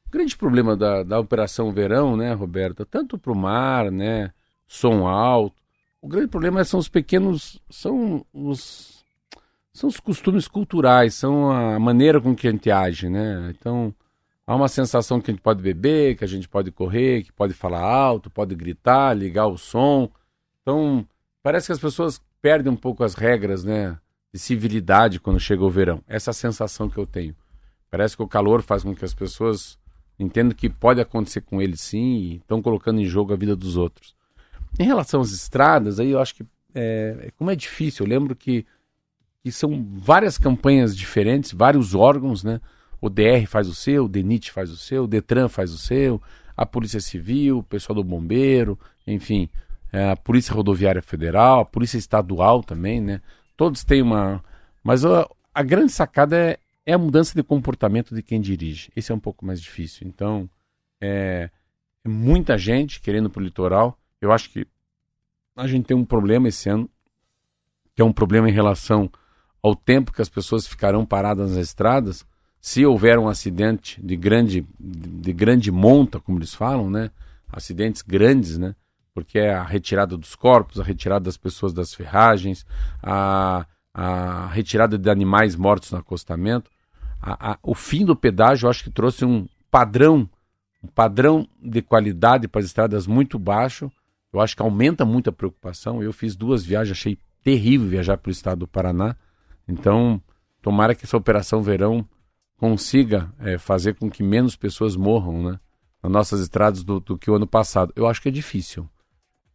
O 0.07 0.11
grande 0.11 0.37
problema 0.37 0.77
da, 0.77 1.03
da 1.03 1.21
Operação 1.21 1.73
Verão, 1.73 2.17
né, 2.17 2.33
Roberta? 2.33 2.87
Tanto 2.87 3.19
para 3.19 3.33
o 3.33 3.37
mar, 3.37 3.91
né? 3.91 4.33
Som 4.67 5.07
alto. 5.07 5.61
O 6.01 6.09
grande 6.09 6.29
problema 6.29 6.65
são 6.65 6.81
os 6.81 6.89
pequenos. 6.89 7.61
São 7.69 8.25
os 8.33 9.00
são 9.81 9.88
os 9.88 9.99
costumes 9.99 10.47
culturais, 10.47 11.14
são 11.14 11.51
a 11.51 11.81
maneira 11.81 12.21
com 12.21 12.37
que 12.37 12.47
a 12.47 12.51
gente 12.51 12.71
age, 12.71 13.09
né? 13.09 13.51
Então, 13.59 13.95
há 14.47 14.55
uma 14.55 14.69
sensação 14.69 15.19
que 15.19 15.31
a 15.31 15.33
gente 15.33 15.43
pode 15.43 15.62
beber, 15.62 16.19
que 16.19 16.25
a 16.25 16.27
gente 16.27 16.47
pode 16.47 16.71
correr, 16.71 17.23
que 17.23 17.33
pode 17.33 17.55
falar 17.55 17.81
alto, 17.81 18.29
pode 18.29 18.55
gritar, 18.55 19.16
ligar 19.16 19.47
o 19.47 19.57
som. 19.57 20.11
Então, 20.61 21.07
parece 21.43 21.69
que 21.69 21.73
as 21.73 21.79
pessoas 21.79 22.21
perdem 22.43 22.71
um 22.71 22.77
pouco 22.77 23.03
as 23.03 23.14
regras, 23.14 23.64
né? 23.64 23.99
De 24.31 24.38
civilidade 24.38 25.19
quando 25.19 25.40
chega 25.40 25.64
o 25.64 25.71
verão. 25.71 26.05
Essa 26.07 26.29
é 26.29 26.33
a 26.33 26.35
sensação 26.35 26.90
que 26.90 26.99
eu 26.99 27.07
tenho. 27.07 27.35
Parece 27.90 28.14
que 28.14 28.23
o 28.23 28.29
calor 28.29 28.61
faz 28.61 28.83
com 28.83 28.95
que 28.95 29.05
as 29.07 29.14
pessoas 29.14 29.79
entendam 30.19 30.55
que 30.55 30.69
pode 30.69 31.01
acontecer 31.01 31.40
com 31.40 31.61
eles 31.62 31.81
sim 31.81 32.16
e 32.19 32.37
estão 32.37 32.61
colocando 32.61 33.01
em 33.01 33.07
jogo 33.07 33.33
a 33.33 33.37
vida 33.37 33.57
dos 33.57 33.79
outros. 33.79 34.14
Em 34.79 34.85
relação 34.85 35.23
às 35.23 35.33
estradas, 35.33 35.99
aí 35.99 36.11
eu 36.11 36.21
acho 36.21 36.35
que 36.35 36.45
é, 36.75 37.33
como 37.38 37.51
é 37.51 37.57
difícil. 37.57 38.05
Eu 38.05 38.11
lembro 38.11 38.37
que 38.37 38.66
que 39.42 39.50
são 39.50 39.87
várias 39.92 40.37
campanhas 40.37 40.96
diferentes, 40.96 41.53
vários 41.53 41.94
órgãos, 41.94 42.44
né? 42.44 42.61
O 43.00 43.09
DR 43.09 43.46
faz 43.46 43.66
o 43.68 43.74
seu, 43.74 44.05
o 44.05 44.09
DENIT 44.09 44.53
faz 44.53 44.70
o 44.70 44.76
seu, 44.76 45.05
o 45.05 45.07
DETRAN 45.07 45.48
faz 45.48 45.72
o 45.72 45.79
seu, 45.79 46.20
a 46.55 46.66
Polícia 46.66 47.00
Civil, 47.00 47.59
o 47.59 47.62
pessoal 47.62 47.94
do 47.94 48.05
Bombeiro, 48.05 48.79
enfim, 49.07 49.48
é, 49.90 50.11
a 50.11 50.16
Polícia 50.16 50.55
Rodoviária 50.55 51.00
Federal, 51.00 51.61
a 51.61 51.64
Polícia 51.64 51.96
Estadual 51.96 52.62
também, 52.62 53.00
né? 53.00 53.22
Todos 53.57 53.83
têm 53.83 54.03
uma. 54.03 54.44
Mas 54.85 55.05
a, 55.05 55.26
a 55.55 55.62
grande 55.62 55.92
sacada 55.92 56.37
é, 56.37 56.59
é, 56.85 56.92
a 56.92 56.98
mudança 56.98 57.35
de 57.35 57.42
comportamento 57.42 58.14
de 58.14 58.22
quem 58.22 58.40
dirige. 58.40 58.90
Esse 58.94 59.11
é 59.11 59.14
um 59.14 59.20
pouco 59.20 59.44
mais 59.44 59.61
difícil. 59.61 60.07
Então, 60.07 60.48
é, 61.00 61.50
é 62.05 62.09
muita 62.09 62.59
gente 62.59 63.00
querendo 63.00 63.31
para 63.31 63.40
o 63.40 63.44
litoral. 63.44 63.98
Eu 64.20 64.33
acho 64.33 64.50
que 64.50 64.66
a 65.57 65.66
gente 65.66 65.87
tem 65.87 65.96
um 65.96 66.05
problema 66.05 66.48
esse 66.48 66.68
ano, 66.68 66.88
que 67.94 68.03
é 68.03 68.05
um 68.05 68.12
problema 68.12 68.48
em 68.48 68.53
relação 68.53 69.11
ao 69.62 69.75
tempo 69.75 70.12
que 70.12 70.23
as 70.23 70.29
pessoas 70.29 70.66
ficarão 70.66 71.05
paradas 71.05 71.51
nas 71.51 71.59
estradas, 71.59 72.25
se 72.61 72.85
houver 72.85 73.18
um 73.18 73.29
acidente 73.29 74.01
de 74.03 74.16
grande, 74.16 74.66
de 74.79 75.33
grande 75.33 75.70
monta, 75.70 76.20
como 76.20 76.38
eles 76.38 76.55
falam, 76.55 76.90
né? 76.90 77.11
Acidentes 77.51 78.03
grandes, 78.03 78.59
né? 78.59 78.75
Porque 79.14 79.38
é 79.38 79.55
a 79.55 79.62
retirada 79.62 80.16
dos 80.16 80.35
corpos, 80.35 80.79
a 80.79 80.85
retirada 80.85 81.25
das 81.25 81.37
pessoas 81.37 81.73
das 81.73 81.94
ferragens, 81.94 82.66
a, 83.03 83.66
a 83.94 84.46
retirada 84.49 84.99
de 84.99 85.11
animais 85.11 85.57
mortos 85.57 85.90
no 85.90 85.99
acostamento. 85.99 86.70
A, 87.20 87.53
a, 87.53 87.59
o 87.62 87.75
fim 87.75 88.05
do 88.05 88.14
pedágio, 88.14 88.66
eu 88.66 88.70
acho 88.70 88.85
que 88.85 88.90
trouxe 88.90 89.25
um 89.25 89.49
padrão, 89.70 90.29
um 90.83 90.88
padrão 90.88 91.49
de 91.61 91.81
qualidade 91.81 92.46
para 92.46 92.61
as 92.61 92.66
estradas 92.66 93.07
muito 93.07 93.38
baixo. 93.38 93.90
Eu 94.33 94.40
acho 94.40 94.55
que 94.55 94.62
aumenta 94.62 95.05
muito 95.05 95.31
a 95.31 95.33
preocupação. 95.33 96.03
Eu 96.03 96.12
fiz 96.12 96.37
duas 96.37 96.64
viagens, 96.64 96.96
achei 96.96 97.18
terrível 97.42 97.88
viajar 97.88 98.18
para 98.18 98.29
o 98.29 98.33
estado 98.33 98.61
do 98.61 98.68
Paraná 98.68 99.16
então, 99.68 100.20
tomara 100.62 100.94
que 100.94 101.05
essa 101.05 101.16
operação 101.16 101.62
verão 101.62 102.07
consiga 102.57 103.33
é, 103.38 103.57
fazer 103.57 103.94
com 103.94 104.11
que 104.11 104.23
menos 104.23 104.55
pessoas 104.55 104.96
morram 104.96 105.42
né, 105.42 105.61
nas 106.03 106.12
nossas 106.12 106.40
estradas 106.40 106.85
do, 106.85 107.01
do, 107.01 107.16
que 107.16 107.31
o 107.31 107.35
ano 107.35 107.46
passado. 107.46 107.92
Eu 107.96 108.07
acho 108.07 108.20
que 108.20 108.29
é 108.29 108.33
difícil. 108.33 108.88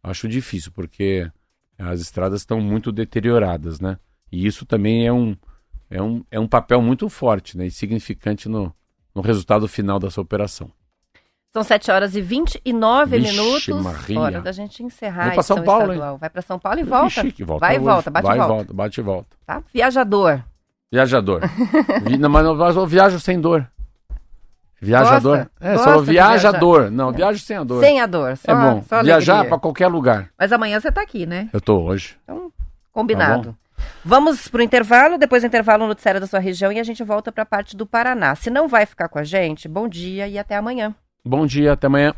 Acho 0.02 0.28
difícil, 0.28 0.72
porque 0.72 1.30
as 1.78 2.00
estradas 2.00 2.40
estão 2.40 2.60
muito 2.60 2.90
deterioradas, 2.90 3.80
né? 3.80 3.98
E 4.30 4.46
isso 4.46 4.66
também 4.66 5.06
é 5.06 5.12
um, 5.12 5.36
é 5.88 6.02
um, 6.02 6.24
é 6.30 6.40
um 6.40 6.48
papel 6.48 6.82
muito 6.82 7.08
forte 7.08 7.56
né, 7.56 7.66
e 7.66 7.70
significante 7.70 8.48
no, 8.48 8.74
no 9.14 9.22
resultado 9.22 9.68
final 9.68 9.98
dessa 9.98 10.20
operação. 10.20 10.70
São 11.56 11.64
7 11.64 11.90
horas 11.90 12.14
e 12.14 12.20
29 12.20 13.18
Vixe, 13.18 13.30
minutos. 13.32 13.82
Maria. 13.82 14.20
Hora 14.20 14.40
da 14.42 14.52
gente 14.52 14.82
encerrar 14.82 15.28
a 15.28 15.30
pra 15.30 15.42
São 15.42 15.62
Paulo, 15.64 15.84
estadual. 15.94 16.18
Vai 16.18 16.28
para 16.28 16.42
São 16.42 16.58
Paulo 16.58 16.80
e 16.80 16.82
volta. 16.82 17.08
chique, 17.08 17.42
volta 17.44 17.66
Vai 17.66 17.76
e 17.76 17.78
volta, 17.78 18.10
bate 18.10 18.26
Vai 18.26 18.36
e 18.36 18.38
volta. 18.38 18.52
volta, 18.54 18.72
bate 18.74 19.00
e 19.00 19.02
volta. 19.02 19.36
Tá? 19.46 19.62
Viajador. 19.72 20.42
Viajador. 20.92 21.40
Vi- 22.04 22.18
não, 22.18 22.28
mas 22.28 22.46
mas 22.58 22.76
eu 22.76 22.86
viajo 22.86 23.18
sem 23.18 23.40
dor. 23.40 23.66
Viajador. 24.82 25.38
Gosta? 25.38 25.50
É, 25.58 25.72
Gosta 25.76 25.92
só 25.94 25.98
viajador. 26.02 26.90
Não, 26.90 27.10
viajo 27.10 27.38
sem 27.42 27.56
a 27.56 27.64
dor. 27.64 27.82
Sem 27.82 28.02
a 28.02 28.06
dor. 28.06 28.36
Só, 28.36 28.52
é 28.52 28.54
bom. 28.54 28.82
Só 28.86 29.02
Viajar 29.02 29.46
para 29.48 29.58
qualquer 29.58 29.88
lugar. 29.88 30.28
Mas 30.38 30.52
amanhã 30.52 30.78
você 30.78 30.92
tá 30.92 31.00
aqui, 31.00 31.24
né? 31.24 31.48
Eu 31.54 31.60
tô 31.62 31.80
hoje. 31.80 32.18
Combinado. 32.92 33.52
Tá 33.52 33.82
Vamos 34.04 34.46
pro 34.48 34.60
intervalo, 34.62 35.16
depois 35.16 35.42
do 35.42 35.46
intervalo 35.46 35.84
no 35.84 35.88
noticiário 35.88 36.20
da 36.20 36.26
sua 36.26 36.38
região 36.38 36.70
e 36.70 36.78
a 36.78 36.84
gente 36.84 37.02
volta 37.02 37.32
para 37.32 37.44
a 37.44 37.46
parte 37.46 37.74
do 37.74 37.86
Paraná. 37.86 38.34
Se 38.34 38.50
não 38.50 38.68
vai 38.68 38.84
ficar 38.84 39.08
com 39.08 39.18
a 39.18 39.24
gente, 39.24 39.66
bom 39.66 39.88
dia 39.88 40.28
e 40.28 40.38
até 40.38 40.54
amanhã. 40.54 40.94
Bom 41.26 41.44
dia, 41.44 41.72
até 41.72 41.88
amanhã. 41.88 42.14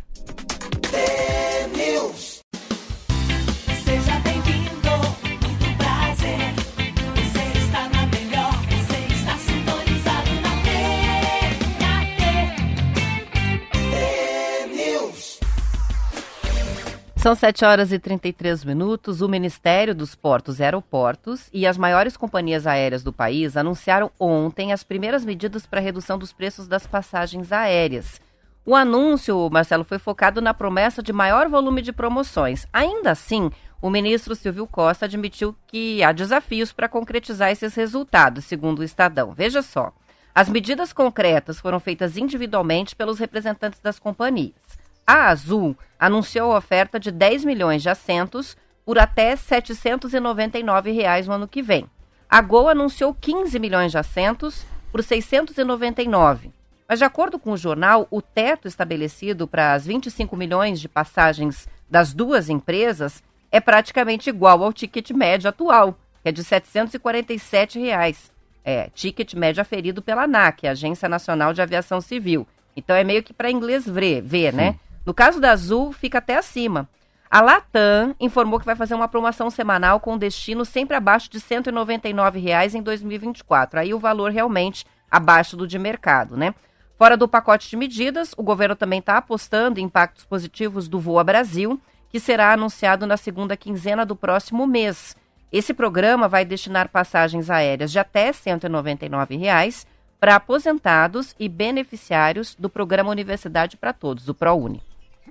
São 17.17 17.35
7 17.35 17.65
horas 17.65 17.93
e 17.93 17.99
33 17.99 18.63
minutos. 18.63 19.23
O 19.23 19.29
Ministério 19.29 19.95
dos 19.95 20.15
Portos 20.15 20.61
e 20.61 20.63
Aeroportos 20.63 21.49
e 21.51 21.67
as 21.67 21.79
maiores 21.79 22.15
companhias 22.15 22.67
aéreas 22.67 23.03
do 23.03 23.13
país 23.13 23.57
anunciaram 23.57 24.11
ontem 24.21 24.71
as 24.71 24.85
primeiras 24.85 25.25
medidas 25.25 25.67
para 25.67 25.81
a 25.81 25.83
redução 25.83 26.19
dos 26.19 26.31
preços 26.31 26.69
das 26.69 26.87
passagens 26.87 27.53
aéreas. 27.53 28.21
O 28.69 28.77
anúncio, 28.77 29.49
Marcelo, 29.51 29.83
foi 29.83 29.99
focado 29.99 30.43
na 30.43 30.53
promessa 30.53 31.03
de 31.03 31.11
maior 31.11 31.49
volume 31.49 31.81
de 31.81 31.91
promoções. 31.91 32.67
Ainda 32.71 33.13
assim, 33.13 33.51
o 33.81 33.89
ministro 33.89 34.35
Silvio 34.35 34.67
Costa 34.67 35.07
admitiu 35.07 35.57
que 35.67 36.03
há 36.03 36.13
desafios 36.13 36.71
para 36.71 36.87
concretizar 36.87 37.51
esses 37.51 37.75
resultados, 37.75 38.45
segundo 38.45 38.81
o 38.81 38.85
Estadão. 38.85 39.33
Veja 39.33 39.63
só. 39.63 39.91
As 40.35 40.51
medidas 40.51 40.93
concretas 40.93 41.59
foram 41.59 41.81
feitas 41.81 42.19
individualmente 42.19 42.95
pelos 42.95 43.19
representantes 43.19 43.81
das 43.81 43.99
companhias. 43.99 44.61
A 45.07 45.29
Azul 45.29 45.75
anunciou 45.99 46.53
a 46.53 46.59
oferta 46.59 47.01
de 47.01 47.11
10 47.11 47.47
milhões 47.47 47.81
de 47.81 47.89
assentos 47.89 48.55
por 48.85 48.99
até 48.99 49.35
799 49.35 50.91
reais 50.91 51.27
no 51.27 51.33
ano 51.33 51.49
que 51.49 51.63
vem. 51.63 51.87
A 52.29 52.43
Gol 52.43 52.69
anunciou 52.69 53.15
15 53.15 53.59
milhões 53.59 53.93
de 53.93 53.97
assentos 53.97 54.67
por 54.93 55.03
699. 55.03 56.58
Mas, 56.89 56.99
de 56.99 57.05
acordo 57.05 57.39
com 57.39 57.53
o 57.53 57.57
jornal, 57.57 58.09
o 58.11 58.23
teto 58.23 58.67
estabelecido 58.67 59.47
para 59.47 59.75
as 59.75 59.85
25 59.85 60.35
milhões 60.35 60.81
de 60.81 60.89
passagens 60.89 61.69
das 61.89 62.15
duas 62.15 62.49
empresas 62.49 63.23
é 63.53 63.61
praticamente 63.61 64.31
igual 64.31 64.65
ao 64.65 64.73
ticket 64.73 65.11
médio 65.11 65.51
atual, 65.51 65.99
que 66.23 66.31
é 66.31 66.33
de 66.33 66.43
747 66.43 67.79
reais. 67.79 68.33
É, 68.65 68.89
ticket 68.95 69.35
médio 69.35 69.61
aferido 69.61 70.01
pela 70.01 70.23
ANAC, 70.23 70.67
Agência 70.67 71.09
Nacional 71.09 71.53
de 71.53 71.61
Aviação 71.61 72.01
Civil. 72.01 72.47
Então 72.75 72.97
é 72.97 73.05
meio 73.05 73.23
que 73.23 73.35
para 73.35 73.51
inglês 73.51 73.87
ver, 73.87 74.23
ver, 74.23 74.55
né? 74.55 74.79
No 75.05 75.13
caso 75.13 75.41
da 75.41 75.53
Azul, 75.53 75.93
fica 75.93 76.19
até 76.19 76.37
acima. 76.37 76.89
A 77.31 77.43
Latam 77.43 78.15
informou 78.19 78.59
que 78.59 78.67
vai 78.67 78.77
fazer 78.77 78.95
uma 78.95 79.09
promoção 79.09 79.51
semanal 79.51 80.01
com 80.01 80.17
destino 80.17 80.65
sempre 80.65 80.97
abaixo 80.97 81.31
de 81.31 81.39
199 81.39 82.39
reais 82.39 82.75
em 82.75 82.83
2024. 82.83 83.81
Aí 83.81 83.93
o 83.93 83.99
valor 83.99 84.31
realmente 84.31 84.87
abaixo 85.11 85.57
do 85.57 85.67
de 85.67 85.79
mercado, 85.79 86.37
né? 86.37 86.55
Fora 86.99 87.17
do 87.17 87.29
pacote 87.29 87.71
de 87.71 87.77
medidas, 87.77 88.35
o 88.37 88.43
governo 88.43 88.75
também 88.75 88.99
está 88.99 89.17
apostando 89.17 89.79
em 89.79 89.85
impactos 89.85 90.25
positivos 90.25 90.89
do 90.89 90.99
Voa 90.99 91.23
Brasil, 91.23 91.81
que 92.11 92.19
será 92.19 92.53
anunciado 92.53 93.07
na 93.07 93.17
segunda 93.17 93.57
quinzena 93.57 94.05
do 94.05 94.17
próximo 94.17 94.67
mês. 94.67 95.17
Esse 95.53 95.73
programa 95.73 96.27
vai 96.27 96.45
destinar 96.45 96.89
passagens 96.89 97.51
aéreas 97.51 97.93
de 97.93 98.01
até 98.01 98.33
199 98.33 99.37
reais 99.37 99.87
para 100.19 100.35
aposentados 100.35 101.37
e 101.39 101.49
beneficiários 101.49 102.57
do 102.57 102.69
programa 102.69 103.11
Universidade 103.11 103.77
para 103.77 103.93
Todos, 103.93 104.29
o 104.29 104.35
ProUni. 104.35 104.83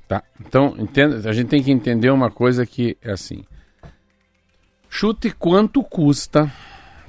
Tá. 0.08 0.24
Então, 0.40 0.74
entenda, 0.78 1.30
a 1.30 1.34
gente 1.34 1.50
tem 1.50 1.62
que 1.62 1.70
entender 1.70 2.12
uma 2.12 2.32
coisa 2.32 2.66
que 2.66 2.98
é 3.02 3.12
assim. 3.12 3.44
Chute 4.90 5.32
quanto 5.32 5.84
custa. 5.84 6.50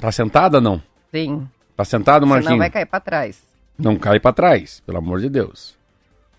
Tá 0.01 0.11
sentada 0.11 0.61
não? 0.61 0.83
Sim, 1.13 1.49
Tá 1.77 1.85
sentado, 1.85 2.25
senão 2.25 2.35
Marquinhos? 2.35 2.59
vai 2.59 2.71
cair 2.71 2.87
para 2.87 2.99
trás. 2.99 3.48
Não 3.79 3.97
cai 3.97 4.19
pra 4.19 4.33
trás, 4.33 4.81
pelo 4.85 4.99
amor 4.99 5.21
de 5.21 5.29
Deus. 5.29 5.77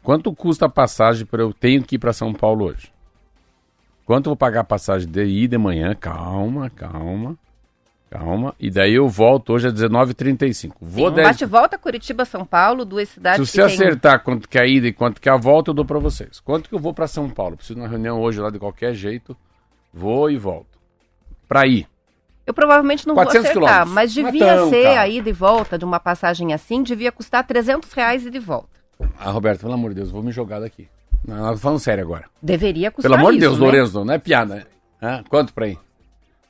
Quanto 0.04 0.36
custa 0.36 0.66
a 0.66 0.70
passagem 0.70 1.26
para 1.26 1.42
eu 1.42 1.54
tenho 1.54 1.84
que 1.84 1.96
ir 1.96 2.00
para 2.00 2.12
São 2.12 2.34
Paulo 2.34 2.66
hoje? 2.66 2.92
Quanto 4.06 4.26
eu 4.26 4.32
vou 4.32 4.38
pagar 4.38 4.62
a 4.62 4.66
passagem 4.66 5.08
de 5.08 5.24
ir 5.24 5.48
de 5.48 5.58
manhã? 5.58 5.96
Calma, 5.96 6.70
calma. 6.70 7.38
Calma. 8.10 8.56
E 8.60 8.72
daí 8.72 8.96
eu 8.96 9.08
volto 9.08 9.54
hoje 9.54 9.68
às 9.68 9.74
19h35. 9.74 10.74
Vou 10.82 11.06
Sim, 11.06 11.12
um 11.12 11.16
10... 11.16 11.28
bate-volta 11.28 11.78
Curitiba-São 11.78 12.44
Paulo, 12.44 12.84
duas 12.84 13.08
Se 13.08 13.16
cidades 13.16 13.48
você 13.48 13.62
que 13.62 13.68
têm... 13.68 13.76
acertar 13.76 14.24
quanto 14.24 14.50
que 14.50 14.58
é 14.58 14.62
a 14.62 14.68
ida 14.68 14.88
e 14.88 14.94
quanto 14.94 15.22
que 15.22 15.30
é 15.30 15.32
a 15.32 15.38
volta, 15.38 15.70
eu 15.70 15.76
dou 15.76 15.86
pra 15.86 16.00
vocês. 16.00 16.40
Quanto 16.40 16.68
que 16.68 16.76
eu 16.76 16.80
vou 16.80 16.94
pra 16.94 17.08
São 17.08 17.30
Paulo? 17.30 17.56
Preciso 17.56 17.76
de 17.76 17.82
uma 17.82 17.88
reunião 17.88 18.20
hoje 18.20 18.42
lá 18.42 18.50
de 18.50 18.58
qualquer 18.58 18.96
jeito. 18.96 19.38
Vou 19.94 20.30
e 20.32 20.38
volto. 20.38 20.80
Pra 21.48 21.68
ir. 21.68 21.88
Eu 22.50 22.54
provavelmente 22.54 23.08
não 23.08 23.14
vou 23.14 23.24
400 23.26 23.52
acertar, 23.52 23.70
quilômetros. 23.70 23.94
mas 23.94 24.18
é 24.18 24.24
devia 24.24 24.56
tão 24.56 24.70
ser 24.72 24.84
caro. 24.84 25.00
a 25.02 25.08
ida 25.08 25.30
e 25.30 25.32
volta 25.32 25.78
de 25.78 25.86
uma 25.86 26.00
passagem 26.00 26.52
assim, 26.52 26.82
devia 26.82 27.12
custar 27.12 27.46
300 27.46 27.94
reais 27.94 28.26
e 28.26 28.40
volta. 28.40 28.70
Ah, 29.20 29.30
Roberto, 29.30 29.62
pelo 29.62 29.74
amor 29.74 29.90
de 29.90 29.98
Deus, 29.98 30.10
vou 30.10 30.24
me 30.24 30.32
jogar 30.32 30.60
daqui. 30.60 30.90
Não, 31.24 31.36
não, 31.36 31.56
falando 31.60 31.78
sério 31.78 32.04
agora. 32.04 32.26
Deveria 32.42 32.90
custar 32.90 33.12
Pelo 33.12 33.22
amor 33.22 33.34
de 33.34 33.40
Deus, 33.40 33.60
né? 33.60 33.64
Lourenço, 33.64 34.04
não 34.04 34.12
é 34.16 34.18
piada, 34.18 34.56
né? 34.56 34.64
Hã? 35.00 35.24
Quanto 35.30 35.54
pra 35.54 35.68
ir? 35.68 35.78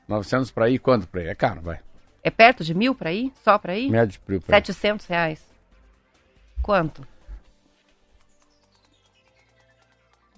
900 0.07 0.51
pra 0.51 0.69
ir, 0.69 0.79
quanto 0.79 1.05
pra 1.05 1.21
ir? 1.21 1.27
É 1.27 1.35
caro, 1.35 1.59
vai. 1.59 1.79
É 2.23 2.31
perto 2.31 2.63
de 2.63 2.73
mil 2.73 2.95
para 2.95 3.11
ir? 3.11 3.33
Só 3.43 3.57
para 3.57 3.77
ir? 3.77 3.89
Médio 3.89 4.21
pra 4.25 4.35
ir. 4.37 4.41
700 4.45 5.05
reais. 5.05 5.41
Quanto? 6.61 7.05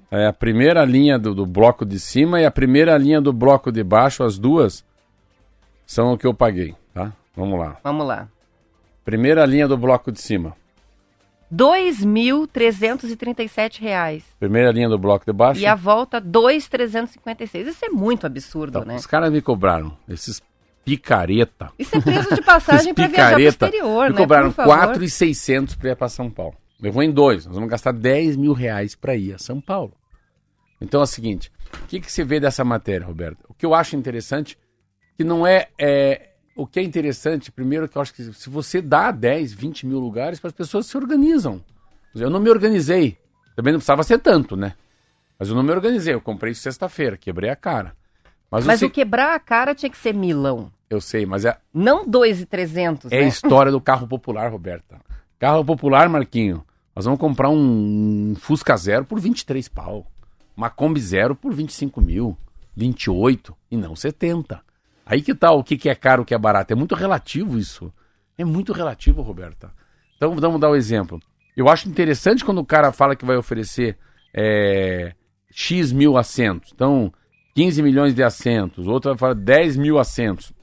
É 0.10 0.26
a 0.26 0.34
primeira 0.34 0.84
linha 0.84 1.20
do, 1.20 1.36
do 1.36 1.46
bloco 1.46 1.86
de 1.86 2.00
cima 2.00 2.42
e 2.42 2.46
a 2.48 2.52
primeira 2.52 2.98
linha 2.98 3.22
do 3.22 3.32
bloco 3.32 3.72
de 3.72 3.84
baixo, 3.84 4.24
as 4.24 4.40
duas, 4.40 4.84
são 5.92 6.14
o 6.14 6.18
que 6.18 6.26
eu 6.26 6.34
paguei, 6.34 6.74
tá? 6.94 7.12
Vamos 7.36 7.60
lá. 7.60 7.78
Vamos 7.84 8.08
lá. 8.08 8.30
Primeira 9.04 9.46
linha 9.46 9.68
do 9.68 9.78
bloco 9.78 10.10
de 10.10 10.22
cima. 10.22 10.56
2.337 11.54 13.82
reais. 13.82 14.24
Primeira 14.40 14.72
linha 14.72 14.88
do 14.88 14.98
bloco 14.98 15.26
de 15.26 15.34
baixo. 15.34 15.60
E 15.60 15.66
a 15.66 15.76
volta, 15.76 16.20
R$ 16.20 16.24
2.356. 16.24 17.68
Isso 17.68 17.84
é 17.84 17.90
muito 17.90 18.26
absurdo, 18.26 18.80
Então, 18.80 18.88
né? 18.88 18.96
Os 18.96 19.06
caras 19.06 19.30
me 19.34 19.42
cobraram, 19.42 19.98
esses 20.08 20.42
picareta. 20.86 21.74
Isso 21.78 21.98
é 21.98 22.00
preço 22.00 22.36
de 22.36 22.42
passagem 22.42 22.94
para 22.94 23.08
viajar 23.08 23.34
pro 23.34 23.42
exterior, 23.42 24.06
me 24.06 24.12
né? 24.14 24.18
cobraram 24.18 24.48
Por 24.48 24.56
favor. 24.56 24.78
4,600 24.78 25.76
para 25.76 25.90
ir 25.90 25.96
para 25.98 26.08
São 26.08 26.30
Paulo. 26.30 26.56
Eu 26.82 26.94
vou 26.94 27.04
em 27.04 27.12
dois, 27.12 27.46
nós 27.46 27.56
vamos 27.56 27.70
gastar 27.70 27.92
10 27.92 28.38
mil 28.38 28.54
reais 28.54 28.96
para 28.96 29.18
ir 29.18 29.34
a 29.34 29.38
São 29.38 29.60
Paulo. 29.60 29.92
Então 30.80 31.02
é 31.02 31.04
o 31.04 31.08
seguinte, 31.08 31.52
o 31.84 31.88
que, 31.88 32.00
que 32.00 32.10
você 32.10 32.24
vê 32.24 32.40
dessa 32.40 32.64
matéria, 32.64 33.06
Roberto? 33.06 33.44
O 33.50 33.54
que 33.54 33.66
eu 33.66 33.76
acho 33.76 33.98
interessante, 33.98 34.58
que 35.18 35.24
não 35.24 35.46
é, 35.46 35.68
é- 35.78 36.28
O 36.56 36.68
que 36.68 36.80
é 36.80 36.84
interessante, 36.84 37.50
primeiro, 37.52 37.88
que 37.88 37.98
eu 37.98 38.02
acho 38.02 38.14
que 38.14 38.24
se 38.34 38.50
você 38.50 38.82
dá 38.82 39.10
10, 39.10 39.54
20 39.54 39.86
mil 39.88 40.00
lugares, 40.00 40.40
as 40.44 40.52
pessoas 40.52 40.86
se 40.86 40.98
organizam. 40.98 41.64
Eu 42.14 42.30
não 42.30 42.40
me 42.42 42.50
organizei. 42.50 43.18
Também 43.56 43.72
não 43.72 43.80
precisava 43.80 44.04
ser 44.04 44.20
tanto, 44.20 44.56
né? 44.58 44.74
Mas 45.40 45.48
eu 45.50 45.56
não 45.56 45.64
me 45.64 45.72
organizei. 45.72 46.14
Eu 46.14 46.20
comprei 46.22 46.52
isso 46.52 46.62
sexta-feira, 46.62 47.16
quebrei 47.18 47.50
a 47.50 47.56
cara. 47.56 47.96
Mas, 48.52 48.66
Mas 48.66 48.82
eu, 48.82 48.88
o 48.88 48.90
sei, 48.90 48.94
quebrar 49.04 49.34
a 49.34 49.40
cara 49.40 49.74
tinha 49.74 49.90
que 49.90 49.98
ser 49.98 50.14
milão. 50.14 50.70
eu 50.90 51.00
sei, 51.00 51.26
mas 51.26 51.46
é, 51.46 51.58
Não 51.74 52.06
2.300, 52.06 53.08
é 53.12 53.20
a 53.20 53.22
né? 53.22 53.28
história 53.30 53.72
do 53.72 53.80
carro 53.80 54.06
popular, 54.08 54.52
Roberta. 54.52 55.00
Carro 55.40 55.64
popular, 55.64 56.10
Marquinho. 56.10 56.64
Nós 56.94 57.06
vamos 57.06 57.20
comprar 57.20 57.50
um 57.50 58.36
Fusca 58.38 58.76
Zero 58.76 59.06
por 59.06 59.20
23 59.22 59.70
pau. 59.70 60.06
Uma 60.56 60.70
Kombi 60.70 61.00
Zero 61.00 61.34
por 61.34 61.54
25 61.54 62.02
mil. 62.02 62.38
28 62.76 63.56
e 63.72 63.78
não 63.78 63.96
70. 63.96 64.62
Aí 65.12 65.22
que 65.22 65.36
tal 65.36 65.60
o 65.60 65.64
que 65.64 65.78
que 65.78 65.90
é 65.90 65.94
caro, 65.94 66.22
o 66.22 66.26
que 66.26 66.34
é 66.34 66.38
barato? 66.38 66.72
É 66.72 66.76
muito 66.76 66.96
relativo 66.96 67.60
isso. 67.60 67.94
É 68.38 68.46
muito 68.46 68.72
relativo, 68.72 69.22
Roberta. 69.22 69.70
Então 70.16 70.34
vamos 70.34 70.62
dar 70.62 70.72
um 70.72 70.76
exemplo. 70.76 71.20
Eu 71.54 71.68
acho 71.68 71.90
interessante 71.90 72.46
quando 72.46 72.60
o 72.60 72.66
cara 72.66 72.94
fala 72.94 73.14
que 73.14 73.26
vai 73.26 73.36
oferecer 73.36 73.98
é, 74.34 75.14
X 75.52 75.92
mil 75.92 76.16
assentos. 76.16 76.72
Então, 76.74 77.12
15 77.56 77.84
milhões 77.84 78.16
de 78.16 78.24
assentos. 78.24 78.88
Outro 78.88 79.12
vai 79.12 79.18
falar 79.18 79.34
10 79.34 79.76
mil 79.76 80.00
assentos. 80.00 80.54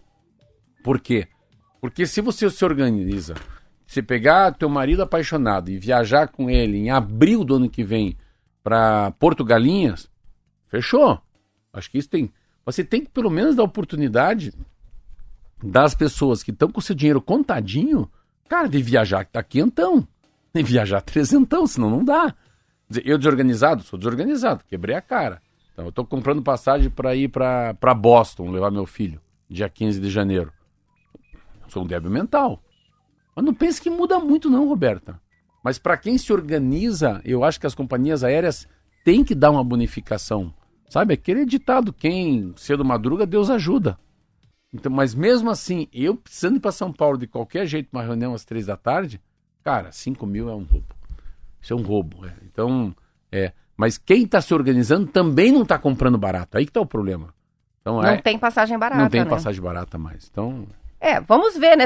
Por 0.82 0.98
quê? 0.98 1.28
Porque 1.78 2.06
se 2.06 2.22
você 2.22 2.48
se 2.48 2.64
organiza, 2.64 3.34
se 3.86 4.00
pegar 4.00 4.52
teu 4.52 4.70
marido 4.70 5.02
apaixonado 5.02 5.70
e 5.70 5.76
viajar 5.76 6.28
com 6.28 6.48
ele 6.48 6.78
em 6.78 6.88
abril 6.88 7.44
do 7.44 7.56
ano 7.56 7.68
que 7.68 7.84
vem 7.84 8.16
para 8.62 9.10
Porto 9.18 9.44
Galinhas, 9.44 10.10
fechou. 10.68 11.20
Acho 11.70 11.90
que 11.90 11.98
isso 11.98 12.08
tem. 12.08 12.32
Você 12.68 12.84
tem 12.84 13.02
que 13.02 13.08
pelo 13.08 13.30
menos 13.30 13.56
dar 13.56 13.62
oportunidade 13.62 14.52
das 15.64 15.94
pessoas 15.94 16.42
que 16.42 16.50
estão 16.50 16.70
com 16.70 16.82
seu 16.82 16.94
dinheiro 16.94 17.18
contadinho, 17.18 18.10
cara, 18.46 18.68
de 18.68 18.82
viajar 18.82 19.24
que 19.24 19.32
tá 19.32 19.42
quentão. 19.42 20.06
De 20.52 20.62
viajar 20.62 21.00
trezentão, 21.00 21.66
senão 21.66 21.88
não 21.88 22.04
dá. 22.04 22.34
Eu 23.02 23.16
desorganizado? 23.16 23.82
Sou 23.84 23.98
desorganizado, 23.98 24.64
quebrei 24.68 24.94
a 24.94 25.00
cara. 25.00 25.40
Então 25.72 25.86
eu 25.86 25.92
tô 25.92 26.04
comprando 26.04 26.42
passagem 26.42 26.90
para 26.90 27.16
ir 27.16 27.28
para 27.28 27.94
Boston, 27.94 28.50
levar 28.50 28.70
meu 28.70 28.84
filho, 28.84 29.18
dia 29.48 29.70
15 29.70 29.98
de 29.98 30.10
janeiro. 30.10 30.52
Sou 31.68 31.84
um 31.84 31.86
débil 31.86 32.10
mental. 32.10 32.62
Mas 33.34 33.46
não 33.46 33.54
pense 33.54 33.80
que 33.80 33.88
muda 33.88 34.18
muito 34.18 34.50
não, 34.50 34.68
Roberta. 34.68 35.18
Mas 35.64 35.78
para 35.78 35.96
quem 35.96 36.18
se 36.18 36.30
organiza, 36.34 37.22
eu 37.24 37.44
acho 37.44 37.58
que 37.58 37.66
as 37.66 37.74
companhias 37.74 38.22
aéreas 38.22 38.68
têm 39.02 39.24
que 39.24 39.34
dar 39.34 39.52
uma 39.52 39.64
bonificação. 39.64 40.52
Sabe, 40.88 41.14
aquele 41.14 41.44
ditado, 41.44 41.92
quem 41.92 42.52
cedo 42.56 42.84
madruga, 42.84 43.26
Deus 43.26 43.50
ajuda. 43.50 43.98
Então, 44.72 44.90
mas 44.92 45.14
mesmo 45.14 45.50
assim, 45.50 45.88
eu 45.92 46.16
precisando 46.16 46.56
ir 46.56 46.60
para 46.60 46.72
São 46.72 46.92
Paulo 46.92 47.18
de 47.18 47.26
qualquer 47.26 47.66
jeito, 47.66 47.88
uma 47.92 48.02
reunião 48.02 48.34
às 48.34 48.44
três 48.44 48.66
da 48.66 48.76
tarde, 48.76 49.20
cara, 49.62 49.92
5 49.92 50.26
mil 50.26 50.48
é 50.48 50.54
um 50.54 50.64
roubo. 50.64 50.94
Isso 51.60 51.72
é 51.72 51.76
um 51.76 51.82
roubo. 51.82 52.26
é. 52.26 52.32
Então, 52.44 52.94
é. 53.30 53.52
Mas 53.76 53.96
quem 53.96 54.24
está 54.24 54.40
se 54.40 54.52
organizando 54.52 55.06
também 55.06 55.52
não 55.52 55.62
está 55.62 55.78
comprando 55.78 56.18
barato. 56.18 56.58
Aí 56.58 56.64
que 56.64 56.70
está 56.70 56.80
o 56.80 56.86
problema. 56.86 57.32
Então, 57.80 58.02
Não 58.02 58.08
é, 58.08 58.20
tem 58.20 58.38
passagem 58.38 58.78
barata, 58.78 59.02
não 59.02 59.08
tem 59.08 59.24
né? 59.24 59.30
passagem 59.30 59.62
barata 59.62 59.96
mais. 59.96 60.28
Então, 60.30 60.66
É, 61.00 61.20
vamos 61.20 61.56
ver, 61.56 61.76
né? 61.76 61.84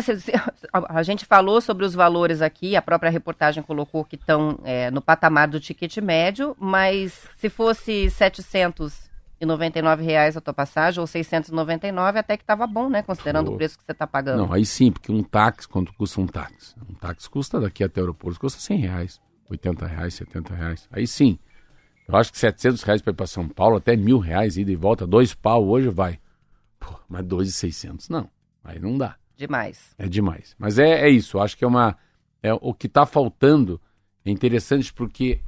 a, 0.73 1.03
gente 1.03 1.27
falou 1.27 1.61
sobre 1.61 1.85
os 1.85 1.95
valores 1.95 2.41
aqui, 2.41 2.75
a 2.75 2.81
própria 2.81 3.11
reportagem 3.11 3.63
colocou 3.63 4.05
que 4.05 4.17
estão 4.17 4.59
é, 4.65 4.91
no 4.91 5.03
patamar 5.03 5.49
do 5.49 5.61
ticket 5.61 5.99
médio, 5.99 6.57
mas 6.59 7.29
se 7.37 7.51
fosse 7.51 8.09
799 8.09 10.03
reais 10.03 10.35
a 10.35 10.41
tua 10.41 10.55
passagem, 10.55 10.99
ou 10.99 11.07
699, 11.07 12.19
até 12.19 12.39
que 12.39 12.43
estava 12.43 12.67
bom, 12.67 12.89
né? 12.89 13.03
Considerando 13.03 13.49
Pô. 13.49 13.53
o 13.53 13.57
preço 13.59 13.77
que 13.77 13.85
você 13.85 13.93
está 13.93 14.07
pagando. 14.07 14.47
Não, 14.47 14.53
aí 14.53 14.65
sim, 14.65 14.91
porque 14.91 15.13
um 15.13 15.23
táxi, 15.23 15.69
quanto 15.69 15.93
custa 15.93 16.19
um 16.19 16.27
táxi? 16.27 16.75
Um 16.89 16.95
táxi 16.95 17.29
custa 17.29 17.61
daqui 17.61 17.85
até 17.85 18.01
o 18.01 18.05
aeroporto, 18.05 18.41
custa 18.41 18.61
100 18.61 18.79
reais, 18.79 19.21
80 19.51 19.87
reais, 19.87 20.15
70 20.15 20.55
reais. 20.55 20.89
Aí 20.91 21.07
sim. 21.07 21.39
Eu 22.09 22.17
acho 22.17 22.33
que 22.33 22.39
700 22.39 22.83
reais 22.83 23.03
para 23.03 23.13
ir 23.13 23.15
para 23.15 23.27
São 23.27 23.47
Paulo, 23.47 23.77
até 23.77 23.95
mil 23.95 24.19
reais, 24.19 24.57
ida 24.57 24.73
e 24.73 24.77
volta, 24.77 25.07
dois 25.07 25.35
pau 25.35 25.69
hoje 25.69 25.91
vai. 25.91 26.19
Pô, 26.81 26.99
mas 27.09 27.25
2,600 27.25 28.09
não. 28.09 28.29
Aí 28.65 28.79
não 28.79 28.97
dá. 28.97 29.17
Demais. 29.37 29.95
É 29.99 30.09
demais. 30.09 30.55
Mas 30.59 30.79
é, 30.79 31.07
é 31.07 31.09
isso. 31.11 31.39
Acho 31.41 31.57
que 31.57 31.65
é 31.65 31.69
uma. 31.69 31.97
É, 32.43 32.53
o 32.55 32.73
que 32.75 32.87
está 32.87 33.05
faltando 33.07 33.81
é 34.25 34.31
interessante 34.31 34.93
porque 34.93 35.41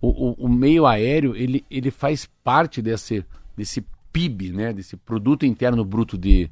o, 0.00 0.08
o- 0.30 0.46
o 0.46 0.48
meio 0.48 0.86
aéreo 0.86 1.34
ele, 1.36 1.64
ele 1.70 1.90
faz 1.90 2.26
parte 2.42 2.80
desse, 2.82 3.24
desse 3.56 3.84
PIB, 4.12 4.50
né? 4.52 4.72
Desse 4.72 4.96
produto 4.96 5.44
interno 5.46 5.84
bruto 5.84 6.16
de 6.18 6.50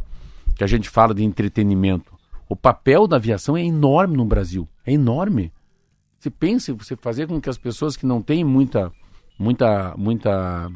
que 0.57 0.63
a 0.63 0.67
gente 0.67 0.89
fala 0.89 1.15
de 1.15 1.25
entretenimento. 1.25 2.13
O 2.49 2.55
papel 2.55 3.07
da 3.09 3.17
aviação 3.17 3.57
é 3.57 3.65
enorme 3.65 4.17
no 4.17 4.25
Brasil. 4.25 4.69
É 4.87 4.93
enorme. 4.93 5.53
Você 6.19 6.31
pensa 6.31 6.71
em 6.71 6.75
você 6.75 6.95
fazer 6.97 7.27
com 7.27 7.41
que 7.41 7.49
as 7.51 7.59
pessoas 7.59 7.97
que 7.97 8.07
não 8.07 8.23
têm 8.23 8.45
muita, 8.45 8.93
muita, 9.39 9.95
muita, 9.97 10.71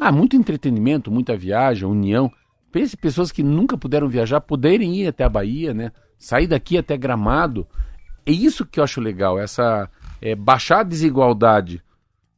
ah, 0.00 0.12
muito 0.12 0.36
entretenimento, 0.36 1.10
muita 1.10 1.36
viagem, 1.36 1.86
união, 1.86 2.32
pense 2.74 2.96
pessoas 2.96 3.30
que 3.30 3.40
nunca 3.40 3.78
puderam 3.78 4.08
viajar, 4.08 4.40
poderem 4.40 4.96
ir 4.96 5.06
até 5.06 5.22
a 5.22 5.28
Bahia, 5.28 5.72
né? 5.72 5.92
Sair 6.18 6.48
daqui 6.48 6.76
até 6.76 6.96
Gramado. 6.96 7.68
É 8.26 8.32
isso 8.32 8.66
que 8.66 8.80
eu 8.80 8.84
acho 8.84 9.00
legal, 9.00 9.38
essa 9.38 9.88
é, 10.20 10.34
baixar 10.34 10.80
a 10.80 10.82
desigualdade 10.82 11.80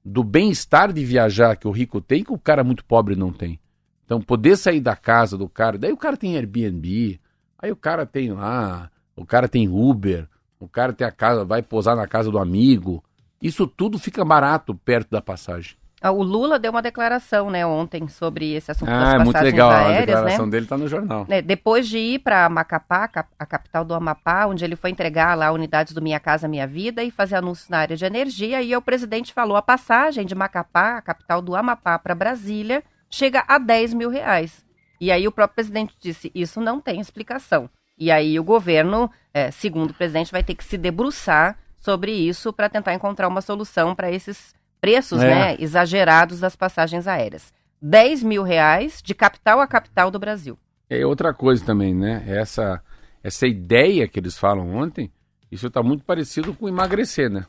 do 0.04 0.22
bem-estar 0.22 0.92
de 0.92 1.02
viajar 1.02 1.56
que 1.56 1.66
o 1.66 1.70
rico 1.70 2.02
tem 2.02 2.22
que 2.22 2.34
o 2.34 2.38
cara 2.38 2.62
muito 2.62 2.84
pobre 2.84 3.16
não 3.16 3.32
tem. 3.32 3.58
Então, 4.04 4.20
poder 4.20 4.58
sair 4.58 4.78
da 4.78 4.94
casa 4.94 5.38
do 5.38 5.48
cara, 5.48 5.78
daí 5.78 5.90
o 5.90 5.96
cara 5.96 6.18
tem 6.18 6.36
Airbnb, 6.36 7.18
aí 7.58 7.72
o 7.72 7.76
cara 7.76 8.04
tem 8.04 8.30
lá, 8.30 8.90
o 9.16 9.24
cara 9.24 9.48
tem 9.48 9.66
Uber, 9.68 10.28
o 10.60 10.68
cara 10.68 10.92
tem 10.92 11.06
a 11.06 11.10
casa, 11.10 11.46
vai 11.46 11.62
posar 11.62 11.96
na 11.96 12.06
casa 12.06 12.30
do 12.30 12.38
amigo. 12.38 13.02
Isso 13.40 13.66
tudo 13.66 13.98
fica 13.98 14.22
barato 14.22 14.74
perto 14.74 15.10
da 15.10 15.22
passagem. 15.22 15.76
Ah, 16.02 16.10
O 16.10 16.22
Lula 16.22 16.58
deu 16.58 16.70
uma 16.70 16.82
declaração, 16.82 17.50
né, 17.50 17.64
ontem 17.64 18.06
sobre 18.06 18.52
esse 18.52 18.70
assunto 18.70 18.90
Ah, 18.90 19.00
das 19.00 19.14
é 19.14 19.18
muito 19.18 19.32
passagens 19.32 19.52
legal. 19.52 19.70
A 19.70 19.78
aéreas, 19.86 20.06
declaração 20.06 20.44
né? 20.44 20.50
dele 20.50 20.66
tá 20.66 20.76
no 20.76 20.86
jornal. 20.88 21.24
né, 21.28 21.40
depois 21.40 21.88
de 21.88 21.96
ir 21.98 22.18
para 22.18 22.48
Macapá, 22.50 23.08
cap- 23.08 23.32
a 23.38 23.46
capital 23.46 23.84
do 23.84 23.94
Amapá, 23.94 24.46
onde 24.46 24.62
ele 24.64 24.76
foi 24.76 24.90
entregar 24.90 25.34
lá 25.34 25.50
unidades 25.50 25.94
do 25.94 26.02
Minha 26.02 26.20
Casa 26.20 26.46
Minha 26.46 26.66
Vida 26.66 27.02
e 27.02 27.10
fazer 27.10 27.36
anúncios 27.36 27.68
na 27.70 27.78
área 27.78 27.96
de 27.96 28.04
energia, 28.04 28.48
e 28.60 28.72
aí 28.72 28.76
o 28.76 28.82
presidente 28.82 29.32
falou 29.32 29.56
a 29.56 29.62
passagem 29.62 30.26
de 30.26 30.34
Macapá, 30.34 30.98
a 30.98 31.02
capital 31.02 31.40
do 31.40 31.56
Amapá, 31.56 31.98
para 31.98 32.14
Brasília, 32.14 32.82
chega 33.10 33.42
a 33.48 33.56
10 33.58 33.94
mil 33.94 34.10
reais. 34.10 34.64
E 35.00 35.10
aí 35.10 35.26
o 35.26 35.32
próprio 35.32 35.54
presidente 35.56 35.94
disse, 36.00 36.30
isso 36.34 36.60
não 36.60 36.80
tem 36.80 37.00
explicação. 37.00 37.70
E 37.98 38.10
aí 38.10 38.38
o 38.38 38.44
governo, 38.44 39.10
eh, 39.32 39.50
segundo 39.50 39.90
o 39.90 39.94
presidente, 39.94 40.30
vai 40.30 40.42
ter 40.42 40.54
que 40.54 40.64
se 40.64 40.76
debruçar 40.76 41.56
sobre 41.78 42.12
isso 42.12 42.52
para 42.52 42.68
tentar 42.68 42.92
encontrar 42.92 43.28
uma 43.28 43.40
solução 43.40 43.94
para 43.94 44.10
esses 44.10 44.54
preços 44.80 45.22
É. 45.22 45.28
né, 45.28 45.56
exagerados 45.58 46.40
das 46.40 46.56
passagens 46.56 47.06
aéreas. 47.06 47.52
10 47.80 48.22
mil 48.22 48.42
reais 48.42 49.02
de 49.02 49.14
capital 49.14 49.60
a 49.60 49.66
capital 49.66 50.10
do 50.10 50.18
Brasil. 50.18 50.58
É 50.88 51.04
outra 51.04 51.34
coisa 51.34 51.64
também, 51.64 51.94
né? 51.94 52.24
Essa, 52.26 52.80
essa 53.22 53.46
ideia 53.46 54.08
que 54.08 54.18
eles 54.18 54.38
falam 54.38 54.74
ontem, 54.76 55.10
isso 55.50 55.70
tá 55.70 55.82
muito 55.82 56.04
parecido 56.04 56.54
com 56.54 56.68
emagrecer, 56.68 57.28
né? 57.30 57.46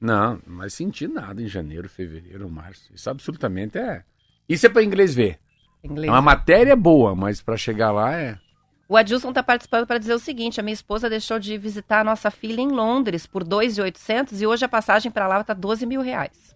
Não, 0.00 0.40
não 0.46 0.58
vai 0.58 0.70
sentir 0.70 1.08
nada 1.08 1.42
em 1.42 1.46
janeiro, 1.48 1.88
fevereiro, 1.88 2.48
março. 2.48 2.92
Isso 2.94 3.08
absolutamente 3.08 3.78
é. 3.78 4.02
Isso 4.48 4.66
é 4.66 4.68
para 4.68 4.82
inglês 4.84 5.14
ver. 5.14 5.38
Inglês. 5.82 6.08
É 6.08 6.12
uma 6.12 6.22
matéria 6.22 6.76
boa, 6.76 7.14
mas 7.14 7.40
para 7.42 7.56
chegar 7.56 7.90
lá 7.90 8.14
é. 8.14 8.38
O 8.88 8.96
Adilson 8.96 9.30
está 9.30 9.42
participando 9.42 9.86
para 9.86 9.98
dizer 9.98 10.14
o 10.14 10.18
seguinte: 10.18 10.60
a 10.60 10.62
minha 10.62 10.74
esposa 10.74 11.10
deixou 11.10 11.38
de 11.38 11.58
visitar 11.58 12.00
a 12.00 12.04
nossa 12.04 12.30
filha 12.30 12.60
em 12.60 12.68
Londres 12.68 13.26
por 13.26 13.42
2.800 13.42 14.40
e 14.40 14.46
hoje 14.46 14.64
a 14.64 14.68
passagem 14.68 15.10
para 15.10 15.26
lá 15.26 15.40
está 15.40 15.54
12 15.54 15.84
mil 15.86 16.00
reais. 16.00 16.54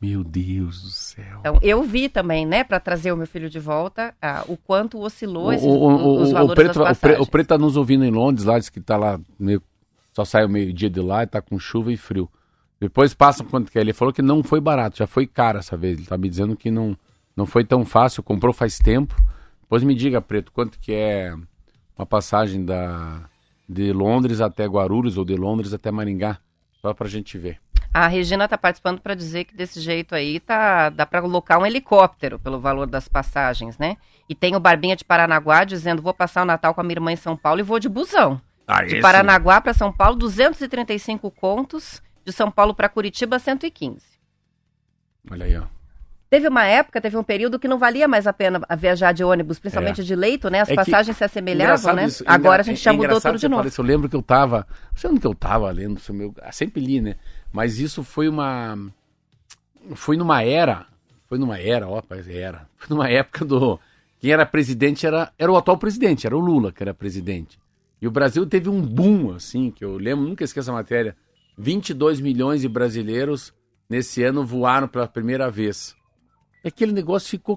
Meu 0.00 0.22
Deus 0.22 0.82
do 0.82 0.90
céu. 0.90 1.38
Então, 1.40 1.58
eu 1.62 1.82
vi 1.82 2.08
também, 2.08 2.44
né, 2.44 2.62
para 2.62 2.78
trazer 2.78 3.12
o 3.12 3.16
meu 3.16 3.26
filho 3.26 3.48
de 3.48 3.58
volta, 3.58 4.14
ah, 4.20 4.44
o 4.46 4.56
quanto 4.56 5.00
oscilou 5.00 5.46
O, 5.46 5.52
esses, 5.52 5.66
o, 5.66 5.70
o, 5.70 6.22
os 6.22 6.30
o, 6.30 6.32
valores 6.32 6.54
preto, 6.54 6.78
das 6.80 6.96
o, 6.96 7.00
pre, 7.00 7.10
passagens. 7.10 7.28
o 7.28 7.30
Preto 7.30 7.48
tá 7.48 7.58
nos 7.58 7.76
ouvindo 7.76 8.04
em 8.04 8.10
Londres, 8.10 8.44
lá, 8.44 8.58
diz 8.58 8.68
que 8.68 8.80
tá 8.80 8.96
lá, 8.96 9.18
meio, 9.38 9.62
só 10.12 10.24
sai 10.24 10.44
o 10.44 10.48
meio-dia 10.48 10.90
de 10.90 11.00
lá 11.00 11.22
e 11.22 11.26
tá 11.26 11.40
com 11.40 11.58
chuva 11.58 11.92
e 11.92 11.96
frio. 11.96 12.28
Depois 12.80 13.14
passam 13.14 13.46
quanto 13.46 13.70
que 13.72 13.78
é. 13.78 13.80
Ele 13.80 13.92
falou 13.92 14.12
que 14.12 14.20
não 14.20 14.42
foi 14.42 14.60
barato, 14.60 14.98
já 14.98 15.06
foi 15.06 15.26
caro 15.26 15.58
essa 15.58 15.76
vez. 15.76 15.96
Ele 15.96 16.06
tá 16.06 16.18
me 16.18 16.28
dizendo 16.28 16.54
que 16.54 16.70
não, 16.70 16.96
não 17.34 17.46
foi 17.46 17.64
tão 17.64 17.84
fácil, 17.84 18.22
comprou 18.22 18.52
faz 18.52 18.78
tempo. 18.78 19.14
Depois 19.62 19.82
me 19.82 19.94
diga, 19.94 20.20
Preto, 20.20 20.52
quanto 20.52 20.78
que 20.78 20.92
é 20.92 21.34
uma 21.96 22.04
passagem 22.04 22.64
da, 22.64 23.22
de 23.68 23.92
Londres 23.92 24.40
até 24.40 24.66
Guarulhos 24.66 25.16
ou 25.16 25.24
de 25.24 25.34
Londres 25.34 25.72
até 25.72 25.90
Maringá, 25.90 26.38
só 26.82 26.92
pra 26.92 27.08
gente 27.08 27.38
ver. 27.38 27.58
A 27.94 28.08
Regina 28.08 28.44
está 28.44 28.58
participando 28.58 29.00
para 29.00 29.14
dizer 29.14 29.44
que 29.44 29.54
desse 29.56 29.80
jeito 29.80 30.16
aí 30.16 30.40
tá, 30.40 30.90
dá 30.90 31.06
para 31.06 31.22
colocar 31.22 31.58
um 31.58 31.64
helicóptero 31.64 32.40
pelo 32.40 32.58
valor 32.58 32.86
das 32.88 33.06
passagens, 33.06 33.78
né? 33.78 33.96
E 34.28 34.34
tem 34.34 34.56
o 34.56 34.60
Barbinha 34.60 34.96
de 34.96 35.04
Paranaguá 35.04 35.62
dizendo: 35.62 36.02
vou 36.02 36.12
passar 36.12 36.42
o 36.42 36.44
Natal 36.44 36.74
com 36.74 36.80
a 36.80 36.84
minha 36.84 36.96
irmã 36.96 37.12
em 37.12 37.16
São 37.16 37.36
Paulo 37.36 37.60
e 37.60 37.62
vou 37.62 37.78
de 37.78 37.88
busão. 37.88 38.40
Ah, 38.66 38.82
De 38.82 39.00
Paranaguá 39.00 39.60
para 39.60 39.72
São 39.74 39.92
Paulo, 39.92 40.16
235 40.16 41.30
contos. 41.30 42.02
De 42.24 42.32
São 42.32 42.50
Paulo 42.50 42.74
para 42.74 42.88
Curitiba, 42.88 43.38
115. 43.38 44.00
Olha 45.30 45.44
aí, 45.44 45.56
ó. 45.58 45.64
Teve 46.30 46.48
uma 46.48 46.64
época, 46.64 47.00
teve 47.00 47.16
um 47.18 47.22
período 47.22 47.58
que 47.58 47.68
não 47.68 47.78
valia 47.78 48.08
mais 48.08 48.26
a 48.26 48.32
pena 48.32 48.60
viajar 48.78 49.12
de 49.12 49.22
ônibus, 49.22 49.58
principalmente 49.60 50.02
de 50.02 50.16
leito, 50.16 50.48
né? 50.50 50.62
As 50.62 50.68
É 50.68 50.72
que- 50.72 50.76
passagens 50.76 51.16
se 51.16 51.22
assemelhavam, 51.22 51.94
né? 51.94 52.06
isso. 52.06 52.24
Agora 52.26 52.62
a 52.62 52.64
gente 52.64 52.82
já 52.82 52.90
é 52.90 52.92
mudou 52.92 53.04
engraçado 53.10 53.32
tudo 53.32 53.40
de 53.40 53.46
você 53.46 53.48
novo. 53.48 53.68
isso. 53.68 53.80
Eu 53.80 53.84
lembro 53.84 54.08
que 54.08 54.16
eu 54.16 54.22
tava. 54.22 54.66
Não 54.90 54.96
sei 54.96 55.10
onde 55.10 55.20
que 55.20 55.26
eu 55.26 55.34
tava 55.34 55.70
lendo. 55.70 56.00
é 56.08 56.12
meu- 56.12 56.34
sempre 56.50 56.80
li, 56.84 57.00
né? 57.00 57.14
Mas 57.54 57.78
isso 57.78 58.02
foi 58.02 58.28
uma. 58.28 58.76
Foi 59.94 60.16
numa 60.16 60.42
era. 60.42 60.88
Foi 61.28 61.38
numa 61.38 61.56
era, 61.56 61.88
ó, 61.88 62.02
era. 62.28 62.68
Foi 62.76 62.88
numa 62.90 63.08
época 63.08 63.44
do. 63.44 63.78
Quem 64.18 64.32
era 64.32 64.44
presidente 64.44 65.06
era, 65.06 65.32
era 65.38 65.52
o 65.52 65.56
atual 65.56 65.78
presidente, 65.78 66.26
era 66.26 66.36
o 66.36 66.40
Lula 66.40 66.72
que 66.72 66.82
era 66.82 66.92
presidente. 66.92 67.56
E 68.02 68.08
o 68.08 68.10
Brasil 68.10 68.44
teve 68.44 68.68
um 68.68 68.82
boom, 68.82 69.32
assim, 69.32 69.70
que 69.70 69.84
eu 69.84 69.96
lembro, 69.96 70.26
nunca 70.26 70.42
esqueço 70.42 70.70
a 70.70 70.74
matéria. 70.74 71.16
22 71.56 72.20
milhões 72.20 72.60
de 72.60 72.68
brasileiros 72.68 73.54
nesse 73.88 74.24
ano 74.24 74.44
voaram 74.44 74.88
pela 74.88 75.06
primeira 75.06 75.48
vez. 75.48 75.94
E 76.64 76.68
aquele 76.68 76.90
negócio 76.92 77.30
ficou. 77.30 77.56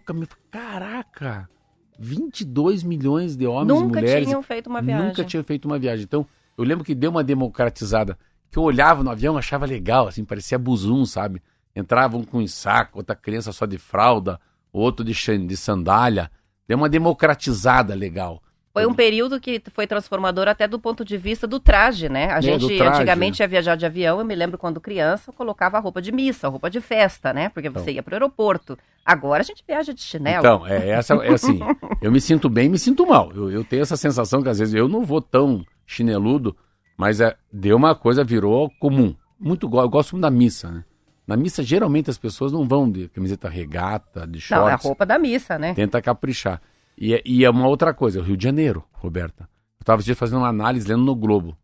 Caraca! 0.52 1.50
22 1.98 2.84
milhões 2.84 3.36
de 3.36 3.48
homens 3.48 3.80
e 3.80 3.84
Nunca 3.84 4.00
mulheres. 4.00 4.28
tinham 4.28 4.44
feito 4.44 4.68
uma 4.68 4.82
viagem. 4.82 5.08
Nunca 5.08 5.24
tinha 5.24 5.44
feito 5.44 5.66
uma 5.66 5.80
viagem. 5.80 6.04
Então, 6.04 6.28
eu 6.56 6.64
lembro 6.64 6.86
que 6.86 6.94
deu 6.94 7.10
uma 7.10 7.24
democratizada. 7.24 8.16
Que 8.52 8.58
eu 8.58 8.64
olhava 8.64 9.04
no 9.04 9.10
avião, 9.12 9.38
achava 9.38 9.66
legal, 9.66 10.08
assim, 10.08 10.24
parecia 10.24 10.58
buzum, 10.58 11.06
sabe? 11.06 11.42
Entrava 11.76 12.18
um 12.18 12.24
com 12.24 12.46
saco, 12.48 13.00
outra 13.00 13.16
criança 13.16 13.52
só 13.52 13.66
de 13.66 13.78
fralda, 13.78 14.40
outro 14.72 15.06
de, 15.06 15.14
de 15.46 15.58
sandália. 15.58 16.32
Deu 16.68 16.78
uma 16.78 16.90
democratizada 16.90 17.94
legal. 17.94 18.42
Foi 18.74 18.86
um 18.86 18.94
período 18.94 19.40
que 19.40 19.60
foi 19.74 19.88
transformador 19.88 20.48
até 20.48 20.68
do 20.68 20.78
ponto 20.78 21.04
de 21.04 21.18
vista 21.18 21.48
do 21.48 21.60
traje, 21.60 22.08
né? 22.10 22.32
A 22.32 22.38
É, 22.38 22.42
gente 22.44 22.78
traje, 22.78 22.98
antigamente 22.98 23.42
ia 23.42 23.48
viajar 23.48 23.76
de 23.76 23.88
avião, 23.88 24.20
eu 24.20 24.26
me 24.26 24.36
lembro 24.36 24.56
quando 24.56 24.80
criança, 24.80 25.32
eu 25.32 25.34
colocava 25.34 25.80
roupa 25.80 26.00
de 26.00 26.12
missa, 26.12 26.48
roupa 26.48 26.70
de 26.70 26.80
festa, 26.80 27.34
né? 27.34 27.50
Porque 27.50 27.70
você 27.70 27.86
Então. 27.86 27.94
ia 27.96 28.04
pro 28.04 28.14
aeroporto. 28.14 28.78
Agora 29.04 29.42
a 29.42 29.44
gente 29.44 29.64
viaja 29.68 29.92
de 29.94 30.02
chinelo. 30.02 30.40
Então, 30.40 30.68
é, 30.68 30.90
essa, 30.90 31.16
é 31.16 31.34
assim, 31.34 31.60
eu 32.04 32.12
me 32.12 32.22
sinto 32.22 32.48
bem 32.50 32.68
e 32.68 32.70
me 32.70 32.78
sinto 32.78 33.04
mal. 33.08 33.32
Eu, 33.34 33.50
eu 33.50 33.64
tenho 33.64 33.82
essa 33.82 33.98
sensação 33.98 34.44
que 34.44 34.50
às 34.50 34.60
vezes 34.60 34.76
eu 34.76 34.88
não 34.88 35.04
vou 35.04 35.22
tão 35.22 35.66
chineludo, 35.88 36.56
mas 36.98 37.22
é, 37.22 37.38
deu 37.54 37.78
uma 37.78 37.94
coisa, 37.96 38.24
virou 38.24 38.70
comum. 38.80 39.16
Muito 39.40 39.70
eu 39.78 39.90
gosto 39.90 40.14
muito 40.14 40.24
da 40.24 40.32
missa, 40.32 40.72
né? 40.72 40.84
Na 41.28 41.36
missa, 41.38 41.62
geralmente 41.62 42.10
as 42.10 42.18
pessoas 42.18 42.52
não 42.52 42.68
vão 42.68 42.90
de 42.90 43.10
camiseta 43.10 43.48
regata, 43.50 44.26
de 44.26 44.44
Não, 44.50 44.58
é 44.60 44.62
a 44.62 44.70
shorts. 44.72 44.86
roupa 44.86 45.06
da 45.06 45.20
missa, 45.20 45.60
né? 45.60 45.74
Tenta 45.74 46.02
caprichar. 46.02 46.62
E, 46.98 47.14
é- 47.14 47.22
e 47.26 47.44
é 47.46 47.50
uma 47.50 47.68
outra 47.68 47.94
coisa, 47.94 48.20
o 48.20 48.24
Rio 48.24 48.36
de 48.38 48.44
Janeiro, 48.44 48.84
Roberta. 48.94 49.44
Eu 49.44 49.82
estava 49.82 50.02
fazendo 50.16 50.40
uma 50.40 50.48
análise 50.48 50.88
lendo 50.88 51.04
no 51.04 51.14
Globo. 51.16 51.56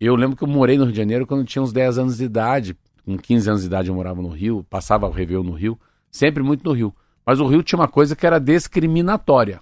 Eu 0.00 0.14
lembro 0.14 0.36
que 0.36 0.44
eu 0.44 0.48
morei 0.48 0.78
no 0.78 0.84
Rio 0.84 0.92
de 0.92 0.98
Janeiro 0.98 1.26
quando 1.26 1.44
tinha 1.44 1.62
uns 1.62 1.72
10 1.72 1.98
anos 1.98 2.16
de 2.18 2.24
idade. 2.24 2.76
Com 3.04 3.16
15 3.18 3.48
anos 3.50 3.60
de 3.62 3.66
idade 3.66 3.88
eu 3.88 3.94
morava 3.94 4.22
no 4.22 4.28
Rio, 4.28 4.64
passava 4.70 5.06
o 5.06 5.10
Réveillon 5.10 5.42
no 5.42 5.52
Rio, 5.52 5.78
sempre 6.10 6.42
muito 6.42 6.64
no 6.64 6.72
Rio. 6.72 6.94
Mas 7.24 7.40
o 7.40 7.46
Rio 7.46 7.62
tinha 7.62 7.78
uma 7.78 7.88
coisa 7.88 8.14
que 8.16 8.26
era 8.26 8.38
discriminatória. 8.38 9.60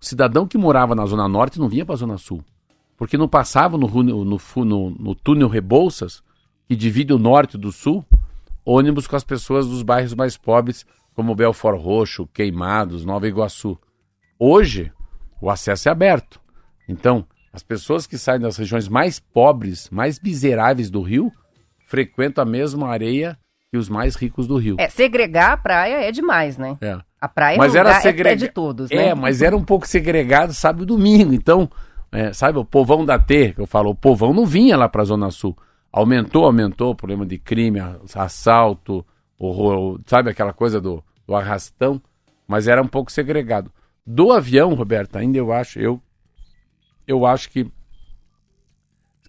O 0.00 0.04
cidadão 0.04 0.46
que 0.46 0.58
morava 0.58 0.94
na 0.94 1.04
Zona 1.06 1.28
Norte 1.28 1.58
não 1.58 1.68
vinha 1.68 1.84
para 1.86 1.94
a 1.94 1.98
Zona 1.98 2.18
Sul. 2.18 2.42
Porque 2.98 3.16
não 3.16 3.28
passava 3.28 3.78
no, 3.78 3.86
no, 3.88 4.24
no, 4.24 4.90
no 4.90 5.14
túnel 5.14 5.48
Rebouças, 5.48 6.22
que 6.66 6.76
divide 6.76 7.12
o 7.14 7.18
norte 7.18 7.56
do 7.56 7.72
sul, 7.72 8.04
ônibus 8.64 9.06
com 9.06 9.16
as 9.16 9.24
pessoas 9.24 9.66
dos 9.66 9.82
bairros 9.82 10.14
mais 10.14 10.36
pobres, 10.36 10.84
como 11.14 11.34
Belfort 11.34 11.80
Roxo, 11.80 12.26
Queimados, 12.26 13.04
Nova 13.04 13.26
Iguaçu. 13.26 13.78
Hoje, 14.38 14.92
o 15.40 15.48
acesso 15.48 15.88
é 15.88 15.92
aberto. 15.92 16.40
Então, 16.88 17.24
as 17.52 17.62
pessoas 17.62 18.06
que 18.06 18.18
saem 18.18 18.40
das 18.40 18.56
regiões 18.56 18.88
mais 18.88 19.18
pobres, 19.18 19.88
mais 19.90 20.20
miseráveis 20.20 20.90
do 20.90 21.00
Rio, 21.00 21.32
frequentam 21.86 22.42
a 22.42 22.46
mesma 22.46 22.88
areia 22.88 23.38
que 23.70 23.78
os 23.78 23.88
mais 23.88 24.14
ricos 24.16 24.46
do 24.46 24.56
Rio. 24.56 24.76
É, 24.78 24.88
segregar 24.88 25.52
a 25.52 25.56
praia 25.56 26.02
é 26.02 26.10
demais, 26.10 26.56
né? 26.58 26.76
É. 26.80 26.98
A 27.20 27.28
praia 27.28 27.58
Mas 27.58 27.74
é, 27.74 27.78
era 27.78 27.96
lugar, 27.98 28.26
é- 28.26 28.32
é 28.32 28.36
de 28.36 28.48
todos, 28.48 28.90
né? 28.90 29.08
É, 29.08 29.14
mas 29.14 29.42
era 29.42 29.56
um 29.56 29.64
pouco 29.64 29.86
segregado 29.86 30.54
sábado 30.54 30.84
e 30.84 30.86
domingo. 30.86 31.32
Então, 31.34 31.68
é, 32.12 32.32
sabe, 32.32 32.58
o 32.58 32.64
povão 32.64 33.04
da 33.04 33.18
T, 33.18 33.52
que 33.52 33.60
eu 33.60 33.66
falo, 33.66 33.90
o 33.90 33.94
povão 33.94 34.32
não 34.32 34.46
vinha 34.46 34.76
lá 34.76 34.88
para 34.88 35.02
a 35.02 35.04
Zona 35.06 35.30
Sul. 35.30 35.56
Aumentou, 35.92 36.44
aumentou 36.44 36.90
o 36.90 36.94
problema 36.94 37.24
de 37.26 37.38
crime, 37.38 37.80
assalto, 38.14 39.04
o, 39.38 39.50
ro- 39.50 40.00
sabe 40.06 40.30
aquela 40.30 40.52
coisa 40.52 40.80
do, 40.80 41.02
do 41.26 41.34
arrastão, 41.34 42.00
mas 42.46 42.68
era 42.68 42.82
um 42.82 42.86
pouco 42.88 43.10
segregado. 43.12 43.70
Do 44.06 44.32
avião, 44.32 44.74
Roberto, 44.74 45.16
ainda 45.16 45.38
eu 45.38 45.52
acho, 45.52 45.78
eu, 45.78 46.00
eu 47.06 47.24
acho 47.26 47.50
que 47.50 47.70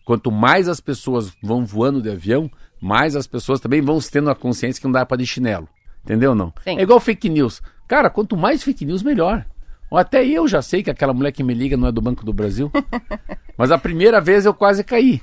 quanto 0.05 0.31
mais 0.31 0.67
as 0.67 0.79
pessoas 0.79 1.31
vão 1.41 1.65
voando 1.65 2.01
de 2.01 2.09
avião, 2.09 2.49
mais 2.81 3.15
as 3.15 3.27
pessoas 3.27 3.59
também 3.59 3.81
vão 3.81 3.99
tendo 3.99 4.29
a 4.29 4.35
consciência 4.35 4.79
que 4.81 4.87
não 4.87 4.93
dá 4.93 5.05
para 5.05 5.17
de 5.17 5.25
chinelo. 5.25 5.67
Entendeu 6.03 6.31
ou 6.31 6.35
não? 6.35 6.53
Sim. 6.63 6.77
É 6.77 6.81
igual 6.81 6.99
fake 6.99 7.29
news. 7.29 7.61
Cara, 7.87 8.09
quanto 8.09 8.35
mais 8.37 8.63
fake 8.63 8.85
news, 8.85 9.03
melhor. 9.03 9.45
Ou 9.89 9.97
até 9.97 10.25
eu 10.25 10.47
já 10.47 10.61
sei 10.61 10.83
que 10.83 10.89
aquela 10.89 11.13
mulher 11.13 11.31
que 11.31 11.43
me 11.43 11.53
liga 11.53 11.75
não 11.75 11.87
é 11.87 11.91
do 11.91 12.01
Banco 12.01 12.25
do 12.25 12.33
Brasil. 12.33 12.71
Mas 13.57 13.71
a 13.71 13.77
primeira 13.77 14.21
vez 14.21 14.45
eu 14.45 14.53
quase 14.53 14.83
caí. 14.83 15.21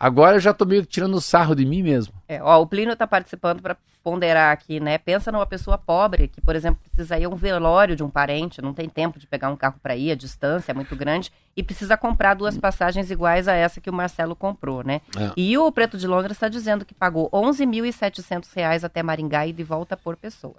Agora 0.00 0.36
eu 0.36 0.40
já 0.40 0.54
tô 0.54 0.64
meio 0.64 0.86
tirando 0.86 1.20
sarro 1.20 1.54
de 1.54 1.64
mim 1.64 1.82
mesmo. 1.82 2.14
É, 2.28 2.40
ó, 2.42 2.60
o 2.62 2.66
Plínio 2.66 2.92
está 2.92 3.06
participando 3.06 3.60
para 3.60 3.76
ponderar 4.02 4.52
aqui, 4.52 4.78
né? 4.78 4.96
Pensa 4.96 5.32
numa 5.32 5.44
pessoa 5.44 5.76
pobre 5.76 6.28
que, 6.28 6.40
por 6.40 6.54
exemplo, 6.54 6.80
precisa 6.82 7.18
ir 7.18 7.24
a 7.24 7.28
um 7.28 7.34
velório 7.34 7.96
de 7.96 8.04
um 8.04 8.08
parente, 8.08 8.62
não 8.62 8.72
tem 8.72 8.88
tempo 8.88 9.18
de 9.18 9.26
pegar 9.26 9.50
um 9.50 9.56
carro 9.56 9.78
para 9.82 9.96
ir, 9.96 10.12
a 10.12 10.14
distância 10.14 10.70
é 10.70 10.74
muito 10.74 10.94
grande, 10.94 11.32
e 11.56 11.62
precisa 11.62 11.96
comprar 11.96 12.34
duas 12.34 12.56
passagens 12.56 13.10
iguais 13.10 13.48
a 13.48 13.54
essa 13.54 13.80
que 13.80 13.90
o 13.90 13.92
Marcelo 13.92 14.36
comprou, 14.36 14.84
né? 14.84 15.00
É. 15.16 15.32
E 15.36 15.58
o 15.58 15.70
Preto 15.72 15.98
de 15.98 16.06
Londres 16.06 16.36
está 16.36 16.48
dizendo 16.48 16.84
que 16.84 16.94
pagou 16.94 17.28
11.700 17.30 18.46
reais 18.54 18.84
até 18.84 19.02
Maringá 19.02 19.46
e 19.46 19.52
de 19.52 19.64
volta 19.64 19.96
por 19.96 20.16
pessoa. 20.16 20.56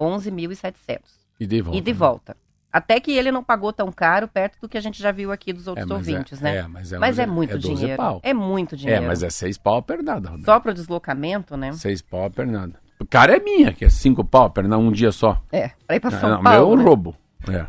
11.700. 0.00 1.19
E 1.40 1.46
de 1.46 1.60
volta. 1.62 1.78
E 1.78 1.80
de 1.80 1.92
né? 1.92 1.98
volta. 1.98 2.36
Até 2.72 3.00
que 3.00 3.10
ele 3.10 3.32
não 3.32 3.42
pagou 3.42 3.72
tão 3.72 3.90
caro, 3.90 4.28
perto 4.28 4.60
do 4.60 4.68
que 4.68 4.78
a 4.78 4.80
gente 4.80 5.02
já 5.02 5.10
viu 5.10 5.32
aqui 5.32 5.52
dos 5.52 5.66
É, 5.66 5.70
outros 5.70 5.88
mas 5.88 5.96
ouvintes, 5.98 6.40
é, 6.40 6.44
né? 6.44 6.56
É, 6.58 6.68
mas 6.68 6.92
é, 6.92 6.98
Mas 6.98 7.18
é 7.18 7.22
é 7.22 7.26
muito 7.26 7.58
12 7.58 7.74
dinheiro. 7.74 7.96
Pau. 7.96 8.20
É 8.22 8.32
muito 8.32 8.76
dinheiro. 8.76 9.02
É, 9.04 9.06
mas 9.08 9.22
é 9.24 9.30
seis 9.30 9.58
pau 9.58 9.78
a 9.78 9.82
pernada, 9.82 10.28
Roberto. 10.28 10.44
Só 10.44 10.60
para 10.60 10.70
o 10.70 10.74
deslocamento, 10.74 11.56
né? 11.56 11.72
Seis 11.72 12.00
pau 12.00 12.26
a 12.26 12.30
pernada. 12.30 12.74
O 13.00 13.04
cara 13.06 13.34
é 13.36 13.40
minha, 13.40 13.72
que 13.72 13.84
é 13.84 13.90
cinco 13.90 14.22
pau 14.24 14.44
a 14.44 14.50
pernada 14.50 14.78
um 14.80 14.92
dia 14.92 15.10
só. 15.10 15.42
É, 15.50 15.70
para 15.86 15.96
ir 15.96 16.00
para 16.00 16.10
São 16.12 16.30
não, 16.30 16.42
Paulo. 16.44 16.66
meu 16.68 16.74
é 16.74 16.76
né? 16.76 16.82
roubo. 16.84 17.16
É. 17.48 17.66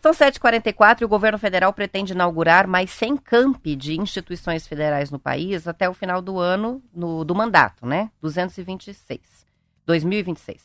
São 0.00 0.12
7h44 0.12 1.00
e 1.00 1.04
o 1.04 1.08
governo 1.08 1.38
federal 1.38 1.72
pretende 1.72 2.12
inaugurar 2.12 2.68
mais 2.68 2.90
100 2.90 3.16
campi 3.16 3.74
de 3.74 3.98
instituições 4.00 4.64
federais 4.68 5.10
no 5.10 5.18
país 5.18 5.66
até 5.66 5.88
o 5.88 5.94
final 5.94 6.22
do 6.22 6.38
ano 6.38 6.80
no- 6.94 7.24
do 7.24 7.34
mandato, 7.34 7.84
né? 7.84 8.08
226. 8.22 9.20
2026. 9.84 10.62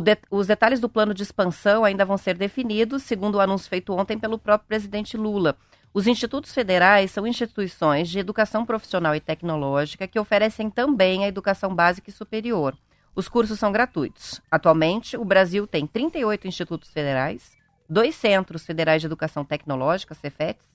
De- 0.00 0.18
os 0.30 0.46
detalhes 0.46 0.78
do 0.78 0.88
plano 0.88 1.12
de 1.12 1.24
expansão 1.24 1.84
ainda 1.84 2.04
vão 2.04 2.16
ser 2.16 2.36
definidos, 2.36 3.02
segundo 3.02 3.34
o 3.34 3.40
anúncio 3.40 3.68
feito 3.68 3.92
ontem 3.92 4.16
pelo 4.16 4.38
próprio 4.38 4.68
presidente 4.68 5.16
Lula. 5.16 5.56
Os 5.92 6.06
institutos 6.06 6.54
federais 6.54 7.10
são 7.10 7.26
instituições 7.26 8.08
de 8.08 8.18
educação 8.18 8.64
profissional 8.64 9.14
e 9.14 9.20
tecnológica 9.20 10.06
que 10.06 10.18
oferecem 10.18 10.70
também 10.70 11.24
a 11.24 11.28
educação 11.28 11.74
básica 11.74 12.08
e 12.08 12.12
superior. 12.12 12.76
Os 13.14 13.28
cursos 13.28 13.58
são 13.58 13.72
gratuitos. 13.72 14.40
Atualmente, 14.50 15.16
o 15.16 15.24
Brasil 15.24 15.66
tem 15.66 15.86
38 15.86 16.46
institutos 16.46 16.90
federais, 16.90 17.50
dois 17.90 18.14
centros 18.14 18.64
federais 18.64 19.02
de 19.02 19.06
educação 19.06 19.44
tecnológica, 19.44 20.14
CEFETs, 20.14 20.66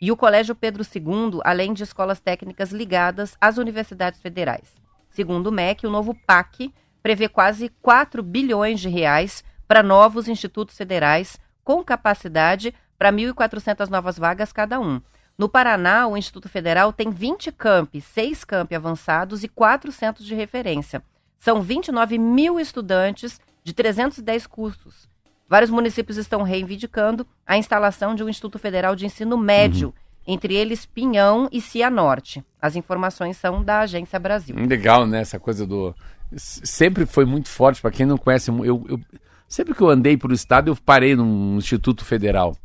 e 0.00 0.10
o 0.10 0.16
Colégio 0.16 0.54
Pedro 0.54 0.82
II, 0.82 1.40
além 1.44 1.72
de 1.72 1.82
escolas 1.82 2.20
técnicas 2.20 2.72
ligadas 2.72 3.36
às 3.40 3.56
universidades 3.56 4.20
federais. 4.20 4.74
Segundo 5.10 5.46
o 5.46 5.52
MEC, 5.52 5.86
o 5.86 5.90
novo 5.90 6.14
PAC 6.26 6.72
prevê 7.06 7.28
quase 7.28 7.68
4 7.82 8.20
bilhões 8.20 8.80
de 8.80 8.88
reais 8.88 9.44
para 9.68 9.80
novos 9.80 10.26
institutos 10.26 10.76
federais 10.76 11.38
com 11.62 11.84
capacidade 11.84 12.74
para 12.98 13.12
1.400 13.12 13.88
novas 13.88 14.18
vagas 14.18 14.52
cada 14.52 14.80
um. 14.80 15.00
No 15.38 15.48
Paraná, 15.48 16.08
o 16.08 16.16
Instituto 16.16 16.48
Federal 16.48 16.92
tem 16.92 17.08
20 17.08 17.52
campi, 17.52 18.00
6 18.00 18.42
campi 18.42 18.74
avançados 18.74 19.44
e 19.44 19.48
4 19.48 19.92
centros 19.92 20.26
de 20.26 20.34
referência. 20.34 21.00
São 21.38 21.62
29 21.62 22.18
mil 22.18 22.58
estudantes 22.58 23.40
de 23.62 23.72
310 23.72 24.48
cursos. 24.48 25.08
Vários 25.48 25.70
municípios 25.70 26.16
estão 26.16 26.42
reivindicando 26.42 27.24
a 27.46 27.56
instalação 27.56 28.16
de 28.16 28.24
um 28.24 28.28
Instituto 28.28 28.58
Federal 28.58 28.96
de 28.96 29.06
Ensino 29.06 29.38
Médio, 29.38 29.94
entre 30.26 30.56
eles 30.56 30.84
Pinhão 30.84 31.48
e 31.52 31.60
Cianorte. 31.60 32.44
As 32.60 32.74
informações 32.74 33.36
são 33.36 33.62
da 33.62 33.80
Agência 33.80 34.18
Brasil. 34.18 34.56
Legal, 34.56 35.06
né? 35.06 35.20
Essa 35.20 35.38
coisa 35.38 35.64
do. 35.64 35.94
Sempre 36.36 37.06
foi 37.06 37.24
muito 37.24 37.48
forte, 37.48 37.80
para 37.80 37.90
quem 37.90 38.06
não 38.06 38.18
conhece. 38.18 38.50
Eu, 38.50 38.84
eu- 38.88 39.00
Sempre 39.48 39.74
que 39.74 39.80
eu 39.80 39.88
andei 39.88 40.16
pelo 40.16 40.34
estado, 40.34 40.68
eu 40.68 40.76
parei 40.76 41.14
num 41.14 41.56
Instituto 41.56 42.04
Federal. 42.04 42.56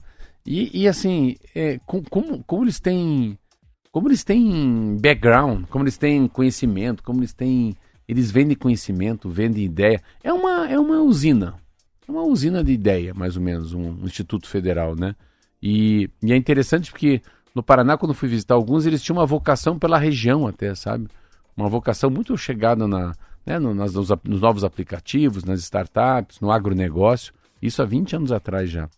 E, 0.43 0.81
e, 0.81 0.87
assim, 0.87 1.35
é, 1.53 1.79
com- 1.85 2.01
como, 2.03 2.43
como 2.43 2.63
eles 2.63 2.79
têm. 2.79 3.37
Como 3.91 4.07
eles 4.07 4.23
têm 4.23 4.97
background, 4.99 5.65
como 5.69 5.83
eles 5.83 5.95
têm 5.97 6.27
conhecimento, 6.27 7.03
como 7.03 7.19
eles 7.19 7.33
têm. 7.33 7.75
Eles 8.07 8.31
vendem 8.31 8.57
conhecimento, 8.57 9.29
vendem 9.29 9.63
ideia. 9.63 10.01
É 10.23 10.33
uma, 10.33 10.67
é 10.67 10.79
uma 10.79 11.01
usina. 11.01 11.53
É 12.07 12.11
uma 12.11 12.23
usina 12.23 12.63
de 12.63 12.71
ideia, 12.71 13.13
mais 13.13 13.37
ou 13.37 13.43
menos, 13.43 13.73
um, 13.73 13.91
um 14.01 14.05
Instituto 14.05 14.47
Federal, 14.47 14.95
né? 14.95 15.15
E, 15.61 16.09
e 16.23 16.33
é 16.33 16.35
interessante 16.35 16.89
porque 16.89 17.21
no 17.53 17.61
Paraná, 17.61 17.95
quando 17.95 18.15
fui 18.15 18.27
visitar 18.27 18.55
alguns, 18.55 18.87
eles 18.87 19.03
tinham 19.03 19.17
uma 19.19 19.25
vocação 19.25 19.77
pela 19.77 19.99
região 19.99 20.47
até, 20.47 20.73
sabe? 20.73 21.07
Uma 21.55 21.69
vocação 21.69 22.09
muito 22.09 22.35
chegada 22.37 22.87
na, 22.87 23.13
né, 23.45 23.59
no- 23.59 23.73
nas- 23.73 23.93
nos, 23.93 24.09
nos 24.23 24.41
novos 24.41 24.63
aplicativos, 24.63 25.43
nas 25.43 25.59
startups, 25.61 26.39
no 26.39 26.51
agronegócio. 26.51 27.33
Isso 27.61 27.81
há 27.81 27.85
20 27.85 28.15
anos 28.15 28.31
atrás 28.31 28.69
já. 28.69 28.89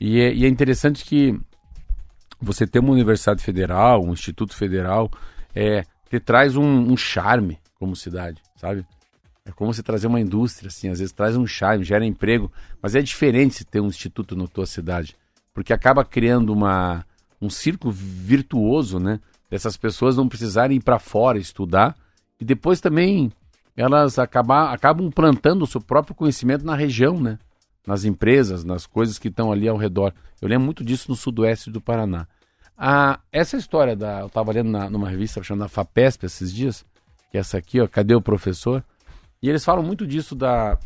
E 0.00 0.20
é, 0.20 0.34
e 0.34 0.44
é 0.44 0.48
interessante 0.48 1.04
que 1.04 1.38
você 2.40 2.66
ter 2.66 2.78
uma 2.80 2.92
universidade 2.92 3.42
federal, 3.42 4.04
um 4.04 4.12
instituto 4.12 4.54
federal, 4.54 5.10
é, 5.54 5.84
te 6.10 6.20
traz 6.20 6.56
um, 6.56 6.62
um 6.92 6.96
charme 6.96 7.58
como 7.78 7.96
cidade, 7.96 8.40
sabe? 8.56 8.84
É 9.44 9.52
como 9.52 9.72
você 9.72 9.82
trazer 9.82 10.06
uma 10.06 10.20
indústria, 10.20 10.68
assim, 10.68 10.88
às 10.88 10.98
vezes 10.98 11.12
traz 11.12 11.36
um 11.36 11.46
charme, 11.46 11.84
gera 11.84 12.04
emprego, 12.04 12.52
mas 12.82 12.94
é 12.94 13.00
diferente 13.02 13.54
se 13.54 13.64
ter 13.64 13.80
um 13.80 13.86
instituto 13.86 14.36
na 14.36 14.46
tua 14.46 14.66
cidade, 14.66 15.16
porque 15.54 15.72
acaba 15.72 16.04
criando 16.04 16.52
uma, 16.52 17.06
um 17.40 17.48
círculo 17.48 17.92
virtuoso, 17.92 18.98
né? 18.98 19.20
Dessas 19.48 19.76
pessoas 19.76 20.16
não 20.16 20.28
precisarem 20.28 20.76
ir 20.78 20.82
para 20.82 20.98
fora 20.98 21.38
estudar 21.38 21.96
e 22.40 22.44
depois 22.44 22.80
também 22.80 23.32
elas 23.76 24.18
acabam 24.18 25.10
plantando 25.10 25.62
o 25.62 25.66
seu 25.66 25.80
próprio 25.80 26.14
conhecimento 26.14 26.64
na 26.64 26.74
região, 26.74 27.20
né? 27.20 27.38
Nas 27.86 28.04
empresas, 28.04 28.64
nas 28.64 28.86
coisas 28.86 29.18
que 29.18 29.28
estão 29.28 29.52
ali 29.52 29.68
ao 29.68 29.76
redor. 29.76 30.12
Eu 30.40 30.48
lembro 30.48 30.64
muito 30.64 30.82
disso 30.84 31.10
no 31.10 31.16
sudoeste 31.16 31.70
do 31.70 31.80
Paraná. 31.80 32.26
Ah, 32.76 33.20
essa 33.32 33.56
história 33.56 33.94
da. 33.94 34.20
Eu 34.20 34.26
estava 34.26 34.52
lendo 34.52 34.70
na- 34.70 34.90
numa 34.90 35.08
revista 35.08 35.42
chamada 35.42 35.68
FAPESP 35.68 36.26
esses 36.26 36.52
dias, 36.52 36.84
que 37.30 37.36
é 37.36 37.40
essa 37.40 37.56
aqui, 37.58 37.80
ó, 37.80 37.86
Cadê 37.86 38.14
o 38.14 38.20
Professor? 38.20 38.82
E 39.42 39.48
eles 39.48 39.64
falam 39.64 39.82
muito 39.82 40.06
disso 40.06 40.34
da. 40.34 40.78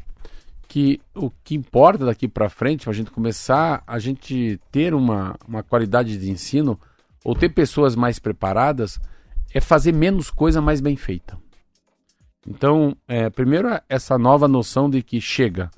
Que 0.69 1.01
o 1.17 1.31
que 1.43 1.57
importa 1.57 2.05
daqui 2.05 2.29
para 2.29 2.49
frente, 2.49 2.85
para 2.85 2.93
a 2.93 2.95
gente 2.95 3.11
começar, 3.11 3.83
a 3.87 3.99
gente 3.99 4.61
ter 4.71 4.95
uma, 4.95 5.35
uma 5.49 5.65
qualidade 5.65 6.17
de 6.17 6.31
ensino, 6.31 6.79
ou 7.25 7.35
ter 7.35 7.49
pessoas 7.49 7.97
mais 7.97 8.21
preparadas, 8.21 9.01
é 9.53 9.61
fazer 9.61 9.91
menos 9.93 10.31
coisa 10.31 10.61
mais 10.61 10.81
bem 10.81 10.95
feita. 10.97 11.37
Então, 12.47 12.97
é, 13.07 13.29
primeiro, 13.29 13.69
essa 13.89 14.17
nova 14.17 14.49
noção 14.49 14.89
de 14.89 15.03
que 15.03 15.21
chega, 15.21 15.71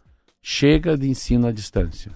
chega 0.42 0.96
de 0.96 1.08
ensino 1.08 1.46
à 1.46 1.52
distância. 1.52 2.12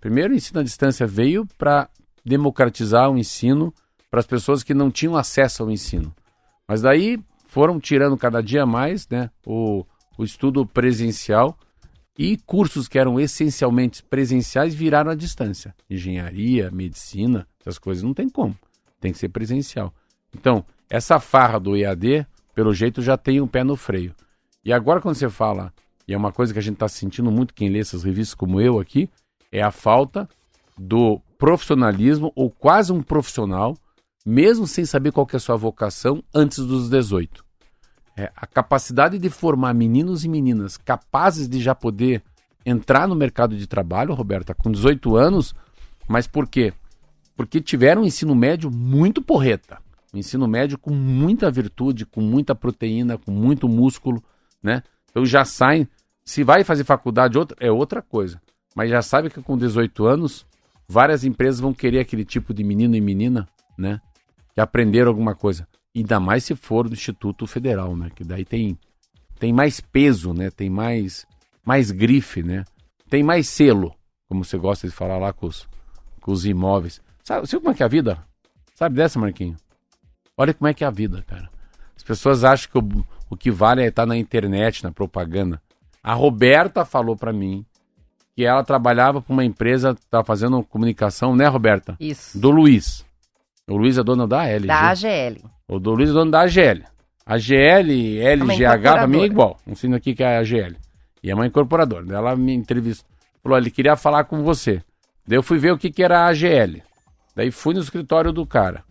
Primeiro, 0.00 0.32
o 0.32 0.36
ensino 0.36 0.60
à 0.60 0.62
distância 0.62 1.06
veio 1.06 1.46
para 1.58 1.88
democratizar 2.24 3.10
o 3.10 3.18
ensino 3.18 3.74
para 4.10 4.20
as 4.20 4.26
pessoas 4.26 4.62
que 4.62 4.74
não 4.74 4.90
tinham 4.90 5.16
acesso 5.16 5.62
ao 5.62 5.70
ensino. 5.70 6.14
Mas 6.66 6.82
daí 6.82 7.18
foram 7.46 7.80
tirando 7.80 8.16
cada 8.16 8.42
dia 8.42 8.64
mais 8.64 9.08
né, 9.08 9.30
o, 9.44 9.84
o 10.16 10.24
estudo 10.24 10.66
presencial 10.66 11.58
e 12.16 12.36
cursos 12.36 12.88
que 12.88 12.98
eram 12.98 13.18
essencialmente 13.18 14.02
presenciais 14.02 14.74
viraram 14.74 15.10
à 15.10 15.14
distância. 15.14 15.74
Engenharia, 15.88 16.70
medicina, 16.70 17.46
essas 17.60 17.78
coisas 17.78 18.02
não 18.02 18.12
tem 18.12 18.28
como. 18.28 18.56
Tem 19.00 19.12
que 19.12 19.18
ser 19.18 19.28
presencial. 19.28 19.94
Então, 20.34 20.64
essa 20.90 21.20
farra 21.20 21.58
do 21.58 21.76
EAD, 21.76 22.26
pelo 22.58 22.74
jeito, 22.74 23.00
já 23.00 23.16
tem 23.16 23.40
um 23.40 23.46
pé 23.46 23.62
no 23.62 23.76
freio. 23.76 24.12
E 24.64 24.72
agora, 24.72 25.00
quando 25.00 25.14
você 25.14 25.30
fala, 25.30 25.72
e 26.08 26.12
é 26.12 26.16
uma 26.16 26.32
coisa 26.32 26.52
que 26.52 26.58
a 26.58 26.62
gente 26.62 26.74
está 26.74 26.88
sentindo 26.88 27.30
muito, 27.30 27.54
quem 27.54 27.68
lê 27.68 27.78
essas 27.78 28.02
revistas 28.02 28.34
como 28.34 28.60
eu 28.60 28.80
aqui, 28.80 29.08
é 29.52 29.62
a 29.62 29.70
falta 29.70 30.28
do 30.76 31.20
profissionalismo, 31.38 32.32
ou 32.34 32.50
quase 32.50 32.92
um 32.92 33.00
profissional, 33.00 33.76
mesmo 34.26 34.66
sem 34.66 34.84
saber 34.84 35.12
qual 35.12 35.24
é 35.32 35.36
a 35.36 35.38
sua 35.38 35.54
vocação, 35.54 36.20
antes 36.34 36.58
dos 36.58 36.90
18. 36.90 37.44
É, 38.16 38.32
a 38.34 38.44
capacidade 38.44 39.20
de 39.20 39.30
formar 39.30 39.72
meninos 39.72 40.24
e 40.24 40.28
meninas 40.28 40.76
capazes 40.76 41.48
de 41.48 41.62
já 41.62 41.76
poder 41.76 42.24
entrar 42.66 43.06
no 43.06 43.14
mercado 43.14 43.56
de 43.56 43.68
trabalho, 43.68 44.14
Roberta, 44.14 44.52
com 44.52 44.68
18 44.68 45.14
anos, 45.14 45.54
mas 46.08 46.26
por 46.26 46.48
quê? 46.48 46.72
Porque 47.36 47.60
tiveram 47.60 48.02
um 48.02 48.04
ensino 48.04 48.34
médio 48.34 48.68
muito 48.68 49.22
porreta. 49.22 49.78
Um 50.12 50.18
ensino 50.18 50.48
médio 50.48 50.78
com 50.78 50.90
muita 50.90 51.50
virtude, 51.50 52.06
com 52.06 52.20
muita 52.20 52.54
proteína, 52.54 53.18
com 53.18 53.30
muito 53.30 53.68
músculo, 53.68 54.22
né? 54.62 54.82
Então 55.10 55.24
já 55.24 55.44
saem. 55.44 55.88
Se 56.24 56.44
vai 56.44 56.62
fazer 56.62 56.84
faculdade, 56.84 57.38
outra, 57.38 57.56
é 57.60 57.70
outra 57.70 58.02
coisa. 58.02 58.40
Mas 58.74 58.90
já 58.90 59.02
sabe 59.02 59.30
que 59.30 59.40
com 59.42 59.56
18 59.56 60.06
anos, 60.06 60.46
várias 60.86 61.24
empresas 61.24 61.60
vão 61.60 61.72
querer 61.72 62.00
aquele 62.00 62.24
tipo 62.24 62.52
de 62.52 62.62
menino 62.62 62.94
e 62.94 63.00
menina, 63.00 63.48
né? 63.76 64.00
Que 64.54 64.60
aprenderam 64.60 65.08
alguma 65.08 65.34
coisa. 65.34 65.66
Ainda 65.94 66.20
mais 66.20 66.44
se 66.44 66.54
for 66.54 66.88
do 66.88 66.94
Instituto 66.94 67.46
Federal, 67.46 67.96
né? 67.96 68.10
Que 68.14 68.24
daí 68.24 68.44
tem, 68.44 68.78
tem 69.38 69.52
mais 69.52 69.80
peso, 69.80 70.32
né? 70.32 70.50
Tem 70.50 70.70
mais, 70.70 71.26
mais 71.64 71.90
grife, 71.90 72.42
né? 72.42 72.64
Tem 73.08 73.22
mais 73.22 73.48
selo, 73.48 73.94
como 74.28 74.44
você 74.44 74.58
gosta 74.58 74.86
de 74.86 74.94
falar 74.94 75.18
lá 75.18 75.32
com 75.32 75.46
os, 75.46 75.66
com 76.20 76.30
os 76.30 76.44
imóveis. 76.44 77.00
Sabe, 77.24 77.46
sabe 77.46 77.62
como 77.62 77.72
é 77.72 77.76
que 77.76 77.82
é 77.82 77.86
a 77.86 77.88
vida? 77.88 78.24
Sabe 78.74 78.96
dessa, 78.96 79.18
Marquinho? 79.18 79.56
Olha 80.38 80.54
como 80.54 80.68
é 80.68 80.72
que 80.72 80.84
é 80.84 80.86
a 80.86 80.90
vida, 80.90 81.24
cara. 81.26 81.50
As 81.96 82.04
pessoas 82.04 82.44
acham 82.44 82.70
que 82.70 82.78
o, 82.78 83.06
o 83.28 83.36
que 83.36 83.50
vale 83.50 83.82
é 83.82 83.88
estar 83.88 84.06
na 84.06 84.16
internet, 84.16 84.84
na 84.84 84.92
propaganda. 84.92 85.60
A 86.00 86.14
Roberta 86.14 86.84
falou 86.84 87.16
pra 87.16 87.32
mim 87.32 87.66
que 88.36 88.44
ela 88.44 88.62
trabalhava 88.62 89.20
para 89.20 89.32
uma 89.32 89.44
empresa, 89.44 89.96
tá 90.08 90.22
fazendo 90.22 90.62
comunicação, 90.62 91.34
né, 91.34 91.48
Roberta? 91.48 91.96
Isso. 91.98 92.38
Do 92.38 92.50
Luiz. 92.50 93.04
O 93.66 93.76
Luiz 93.76 93.98
é 93.98 94.02
dono 94.04 94.28
da 94.28 94.42
AL. 94.42 94.60
Da 94.60 94.90
AGL. 94.90 95.42
O 95.66 95.80
do 95.80 95.90
Luiz 95.90 96.10
é 96.10 96.12
dono 96.12 96.30
da 96.30 96.42
AGL. 96.42 96.84
AGL, 97.26 98.20
LGH, 98.22 98.80
pra 98.80 99.06
mim 99.08 99.22
é 99.22 99.26
igual. 99.26 99.58
Um 99.66 99.74
sino 99.74 99.96
aqui 99.96 100.14
que 100.14 100.22
é 100.22 100.36
a 100.36 100.40
AGL. 100.40 100.76
E 101.20 101.30
é 101.30 101.34
uma 101.34 101.46
incorporadora. 101.48 102.06
Ela 102.14 102.36
me 102.36 102.54
entrevistou. 102.54 103.10
Falou, 103.42 103.58
ele 103.58 103.72
queria 103.72 103.96
falar 103.96 104.24
com 104.24 104.42
você. 104.44 104.80
Daí 105.26 105.36
eu 105.36 105.42
fui 105.42 105.58
ver 105.58 105.72
o 105.72 105.78
que, 105.78 105.90
que 105.90 106.02
era 106.02 106.20
a 106.20 106.28
AGL. 106.28 106.80
Daí 107.34 107.50
fui 107.50 107.74
no 107.74 107.80
escritório 107.80 108.32
do 108.32 108.46
cara. 108.46 108.84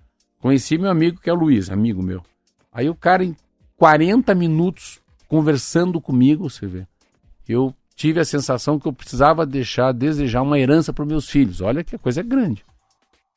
Conheci 0.48 0.78
meu 0.78 0.90
amigo, 0.90 1.20
que 1.20 1.30
é 1.30 1.34
o 1.34 1.36
Luiz, 1.36 1.70
amigo 1.70 2.02
meu. 2.02 2.24
Aí 2.72 2.90
o 2.90 2.96
cara, 2.96 3.22
em 3.22 3.36
40 3.76 4.34
minutos, 4.34 5.02
conversando 5.28 6.00
comigo, 6.00 6.50
você 6.50 6.66
vê. 6.66 6.88
Eu 7.46 7.76
tive 7.98 8.22
a 8.22 8.24
sensação 8.24 8.80
que 8.80 8.88
eu 8.88 8.94
precisava 8.94 9.46
deixar, 9.46 9.92
desejar 9.92 10.42
uma 10.44 10.58
herança 10.58 10.94
para 10.94 11.02
os 11.02 11.08
meus 11.10 11.30
filhos. 11.30 11.60
Olha 11.60 11.84
que 11.84 11.98
a 11.98 12.00
coisa 12.00 12.22
é 12.22 12.24
grande. 12.24 12.64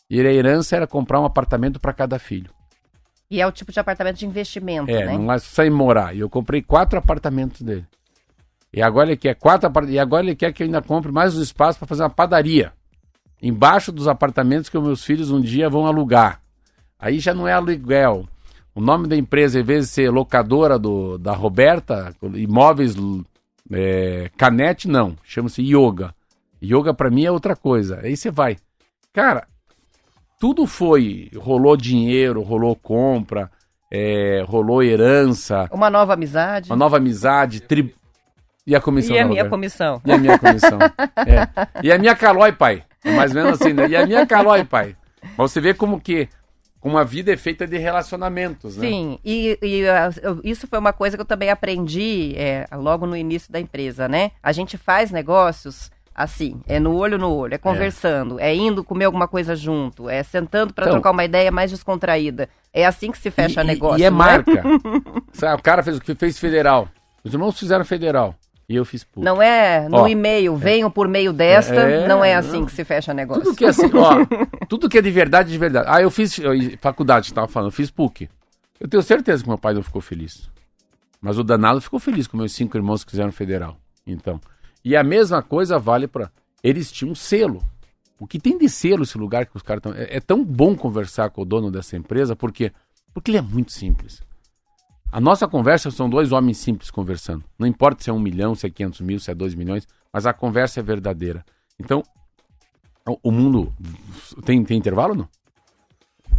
E 0.09 0.21
a 0.21 0.33
herança 0.33 0.77
era 0.77 0.87
comprar 0.87 1.21
um 1.21 1.25
apartamento 1.25 1.81
para 1.81 1.93
cada 1.93 2.17
filho. 2.17 2.53
E 3.29 3.41
é 3.41 3.47
o 3.47 3.51
tipo 3.51 3.73
de 3.73 3.81
apartamento 3.81 4.19
de 4.19 4.27
investimento, 4.27 4.89
É, 4.89 5.07
né? 5.07 5.19
não 5.19 5.33
é 5.33 5.41
sair 5.41 5.69
morar. 5.69 6.15
E 6.15 6.21
eu 6.21 6.31
comprei 6.31 6.63
quatro 6.63 6.97
apartamentos 6.97 7.63
dele. 7.63 7.87
E 8.73 8.81
agora 8.81 9.09
ele 9.09 9.17
quer 9.17 9.35
quatro 9.35 9.67
apart... 9.67 9.89
E 9.89 9.99
agora 9.99 10.25
ele 10.25 10.37
quer 10.37 10.53
que 10.53 10.63
eu 10.63 10.67
ainda 10.67 10.81
compre 10.81 11.11
mais 11.11 11.37
um 11.37 11.43
espaço 11.43 11.77
para 11.77 11.89
fazer 11.89 12.05
uma 12.05 12.11
padaria. 12.11 12.73
Embaixo 13.43 13.91
dos 13.91 14.07
apartamentos 14.07 14.71
que 14.71 14.79
os 14.79 14.85
meus 14.85 15.05
filhos 15.05 15.33
um 15.33 15.41
dia 15.41 15.69
vão 15.69 15.89
alugar. 15.89 16.41
Aí 17.01 17.19
já 17.19 17.33
não 17.33 17.49
é 17.49 17.53
aluguel. 17.53 18.29
O 18.75 18.81
nome 18.81 19.09
da 19.09 19.17
empresa, 19.17 19.59
em 19.59 19.65
vez 19.65 19.87
de 19.87 19.93
ser 19.93 20.11
locadora 20.11 20.79
do, 20.79 21.19
da 21.19 21.33
Roberta, 21.33 22.15
imóveis 22.35 22.95
é, 23.73 24.31
Canete, 24.37 24.87
não. 24.89 25.17
Chama-se 25.25 25.63
Yoga. 25.63 26.15
Yoga 26.63 26.93
para 26.95 27.11
mim 27.11 27.25
é 27.25 27.31
outra 27.31 27.57
coisa. 27.57 28.01
Aí 28.03 28.17
você 28.17 28.31
vai. 28.31 28.57
Cara, 29.13 29.47
tudo 30.39 30.67
foi. 30.67 31.31
Rolou 31.37 31.77
dinheiro, 31.77 32.43
rolou 32.43 32.77
compra, 32.77 33.51
é, 33.91 34.45
rolou 34.47 34.83
herança, 34.83 35.69
Uma 35.73 35.91
nova 35.91 36.15
amizade. 36.15 36.71
uma 36.71 36.77
nova 36.77 36.99
amizade, 36.99 37.61
tri... 37.61 37.93
e 38.67 38.77
a 38.77 38.81
comissão 38.81 39.17
E 39.17 39.19
a 39.19 39.25
minha 39.25 39.43
Roberta? 39.43 39.51
comissão. 39.51 40.01
E 40.05 40.13
a 40.13 40.19
minha 40.19 40.39
comissão. 40.39 40.79
É. 41.27 41.49
E 41.83 41.91
a 41.93 41.99
minha 41.99 42.15
calói, 42.15 42.53
pai. 42.53 42.85
É 43.05 43.15
mais 43.17 43.35
ou 43.35 43.43
menos 43.43 43.61
assim, 43.61 43.73
né? 43.73 43.89
E 43.89 43.97
a 43.97 44.07
minha 44.07 44.27
calói, 44.27 44.65
pai. 44.65 44.95
Mas 45.37 45.51
você 45.53 45.61
vê 45.61 45.75
como 45.75 46.01
que 46.01 46.29
como 46.81 46.97
a 46.97 47.05
vida 47.05 47.33
é 47.33 47.37
feita 47.37 47.67
de 47.67 47.77
relacionamentos, 47.77 48.77
né? 48.77 48.89
Sim, 48.89 49.19
e, 49.25 49.59
e, 49.63 49.89
ah, 49.89 50.09
isso 50.43 50.67
foi 50.67 50.79
uma 50.79 50.93
coisa 50.93 51.17
que 51.17 51.21
eu 51.21 51.27
também 51.27 51.51
aprendi 51.51 52.33
é, 52.37 52.67
logo 52.73 53.07
no 53.07 53.17
início 53.17 53.53
da 53.53 53.61
empresa, 53.61 54.09
né? 54.09 54.31
A 54.43 54.51
gente 54.53 54.79
faz 54.79 55.11
negócios 55.11 55.91
assim, 56.15 56.61
é 56.67 56.79
no 56.79 56.95
olho 56.97 57.17
no 57.17 57.31
olho, 57.33 57.55
é 57.55 57.59
conversando, 57.59 58.39
é, 58.39 58.55
indo 58.55 58.85
comer 58.85 59.07
alguma 59.07 59.27
coisa 59.27 59.57
junto, 59.57 60.09
é 60.09 60.23
sentando 60.23 60.75
para 60.75 60.85
Então- 60.85 60.95
trocar 60.97 61.13
uma 61.13 61.25
ideia 61.25 61.51
mais 61.51 61.71
descontraída. 61.71 62.49
É 62.73 62.85
assim 62.85 63.11
que 63.11 63.19
se 63.19 63.31
fecha 63.31 63.63
e, 63.63 63.67
negócio. 63.67 64.01
E 64.01 64.05
é 64.05 64.11
não 64.11 64.19
marca. 64.19 64.63
O 65.59 65.63
cara 65.63 65.83
fez 65.83 65.97
o 65.97 66.01
que 66.01 66.15
fez 66.15 66.39
federal. 66.39 66.89
Os 67.25 67.33
irmãos 67.33 67.59
fizeram 67.59 67.85
federal. 67.85 68.35
E 68.71 68.77
eu 68.77 68.85
fiz 68.85 69.03
PUC. 69.03 69.25
Não 69.25 69.43
é 69.43 69.89
no 69.89 69.97
Ó, 70.03 70.07
e-mail, 70.07 70.55
venham 70.55 70.89
por 70.89 71.09
meio 71.09 71.33
desta, 71.33 71.75
É, 71.75 72.07
não 72.07 72.25
é 72.25 72.35
não. 72.35 72.39
assim 72.39 72.65
que 72.65 72.71
se 72.71 72.85
fecha 72.85 73.13
negócio. 73.13 73.43
Tudo 73.43 73.57
que 73.57 73.65
é 73.65 73.69
assim, 73.69 73.91
ó, 73.93 74.25
tudo 74.69 74.89
que 74.89 74.97
é 74.97 75.03
de 75.03 75.11
verdade, 75.11 75.51
de 75.51 75.59
verdade. 75.59 75.89
Ah, 75.91 76.01
eu 76.01 76.09
fiz 76.09 76.39
eu- 76.39 76.53
faculdade, 76.81 77.27
você 77.27 77.35
tava 77.35 77.49
falando, 77.49 77.71
eu 77.71 77.73
fiz 77.73 77.91
PUC. 77.91 78.29
Eu 78.79 78.87
tenho 78.89 79.03
certeza 79.03 79.43
que 79.43 79.49
meu 79.49 79.59
pai 79.59 79.75
não 79.75 79.83
ficou 79.83 80.01
feliz. 80.01 80.49
Mas 81.21 81.37
o 81.37 81.43
danado 81.43 81.81
ficou 81.81 81.99
feliz 81.99 82.29
com 82.29 82.37
meus 82.37 82.53
cinco 82.53 82.77
irmãos 82.77 83.03
que 83.03 83.11
fizeram 83.11 83.33
federal. 83.33 83.77
Então, 84.07 84.41
e 84.85 84.95
a 84.97 85.03
mesma 85.03 85.43
coisa 85.43 85.77
vale 85.77 86.07
para 86.07 86.31
eles 86.63 86.93
tinham 86.93 87.11
um 87.11 87.15
selo. 87.17 87.61
O 88.21 88.27
que 88.27 88.39
tem 88.39 88.57
de 88.57 88.69
selo 88.69 89.03
esse 89.03 89.19
lugar 89.19 89.47
que 89.47 89.57
os 89.57 89.63
caras 89.63 89.83
estão 89.85 90.01
é, 90.01 90.17
é 90.17 90.21
tão 90.21 90.45
bom 90.45 90.77
conversar 90.77 91.31
com 91.31 91.43
o 91.43 91.45
dono 91.45 91.73
dessa 91.73 91.97
empresa 91.97 92.37
porque 92.37 92.71
porque 93.13 93.33
ele 93.33 93.39
é 93.39 93.43
muito 93.43 93.73
simples. 93.73 94.23
A 95.13 95.21
nossa 95.21 95.49
conversa 95.49 95.91
são 95.91 96.09
dois 96.09 96.31
homens 96.33 96.59
simples 96.59 96.91
conversando. 96.91 97.45
Não 97.59 97.67
importa 97.67 98.03
se 98.03 98.11
é 98.11 98.13
um 98.13 98.19
milhão, 98.21 98.55
se 98.55 98.67
é 98.67 98.71
500 98.71 99.01
mil, 99.01 99.19
se 99.19 99.31
é 99.31 99.35
dois 99.35 99.55
milhões, 99.55 99.87
mas 100.13 100.25
a 100.27 100.33
conversa 100.33 100.81
é 100.81 100.83
verdadeira. 100.83 101.45
Então, 101.79 102.03
o- 103.09 103.19
o 103.25 103.31
mundo. 103.33 103.73
Tem, 104.45 104.63
tem 104.65 104.79
intervalo 104.79 105.11
ou 105.13 105.17
não? 105.19 105.29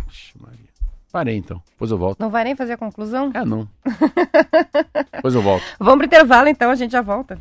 Ixi, 0.09 0.41
Maria. 0.41 0.71
Parei 1.11 1.35
então. 1.35 1.61
Depois 1.71 1.91
eu 1.91 1.97
volto. 1.97 2.19
Não 2.19 2.29
vai 2.29 2.45
nem 2.45 2.55
fazer 2.55 2.73
a 2.73 2.77
conclusão? 2.77 3.29
É, 3.33 3.43
não. 3.43 3.67
Depois 5.11 5.35
eu 5.35 5.41
volto. 5.41 5.63
Vamos 5.77 5.97
pro 5.97 6.05
intervalo 6.05 6.47
então, 6.47 6.71
a 6.71 6.75
gente 6.75 6.91
já 6.91 7.01
volta. 7.01 7.37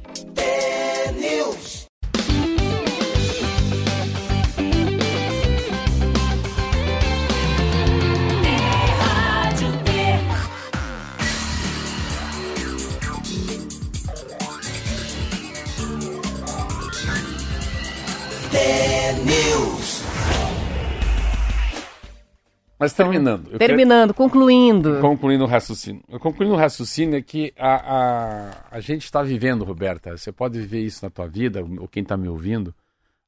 Mas 22.78 22.94
terminando. 22.94 23.44
quero- 23.46 23.59
Terminando, 23.59 24.14
concluindo. 24.14 25.01
Concluindo 25.01 25.44
o 25.44 25.46
raciocínio. 25.46 26.03
Concluindo 26.18 26.55
o 26.55 26.57
raciocínio 26.57 27.16
é 27.18 27.20
que 27.22 27.53
a, 27.59 27.74
a, 27.74 28.51
a 28.70 28.80
gente 28.80 29.05
está 29.05 29.22
vivendo, 29.22 29.64
Roberta, 29.64 30.16
você 30.16 30.32
pode 30.32 30.59
viver 30.59 30.80
isso 30.80 31.05
na 31.05 31.11
tua 31.11 31.28
vida, 31.28 31.62
ou 31.78 31.86
quem 31.86 32.03
está 32.03 32.16
me 32.16 32.26
ouvindo, 32.28 32.74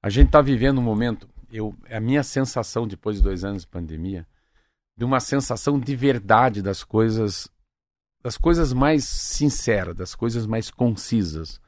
a 0.02 0.08
gente 0.08 0.26
está 0.28 0.40
vivendo 0.40 0.78
um 0.78 0.82
momento, 0.82 1.28
eu, 1.52 1.74
é 1.86 1.98
a 1.98 2.00
minha 2.00 2.22
sensação 2.22 2.86
depois 2.86 3.16
de 3.18 3.22
dois 3.22 3.44
anos 3.44 3.62
de 3.62 3.68
pandemia, 3.68 4.26
de 4.96 5.04
uma 5.04 5.20
sensação 5.20 5.78
de 5.78 5.94
verdade 5.94 6.62
das 6.62 6.82
coisas, 6.82 7.46
das 8.22 8.38
coisas 8.38 8.72
mais 8.72 9.04
sinceras, 9.04 9.94
das 9.94 10.14
coisas 10.14 10.46
mais 10.46 10.70
concisas, 10.70 11.60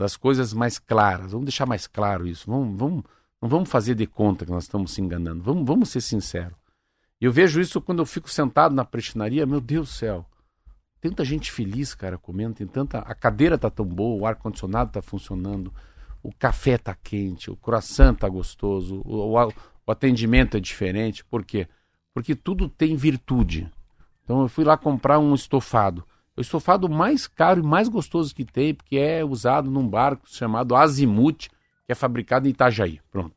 das 0.00 0.16
coisas 0.16 0.52
mais 0.54 0.78
claras. 0.78 1.32
Vamos 1.32 1.44
deixar 1.44 1.66
mais 1.66 1.86
claro 1.86 2.26
isso. 2.26 2.50
Vamos, 2.50 2.78
vamos, 2.78 3.04
não 3.40 3.48
vamos 3.48 3.68
fazer 3.68 3.94
de 3.94 4.06
conta 4.06 4.46
que 4.46 4.50
nós 4.50 4.64
estamos 4.64 4.92
se 4.94 5.00
enganando. 5.02 5.42
Vamos, 5.42 5.66
vamos 5.66 5.90
ser 5.90 6.00
sinceros. 6.00 6.56
Eu 7.20 7.30
vejo 7.30 7.60
isso 7.60 7.80
quando 7.82 7.98
eu 7.98 8.06
fico 8.06 8.30
sentado 8.30 8.74
na 8.74 8.82
prestinaria, 8.84 9.44
meu 9.44 9.60
Deus 9.60 9.88
do 9.88 9.92
céu. 9.92 10.26
Tanta 11.02 11.22
gente 11.24 11.52
feliz, 11.52 11.94
cara, 11.94 12.16
comendo, 12.16 12.54
tem 12.54 12.66
tanta. 12.66 12.98
A 13.00 13.14
cadeira 13.14 13.58
tá 13.58 13.68
tão 13.70 13.84
boa, 13.84 14.22
o 14.22 14.26
ar-condicionado 14.26 14.90
tá 14.92 15.02
funcionando, 15.02 15.72
o 16.22 16.32
café 16.32 16.78
tá 16.78 16.94
quente, 16.94 17.50
o 17.50 17.56
croissant 17.56 18.14
tá 18.14 18.28
gostoso, 18.28 19.02
o, 19.04 19.34
o- 19.36 19.52
o 19.86 19.90
atendimento 19.92 20.56
é 20.56 20.60
diferente. 20.60 21.22
Por 21.24 21.44
quê? 21.44 21.68
Porque 22.14 22.34
tudo 22.34 22.68
tem 22.70 22.96
virtude. 22.96 23.70
Então 24.24 24.40
eu 24.42 24.48
fui 24.48 24.64
lá 24.64 24.76
comprar 24.78 25.18
um 25.18 25.34
estofado. 25.34 26.04
O 26.36 26.40
estofado 26.40 26.88
mais 26.88 27.26
caro 27.26 27.60
e 27.60 27.66
mais 27.66 27.88
gostoso 27.88 28.34
que 28.34 28.44
tem, 28.44 28.74
porque 28.74 28.96
é 28.96 29.24
usado 29.24 29.70
num 29.70 29.86
barco 29.86 30.22
chamado 30.26 30.74
Azimuth, 30.74 31.48
que 31.84 31.92
é 31.92 31.94
fabricado 31.94 32.46
em 32.46 32.50
Itajaí. 32.50 33.00
Pronto. 33.10 33.34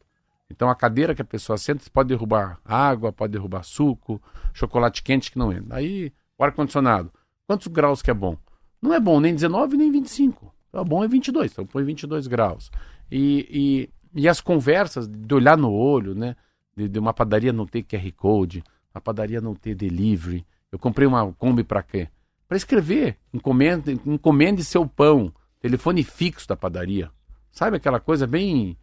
Então 0.50 0.70
a 0.70 0.76
cadeira 0.76 1.16
que 1.16 1.22
a 1.22 1.26
pessoa 1.26 1.58
senta, 1.58 1.84
pode 1.92 2.10
derrubar 2.10 2.60
água, 2.64 3.12
pode 3.12 3.34
derrubar 3.34 3.64
suco, 3.64 4.22
chocolate 4.54 5.02
quente 5.02 5.32
que 5.32 5.38
não 5.38 5.52
entra. 5.52 5.78
Aí 5.78 6.14
o 6.38 6.44
ar-condicionado. 6.44 7.12
Quantos 7.48 7.68
graus 7.68 8.02
que 8.02 8.12
é 8.12 8.14
bom? 8.14 8.38
Não 8.82 8.94
é 8.94 9.00
bom 9.00 9.20
nem 9.20 9.34
19 9.34 9.78
nem 9.78 9.92
25. 9.92 10.54
Então, 10.70 10.84
bom 10.86 11.04
é 11.04 11.08
22, 11.08 11.52
então 11.52 11.66
põe 11.66 11.84
22 11.84 12.28
graus. 12.28 12.72
E, 13.12 13.90
e, 14.16 14.22
e 14.22 14.28
as 14.28 14.42
conversas 14.42 15.08
de 15.08 15.34
olhar 15.34 15.58
no 15.58 15.72
olho, 15.72 16.16
né? 16.16 16.36
De, 16.76 16.90
de 16.90 17.00
uma 17.00 17.14
padaria 17.14 17.54
não 17.54 17.68
ter 17.68 17.84
QR 17.84 18.12
Code, 18.14 18.64
uma 18.94 19.02
padaria 19.02 19.40
não 19.40 19.54
ter 19.54 19.76
delivery. 19.76 20.46
Eu 20.72 20.80
comprei 20.80 21.08
uma 21.08 21.32
Kombi 21.34 21.64
para 21.64 21.84
quê? 21.84 22.08
Para 22.48 22.58
escrever. 22.58 23.18
Encomende, 23.34 24.00
encomende 24.06 24.64
seu 24.64 24.88
pão. 24.88 25.34
Telefone 25.60 26.04
fixo 26.04 26.48
da 26.48 26.56
padaria. 26.56 27.10
Sabe 27.52 27.78
aquela 27.78 28.00
coisa 28.00 28.28
bem 28.28 28.78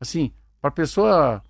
assim, 0.00 0.32
para 0.60 0.68
a 0.68 0.72
pessoa 0.72 1.42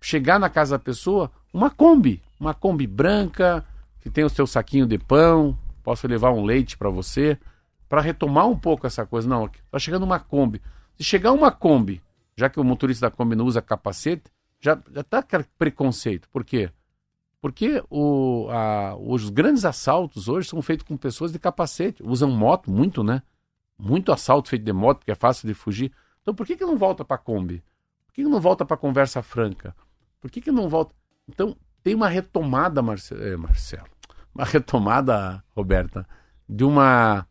chegar 0.00 0.38
na 0.38 0.50
casa 0.50 0.76
da 0.76 0.84
pessoa, 0.84 1.30
uma 1.52 1.70
Kombi, 1.70 2.22
uma 2.38 2.52
Kombi 2.52 2.86
branca, 2.86 3.64
que 4.00 4.10
tem 4.10 4.22
o 4.22 4.28
seu 4.28 4.46
saquinho 4.46 4.86
de 4.86 4.98
pão, 4.98 5.58
posso 5.82 6.06
levar 6.06 6.30
um 6.30 6.44
leite 6.44 6.76
para 6.76 6.90
você, 6.90 7.38
para 7.88 8.02
retomar 8.02 8.46
um 8.46 8.58
pouco 8.58 8.86
essa 8.86 9.06
coisa. 9.06 9.26
Não, 9.26 9.48
tá 9.70 9.78
chegando 9.78 10.02
uma 10.02 10.20
Kombi. 10.20 10.60
Se 10.96 11.04
chegar 11.04 11.32
uma 11.32 11.50
Kombi, 11.50 12.02
já 12.36 12.50
que 12.50 12.60
o 12.60 12.64
motorista 12.64 13.08
da 13.08 13.16
Kombi 13.16 13.34
não 13.34 13.46
usa 13.46 13.62
capacete, 13.62 14.30
já, 14.60 14.78
já 14.92 15.02
tá 15.02 15.18
aquele 15.18 15.44
preconceito. 15.58 16.28
Por 16.30 16.44
quê? 16.44 16.70
Porque 17.44 17.84
o, 17.90 18.48
a- 18.50 18.96
os 18.96 19.28
grandes 19.28 19.66
assaltos 19.66 20.28
hoje 20.28 20.48
são 20.48 20.62
feitos 20.62 20.86
com 20.86 20.96
pessoas 20.96 21.30
de 21.30 21.38
capacete. 21.38 22.02
Usam 22.02 22.30
moto 22.30 22.70
muito, 22.70 23.04
né? 23.04 23.20
Muito 23.78 24.10
assalto 24.10 24.48
feito 24.48 24.64
de 24.64 24.72
moto, 24.72 25.00
porque 25.00 25.10
é 25.10 25.14
fácil 25.14 25.46
de 25.46 25.52
fugir. 25.52 25.92
Então 26.22 26.34
por 26.34 26.46
que, 26.46 26.56
que 26.56 26.64
não 26.64 26.78
volta 26.78 27.04
para 27.04 27.18
Kombi? 27.18 27.62
Por 28.06 28.14
que, 28.14 28.22
que 28.22 28.28
não 28.30 28.40
volta 28.40 28.64
para 28.64 28.78
conversa 28.78 29.20
franca? 29.22 29.76
Por 30.22 30.30
que, 30.30 30.40
que 30.40 30.50
não 30.50 30.70
volta? 30.70 30.94
Então 31.28 31.54
tem 31.82 31.94
uma 31.94 32.08
retomada, 32.08 32.80
Marce- 32.80 33.12
eh, 33.14 33.36
Marcelo, 33.36 33.84
uma 34.34 34.46
retomada, 34.46 35.44
Roberta, 35.54 36.08
de 36.48 36.64
uma, 36.64 37.26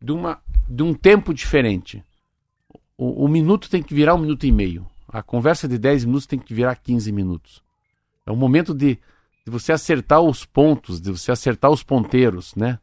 de 0.00 0.10
uma, 0.10 0.42
de 0.68 0.82
um 0.82 0.92
tempo 0.92 1.32
diferente. 1.32 2.04
O, 2.98 3.26
o 3.26 3.28
minuto 3.28 3.70
tem 3.70 3.80
que 3.80 3.94
virar 3.94 4.16
um 4.16 4.18
minuto 4.18 4.44
e 4.44 4.50
meio. 4.50 4.84
A 5.06 5.22
conversa 5.22 5.68
de 5.68 5.78
10 5.78 6.04
minutos 6.06 6.26
tem 6.26 6.40
que 6.40 6.52
virar 6.52 6.74
15 6.74 7.12
minutos. 7.12 7.62
É 8.26 8.32
um 8.32 8.36
momento 8.36 8.74
de, 8.74 8.98
de 9.44 9.50
você 9.50 9.72
acertar 9.72 10.20
os 10.20 10.44
pontos, 10.44 11.00
de 11.00 11.10
você 11.10 11.32
acertar 11.32 11.70
os 11.70 11.82
ponteiros, 11.82 12.54
né? 12.54 12.78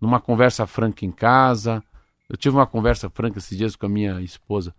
Numa 0.00 0.20
conversa 0.20 0.66
franca 0.66 1.04
em 1.04 1.10
casa. 1.10 1.82
Eu 2.28 2.36
tive 2.36 2.56
uma 2.56 2.66
conversa 2.66 3.08
franca 3.10 3.38
esses 3.38 3.56
dias 3.56 3.76
com 3.76 3.86
a 3.86 3.88
minha 3.88 4.20
esposa. 4.20 4.74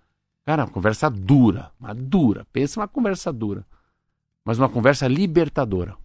Cara, 0.45 0.63
uma 0.65 0.71
conversa 0.71 1.09
dura, 1.09 1.71
uma 1.79 1.93
dura. 1.93 2.45
Pensa 2.51 2.79
uma 2.79 2.87
conversa 2.87 3.31
dura. 3.31 3.65
Mas 4.43 4.57
uma 4.57 4.67
conversa 4.67 5.07
libertadora. 5.07 5.95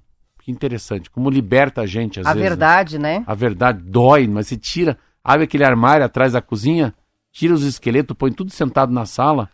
Que 0.42 0.52
interessante. 0.52 1.10
Como 1.10 1.30
liberta 1.30 1.80
a 1.80 1.86
gente, 1.86 2.20
às 2.20 2.26
A 2.26 2.30
vezes. 2.34 2.42
né? 2.42 2.48
verdade, 2.48 2.98
né? 2.98 3.24
A 3.26 3.34
verdade 3.34 3.82
dói, 3.82 4.28
mas 4.28 4.46
se 4.46 4.56
tira, 4.56 4.96
abre 5.24 5.44
aquele 5.44 5.64
armário 5.64 6.04
atrás 6.04 6.34
da 6.34 6.42
cozinha, 6.42 6.94
tira 7.32 7.54
os 7.54 7.64
esqueletos, 7.64 8.16
põe 8.16 8.30
tudo 8.30 8.50
sentado 8.52 8.92
na 8.92 9.06
sala, 9.06 9.50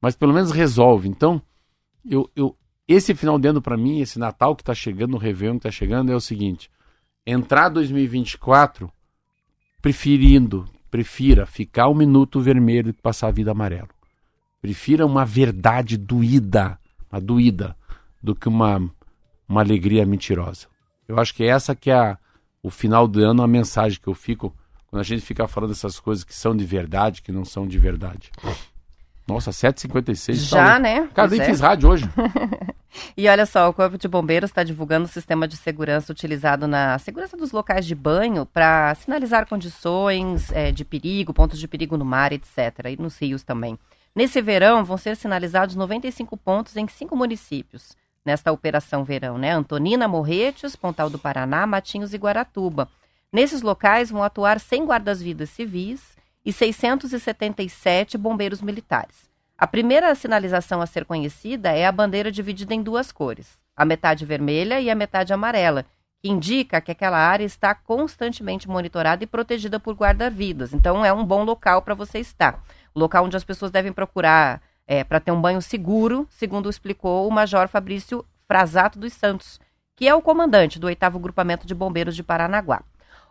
mas 0.00 0.14
pelo 0.16 0.34
menos 0.34 0.50
resolve. 0.50 1.08
Então, 1.08 1.40
eu, 2.04 2.28
eu 2.36 2.54
esse 2.88 3.14
final 3.14 3.38
de 3.38 3.48
ano 3.48 3.60
para 3.60 3.76
mim, 3.76 4.00
esse 4.00 4.18
Natal 4.18 4.54
que 4.54 4.64
tá 4.64 4.74
chegando, 4.74 5.14
o 5.14 5.18
Réveillon 5.18 5.56
que 5.56 5.64
tá 5.64 5.70
chegando, 5.70 6.12
é 6.12 6.14
o 6.14 6.20
seguinte: 6.20 6.70
entrar 7.26 7.68
2024 7.68 8.90
preferindo, 9.82 10.68
prefira 10.90 11.46
ficar 11.46 11.88
um 11.88 11.94
minuto 11.94 12.40
vermelho 12.40 12.90
e 12.90 12.92
passar 12.92 13.28
a 13.28 13.32
vida 13.32 13.50
amarelo. 13.50 13.88
Prefira 14.60 15.06
uma 15.06 15.24
verdade 15.24 15.96
doída, 15.96 16.78
uma 17.10 17.20
doída, 17.20 17.76
do 18.22 18.34
que 18.34 18.48
uma, 18.48 18.78
uma 19.48 19.60
alegria 19.60 20.04
mentirosa. 20.04 20.66
Eu 21.06 21.18
acho 21.20 21.34
que 21.34 21.44
essa 21.44 21.74
que 21.74 21.90
é 21.90 21.94
a, 21.94 22.18
o 22.62 22.70
final 22.70 23.06
do 23.06 23.22
ano, 23.22 23.42
a 23.42 23.46
mensagem 23.48 24.00
que 24.00 24.08
eu 24.08 24.14
fico 24.14 24.54
quando 24.88 25.00
a 25.00 25.04
gente 25.04 25.22
fica 25.22 25.46
falando 25.46 25.72
essas 25.72 26.00
coisas 26.00 26.24
que 26.24 26.34
são 26.34 26.56
de 26.56 26.64
verdade, 26.64 27.22
que 27.22 27.30
não 27.30 27.44
são 27.44 27.66
de 27.66 27.78
verdade. 27.78 28.30
Nossa, 29.26 29.50
7h56. 29.50 30.34
Já, 30.34 30.74
tá... 30.74 30.78
né? 30.78 31.08
Cara, 31.12 31.28
Pois 31.28 31.32
nem 31.32 31.40
é. 31.40 31.44
fiz 31.44 31.60
rádio 31.60 31.88
hoje. 31.88 32.08
E 33.16 33.28
olha 33.28 33.44
só, 33.44 33.68
o 33.68 33.74
Corpo 33.74 33.98
de 33.98 34.08
Bombeiros 34.08 34.50
está 34.50 34.62
divulgando 34.62 35.04
o 35.04 35.08
sistema 35.08 35.46
de 35.46 35.56
segurança 35.56 36.10
utilizado 36.10 36.66
na 36.66 36.98
segurança 36.98 37.36
dos 37.36 37.52
locais 37.52 37.86
de 37.86 37.94
banho 37.94 38.46
para 38.46 38.94
sinalizar 38.94 39.46
condições 39.46 40.50
eh, 40.52 40.72
de 40.72 40.84
perigo, 40.84 41.34
pontos 41.34 41.58
de 41.58 41.68
perigo 41.68 41.96
no 41.96 42.04
mar, 42.04 42.32
etc. 42.32 42.86
E 42.90 42.96
nos 43.00 43.18
rios 43.18 43.42
também. 43.42 43.78
Nesse 44.14 44.40
verão, 44.40 44.82
vão 44.84 44.96
ser 44.96 45.14
sinalizados 45.16 45.76
95 45.76 46.36
pontos 46.38 46.76
em 46.76 46.88
cinco 46.88 47.14
municípios. 47.14 47.94
Nesta 48.24 48.50
operação 48.50 49.04
verão, 49.04 49.36
né? 49.38 49.52
Antonina, 49.52 50.08
Morretes, 50.08 50.74
Pontal 50.74 51.10
do 51.10 51.18
Paraná, 51.18 51.66
Matinhos 51.66 52.14
e 52.14 52.16
Guaratuba. 52.16 52.88
Nesses 53.32 53.60
locais 53.60 54.10
vão 54.10 54.22
atuar 54.22 54.58
100 54.58 54.86
guardas-vidas 54.86 55.50
civis 55.50 56.15
e 56.46 56.52
677 56.52 58.16
bombeiros 58.16 58.62
militares. 58.62 59.28
A 59.58 59.66
primeira 59.66 60.14
sinalização 60.14 60.80
a 60.80 60.86
ser 60.86 61.04
conhecida 61.04 61.72
é 61.72 61.84
a 61.84 61.90
bandeira 61.92 62.30
dividida 62.30 62.72
em 62.72 62.82
duas 62.82 63.10
cores, 63.10 63.58
a 63.76 63.84
metade 63.84 64.24
vermelha 64.24 64.80
e 64.80 64.88
a 64.88 64.94
metade 64.94 65.32
amarela, 65.32 65.84
que 66.22 66.30
indica 66.30 66.80
que 66.80 66.92
aquela 66.92 67.18
área 67.18 67.44
está 67.44 67.74
constantemente 67.74 68.68
monitorada 68.68 69.24
e 69.24 69.26
protegida 69.26 69.80
por 69.80 69.96
guarda-vidas. 69.96 70.72
Então 70.72 71.04
é 71.04 71.12
um 71.12 71.24
bom 71.24 71.42
local 71.42 71.82
para 71.82 71.94
você 71.94 72.20
estar. 72.20 72.62
O 72.94 73.00
local 73.00 73.24
onde 73.24 73.36
as 73.36 73.44
pessoas 73.44 73.72
devem 73.72 73.92
procurar 73.92 74.62
para 75.08 75.18
ter 75.18 75.32
um 75.32 75.40
banho 75.40 75.60
seguro, 75.60 76.28
segundo 76.30 76.70
explicou 76.70 77.26
o 77.26 77.30
Major 77.30 77.66
Fabrício 77.66 78.24
Frasato 78.46 79.00
dos 79.00 79.12
Santos, 79.12 79.58
que 79.96 80.06
é 80.06 80.14
o 80.14 80.22
comandante 80.22 80.78
do 80.78 80.86
8 80.86 81.18
Grupamento 81.18 81.66
de 81.66 81.74
Bombeiros 81.74 82.14
de 82.14 82.22
Paranaguá. 82.22 82.82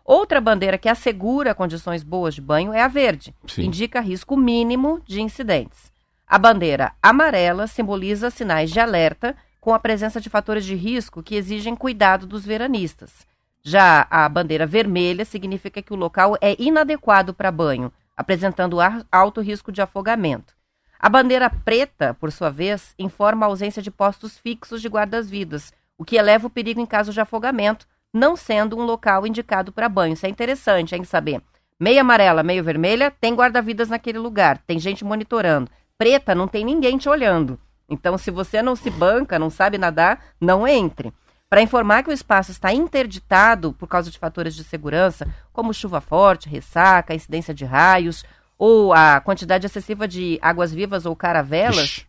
Outra 0.06 0.40
bandeira 0.40 0.78
que 0.78 0.88
assegura 0.88 1.52
condições 1.52 2.04
boas 2.04 2.32
de 2.32 2.40
banho 2.40 2.72
é 2.72 2.80
a 2.80 2.86
verde, 2.86 3.34
Sim. 3.48 3.62
que 3.62 3.66
indica 3.66 4.00
risco 4.00 4.36
mínimo 4.36 5.02
de 5.04 5.20
incidentes. 5.20 5.90
A 6.24 6.38
bandeira 6.38 6.92
amarela 7.02 7.66
simboliza 7.66 8.30
sinais 8.30 8.70
de 8.70 8.78
alerta 8.78 9.36
com 9.60 9.74
a 9.74 9.80
presença 9.80 10.20
de 10.20 10.30
fatores 10.30 10.64
de 10.64 10.76
risco 10.76 11.24
que 11.24 11.34
exigem 11.34 11.74
cuidado 11.74 12.24
dos 12.24 12.44
veranistas. 12.44 13.26
Já 13.64 14.06
a 14.08 14.28
bandeira 14.28 14.64
vermelha 14.64 15.24
significa 15.24 15.82
que 15.82 15.92
o 15.92 15.96
local 15.96 16.36
é 16.40 16.54
inadequado 16.56 17.34
para 17.34 17.50
banho, 17.50 17.92
apresentando 18.16 18.78
alto 19.10 19.40
risco 19.40 19.72
de 19.72 19.82
afogamento. 19.82 20.54
A 21.00 21.08
bandeira 21.08 21.50
preta, 21.50 22.14
por 22.14 22.30
sua 22.30 22.48
vez, 22.48 22.94
informa 22.96 23.44
a 23.44 23.48
ausência 23.48 23.82
de 23.82 23.90
postos 23.90 24.38
fixos 24.38 24.80
de 24.80 24.86
guardas-vidas, 24.86 25.72
o 25.98 26.04
que 26.04 26.14
eleva 26.14 26.46
o 26.46 26.50
perigo 26.50 26.80
em 26.80 26.86
caso 26.86 27.12
de 27.12 27.20
afogamento, 27.20 27.88
não 28.16 28.34
sendo 28.36 28.76
um 28.78 28.82
local 28.82 29.26
indicado 29.26 29.70
para 29.70 29.88
banho. 29.88 30.14
Isso 30.14 30.26
é 30.26 30.28
interessante, 30.28 30.94
hein, 30.94 31.04
saber. 31.04 31.40
Meia 31.78 32.00
amarela, 32.00 32.42
meio 32.42 32.64
vermelha, 32.64 33.10
tem 33.10 33.34
guarda-vidas 33.34 33.90
naquele 33.90 34.18
lugar, 34.18 34.58
tem 34.66 34.78
gente 34.78 35.04
monitorando. 35.04 35.70
Preta, 35.98 36.34
não 36.34 36.48
tem 36.48 36.64
ninguém 36.64 36.96
te 36.96 37.08
olhando. 37.08 37.58
Então, 37.88 38.16
se 38.18 38.30
você 38.30 38.62
não 38.62 38.74
se 38.74 38.90
banca, 38.90 39.38
não 39.38 39.50
sabe 39.50 39.78
nadar, 39.78 40.20
não 40.40 40.66
entre. 40.66 41.12
Para 41.48 41.62
informar 41.62 42.02
que 42.02 42.10
o 42.10 42.12
espaço 42.12 42.50
está 42.50 42.72
interditado 42.72 43.72
por 43.74 43.86
causa 43.86 44.10
de 44.10 44.18
fatores 44.18 44.54
de 44.56 44.64
segurança, 44.64 45.28
como 45.52 45.72
chuva 45.72 46.00
forte, 46.00 46.48
ressaca, 46.48 47.14
incidência 47.14 47.54
de 47.54 47.64
raios, 47.64 48.24
ou 48.58 48.92
a 48.92 49.20
quantidade 49.20 49.66
excessiva 49.66 50.08
de 50.08 50.38
águas-vivas 50.42 51.06
ou 51.06 51.14
caravelas, 51.14 52.04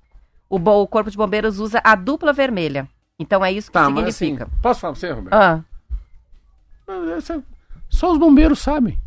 o, 0.50 0.56
o 0.58 0.88
Corpo 0.88 1.12
de 1.12 1.18
Bombeiros 1.18 1.60
usa 1.60 1.82
a 1.84 1.94
dupla 1.94 2.34
vermelha. 2.34 2.88
Então 3.20 3.44
é 3.44 3.52
isso 3.52 3.68
que 3.70 3.74
Tá, 3.74 3.90
mas 3.90 4.06
assim, 4.06 4.28
significa. 4.28 4.50
posso 4.62 4.80
falar 4.80 4.94
pra 4.94 5.00
você, 5.00 5.12
Roberto? 5.12 5.34
Ah, 5.34 5.60
Só 7.90 8.12
os 8.12 8.18
bombeiros 8.18 8.60
sabem. 8.60 8.98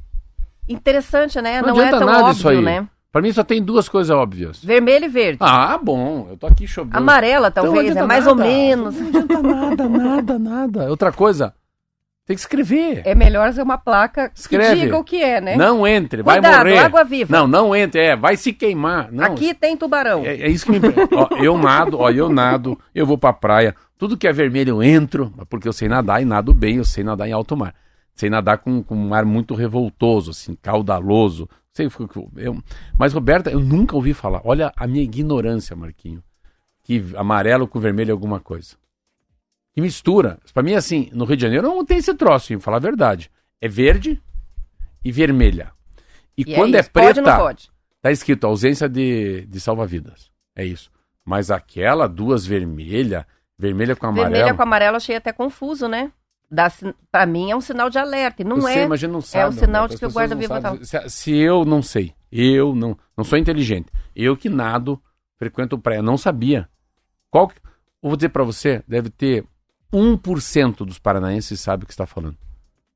interessante, 0.68 1.40
né? 1.40 1.60
Não, 1.62 1.68
Não, 1.74 1.76
é 1.80 1.86
adianta 1.86 1.98
tão 1.98 2.06
nada 2.06 2.24
óbvio, 2.26 2.38
isso 2.38 2.48
aí. 2.48 2.62
né? 2.62 2.86
Pra 3.12 3.20
mim 3.20 3.32
só 3.32 3.42
tem 3.42 3.60
duas 3.60 3.88
coisas 3.88 4.14
óbvias. 4.14 4.62
Vermelho 4.62 5.06
e 5.06 5.08
verde. 5.08 5.38
Ah, 5.40 5.76
bom, 5.82 6.28
eu 6.30 6.36
tô 6.36 6.46
aqui 6.46 6.66
chovendo. 6.66 6.96
Amarela, 6.96 7.48
Então 7.48 7.64
talvez, 7.64 7.86
é 7.86 7.90
adianta 7.90 8.06
mais 8.06 8.24
nada. 8.24 8.30
ou 8.42 8.48
menos. 8.48 8.94
Não 9.00 9.08
adianta 9.08 9.42
nada, 9.42 9.88
nada, 9.88 10.38
nada. 10.38 10.88
Outra 10.90 11.10
coisa, 11.10 11.52
tem 12.24 12.36
que 12.36 12.40
escrever. 12.40 13.02
É 13.04 13.12
melhor 13.16 13.52
ser 13.52 13.62
uma 13.62 13.76
placa 13.78 14.30
Escreve. 14.32 14.76
que 14.76 14.80
diga 14.82 14.96
o 14.96 15.02
que 15.02 15.20
é, 15.20 15.40
né? 15.40 15.56
Não 15.56 15.84
entre, 15.84 16.22
vai 16.22 16.36
Cuidado, 16.36 16.58
morrer. 16.58 16.78
água 16.78 17.02
viva. 17.02 17.36
Não, 17.36 17.48
não 17.48 17.74
entre, 17.74 18.00
é, 18.00 18.14
vai 18.14 18.36
se 18.36 18.52
queimar. 18.52 19.10
Não, 19.10 19.24
Aqui 19.24 19.54
tem 19.54 19.76
tubarão. 19.76 20.22
É, 20.24 20.42
é 20.42 20.48
isso 20.48 20.64
que 20.66 20.70
me. 20.72 20.78
Ó, 21.12 21.34
eu 21.42 21.58
nado, 21.58 21.98
ó, 21.98 22.10
eu 22.10 22.28
nado, 22.28 22.78
eu 22.94 23.04
vou 23.06 23.18
pra 23.18 23.32
praia. 23.32 23.74
Tudo 24.00 24.16
que 24.16 24.26
é 24.26 24.32
vermelho 24.32 24.70
eu 24.70 24.82
entro, 24.82 25.30
porque 25.50 25.68
eu 25.68 25.74
sei 25.74 25.86
nadar 25.86 26.22
e 26.22 26.24
nado 26.24 26.54
bem, 26.54 26.78
eu 26.78 26.86
sei 26.86 27.04
nadar 27.04 27.28
em 27.28 27.32
alto 27.32 27.54
mar. 27.54 27.74
Sei 28.14 28.30
nadar 28.30 28.56
com, 28.56 28.82
com 28.82 28.94
um 28.96 29.08
mar 29.08 29.26
muito 29.26 29.54
revoltoso, 29.54 30.30
assim, 30.30 30.56
caudaloso. 30.62 31.46
Sei, 31.70 31.86
eu, 32.36 32.58
mas, 32.98 33.12
Roberta, 33.12 33.50
eu 33.50 33.60
nunca 33.60 33.94
ouvi 33.94 34.14
falar. 34.14 34.40
Olha 34.42 34.72
a 34.74 34.86
minha 34.86 35.04
ignorância, 35.04 35.76
Marquinho. 35.76 36.24
Que 36.82 37.04
amarelo 37.14 37.68
com 37.68 37.78
vermelho 37.78 38.08
é 38.08 38.12
alguma 38.12 38.40
coisa. 38.40 38.74
Que 39.74 39.82
mistura. 39.82 40.38
Pra 40.54 40.62
mim, 40.62 40.72
assim, 40.72 41.10
no 41.12 41.26
Rio 41.26 41.36
de 41.36 41.42
Janeiro 41.42 41.68
não 41.68 41.84
tem 41.84 41.98
esse 41.98 42.14
troço, 42.14 42.54
hein, 42.54 42.58
falar 42.58 42.78
a 42.78 42.80
verdade. 42.80 43.30
É 43.60 43.68
verde 43.68 44.18
e 45.04 45.12
vermelha. 45.12 45.72
E, 46.38 46.40
E 46.40 46.54
quando 46.54 46.74
é, 46.74 46.80
isso, 46.80 46.90
pode 46.90 47.06
ou 47.06 47.12
preta, 47.12 47.30
não 47.30 47.38
pode? 47.38 47.70
Tá 48.00 48.10
escrito 48.10 48.46
ausência 48.46 48.88
de, 48.88 49.44
de 49.44 49.60
salva-vidas. 49.60 50.30
É 50.56 50.64
isso. 50.64 50.90
Mas 51.22 51.50
aquela 51.50 52.08
duas 52.08 52.46
vermelha, 52.46 53.26
vermelha 53.60 53.94
com 53.94 54.06
amarelo. 54.06 54.30
Vermelha 54.32 54.54
com 54.54 54.62
amarelo 54.62 54.96
achei 54.96 55.16
até 55.16 55.32
confuso, 55.32 55.86
né? 55.86 56.10
Pra 57.12 57.26
mim 57.26 57.50
é 57.50 57.56
um 57.56 57.60
sinal 57.60 57.88
de 57.90 57.98
alerta. 57.98 58.42
e 58.42 58.44
Não 58.44 58.58
eu 58.58 58.68
é. 58.68 58.72
sei, 58.72 58.82
mas 58.88 58.98
a 58.98 59.00
gente 59.06 59.12
não 59.12 59.20
sabe. 59.20 59.54
o 59.54 59.58
sinal 59.58 59.82
Roberto, 59.82 59.90
de 59.92 59.98
que 59.98 60.06
o 60.06 60.10
guarda-viva 60.10 60.60
sabem. 60.60 60.84
Se, 60.84 61.08
se 61.08 61.36
eu 61.36 61.64
não 61.64 61.80
sei, 61.82 62.12
eu 62.32 62.74
não, 62.74 62.96
não 63.16 63.22
sou 63.22 63.38
inteligente. 63.38 63.86
Eu 64.16 64.36
que 64.36 64.48
nado, 64.48 65.00
frequento 65.38 65.78
praia, 65.78 66.02
não 66.02 66.16
sabia. 66.16 66.68
Qual 67.30 67.46
que- 67.48 67.54
eu 68.02 68.08
vou 68.08 68.16
dizer 68.16 68.30
pra 68.30 68.42
você, 68.42 68.82
deve 68.88 69.10
ter 69.10 69.44
1% 69.92 70.84
dos 70.84 70.98
paranaenses 70.98 71.60
sabe 71.60 71.84
o 71.84 71.86
que 71.86 71.92
está 71.92 72.06
falando. 72.06 72.36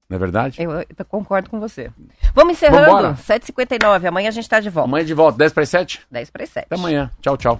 Não 0.08 0.16
é 0.16 0.18
verdade? 0.18 0.60
Eu, 0.62 0.70
eu 0.72 1.04
concordo 1.08 1.48
com 1.48 1.60
você. 1.60 1.90
Vamos 2.34 2.54
encerrando. 2.54 2.86
Vambora. 2.86 3.14
7h59. 3.14 4.06
Amanhã 4.06 4.28
a 4.28 4.32
gente 4.32 4.48
tá 4.48 4.58
de 4.60 4.68
volta. 4.68 4.88
Amanhã 4.88 5.04
de 5.04 5.14
volta, 5.14 5.38
10 5.38 5.52
para 5.52 5.64
7? 5.64 6.00
10 6.10 6.30
para 6.30 6.44
7. 6.46 6.64
Até 6.66 6.74
amanhã. 6.74 7.10
Tchau, 7.22 7.36
tchau. 7.36 7.58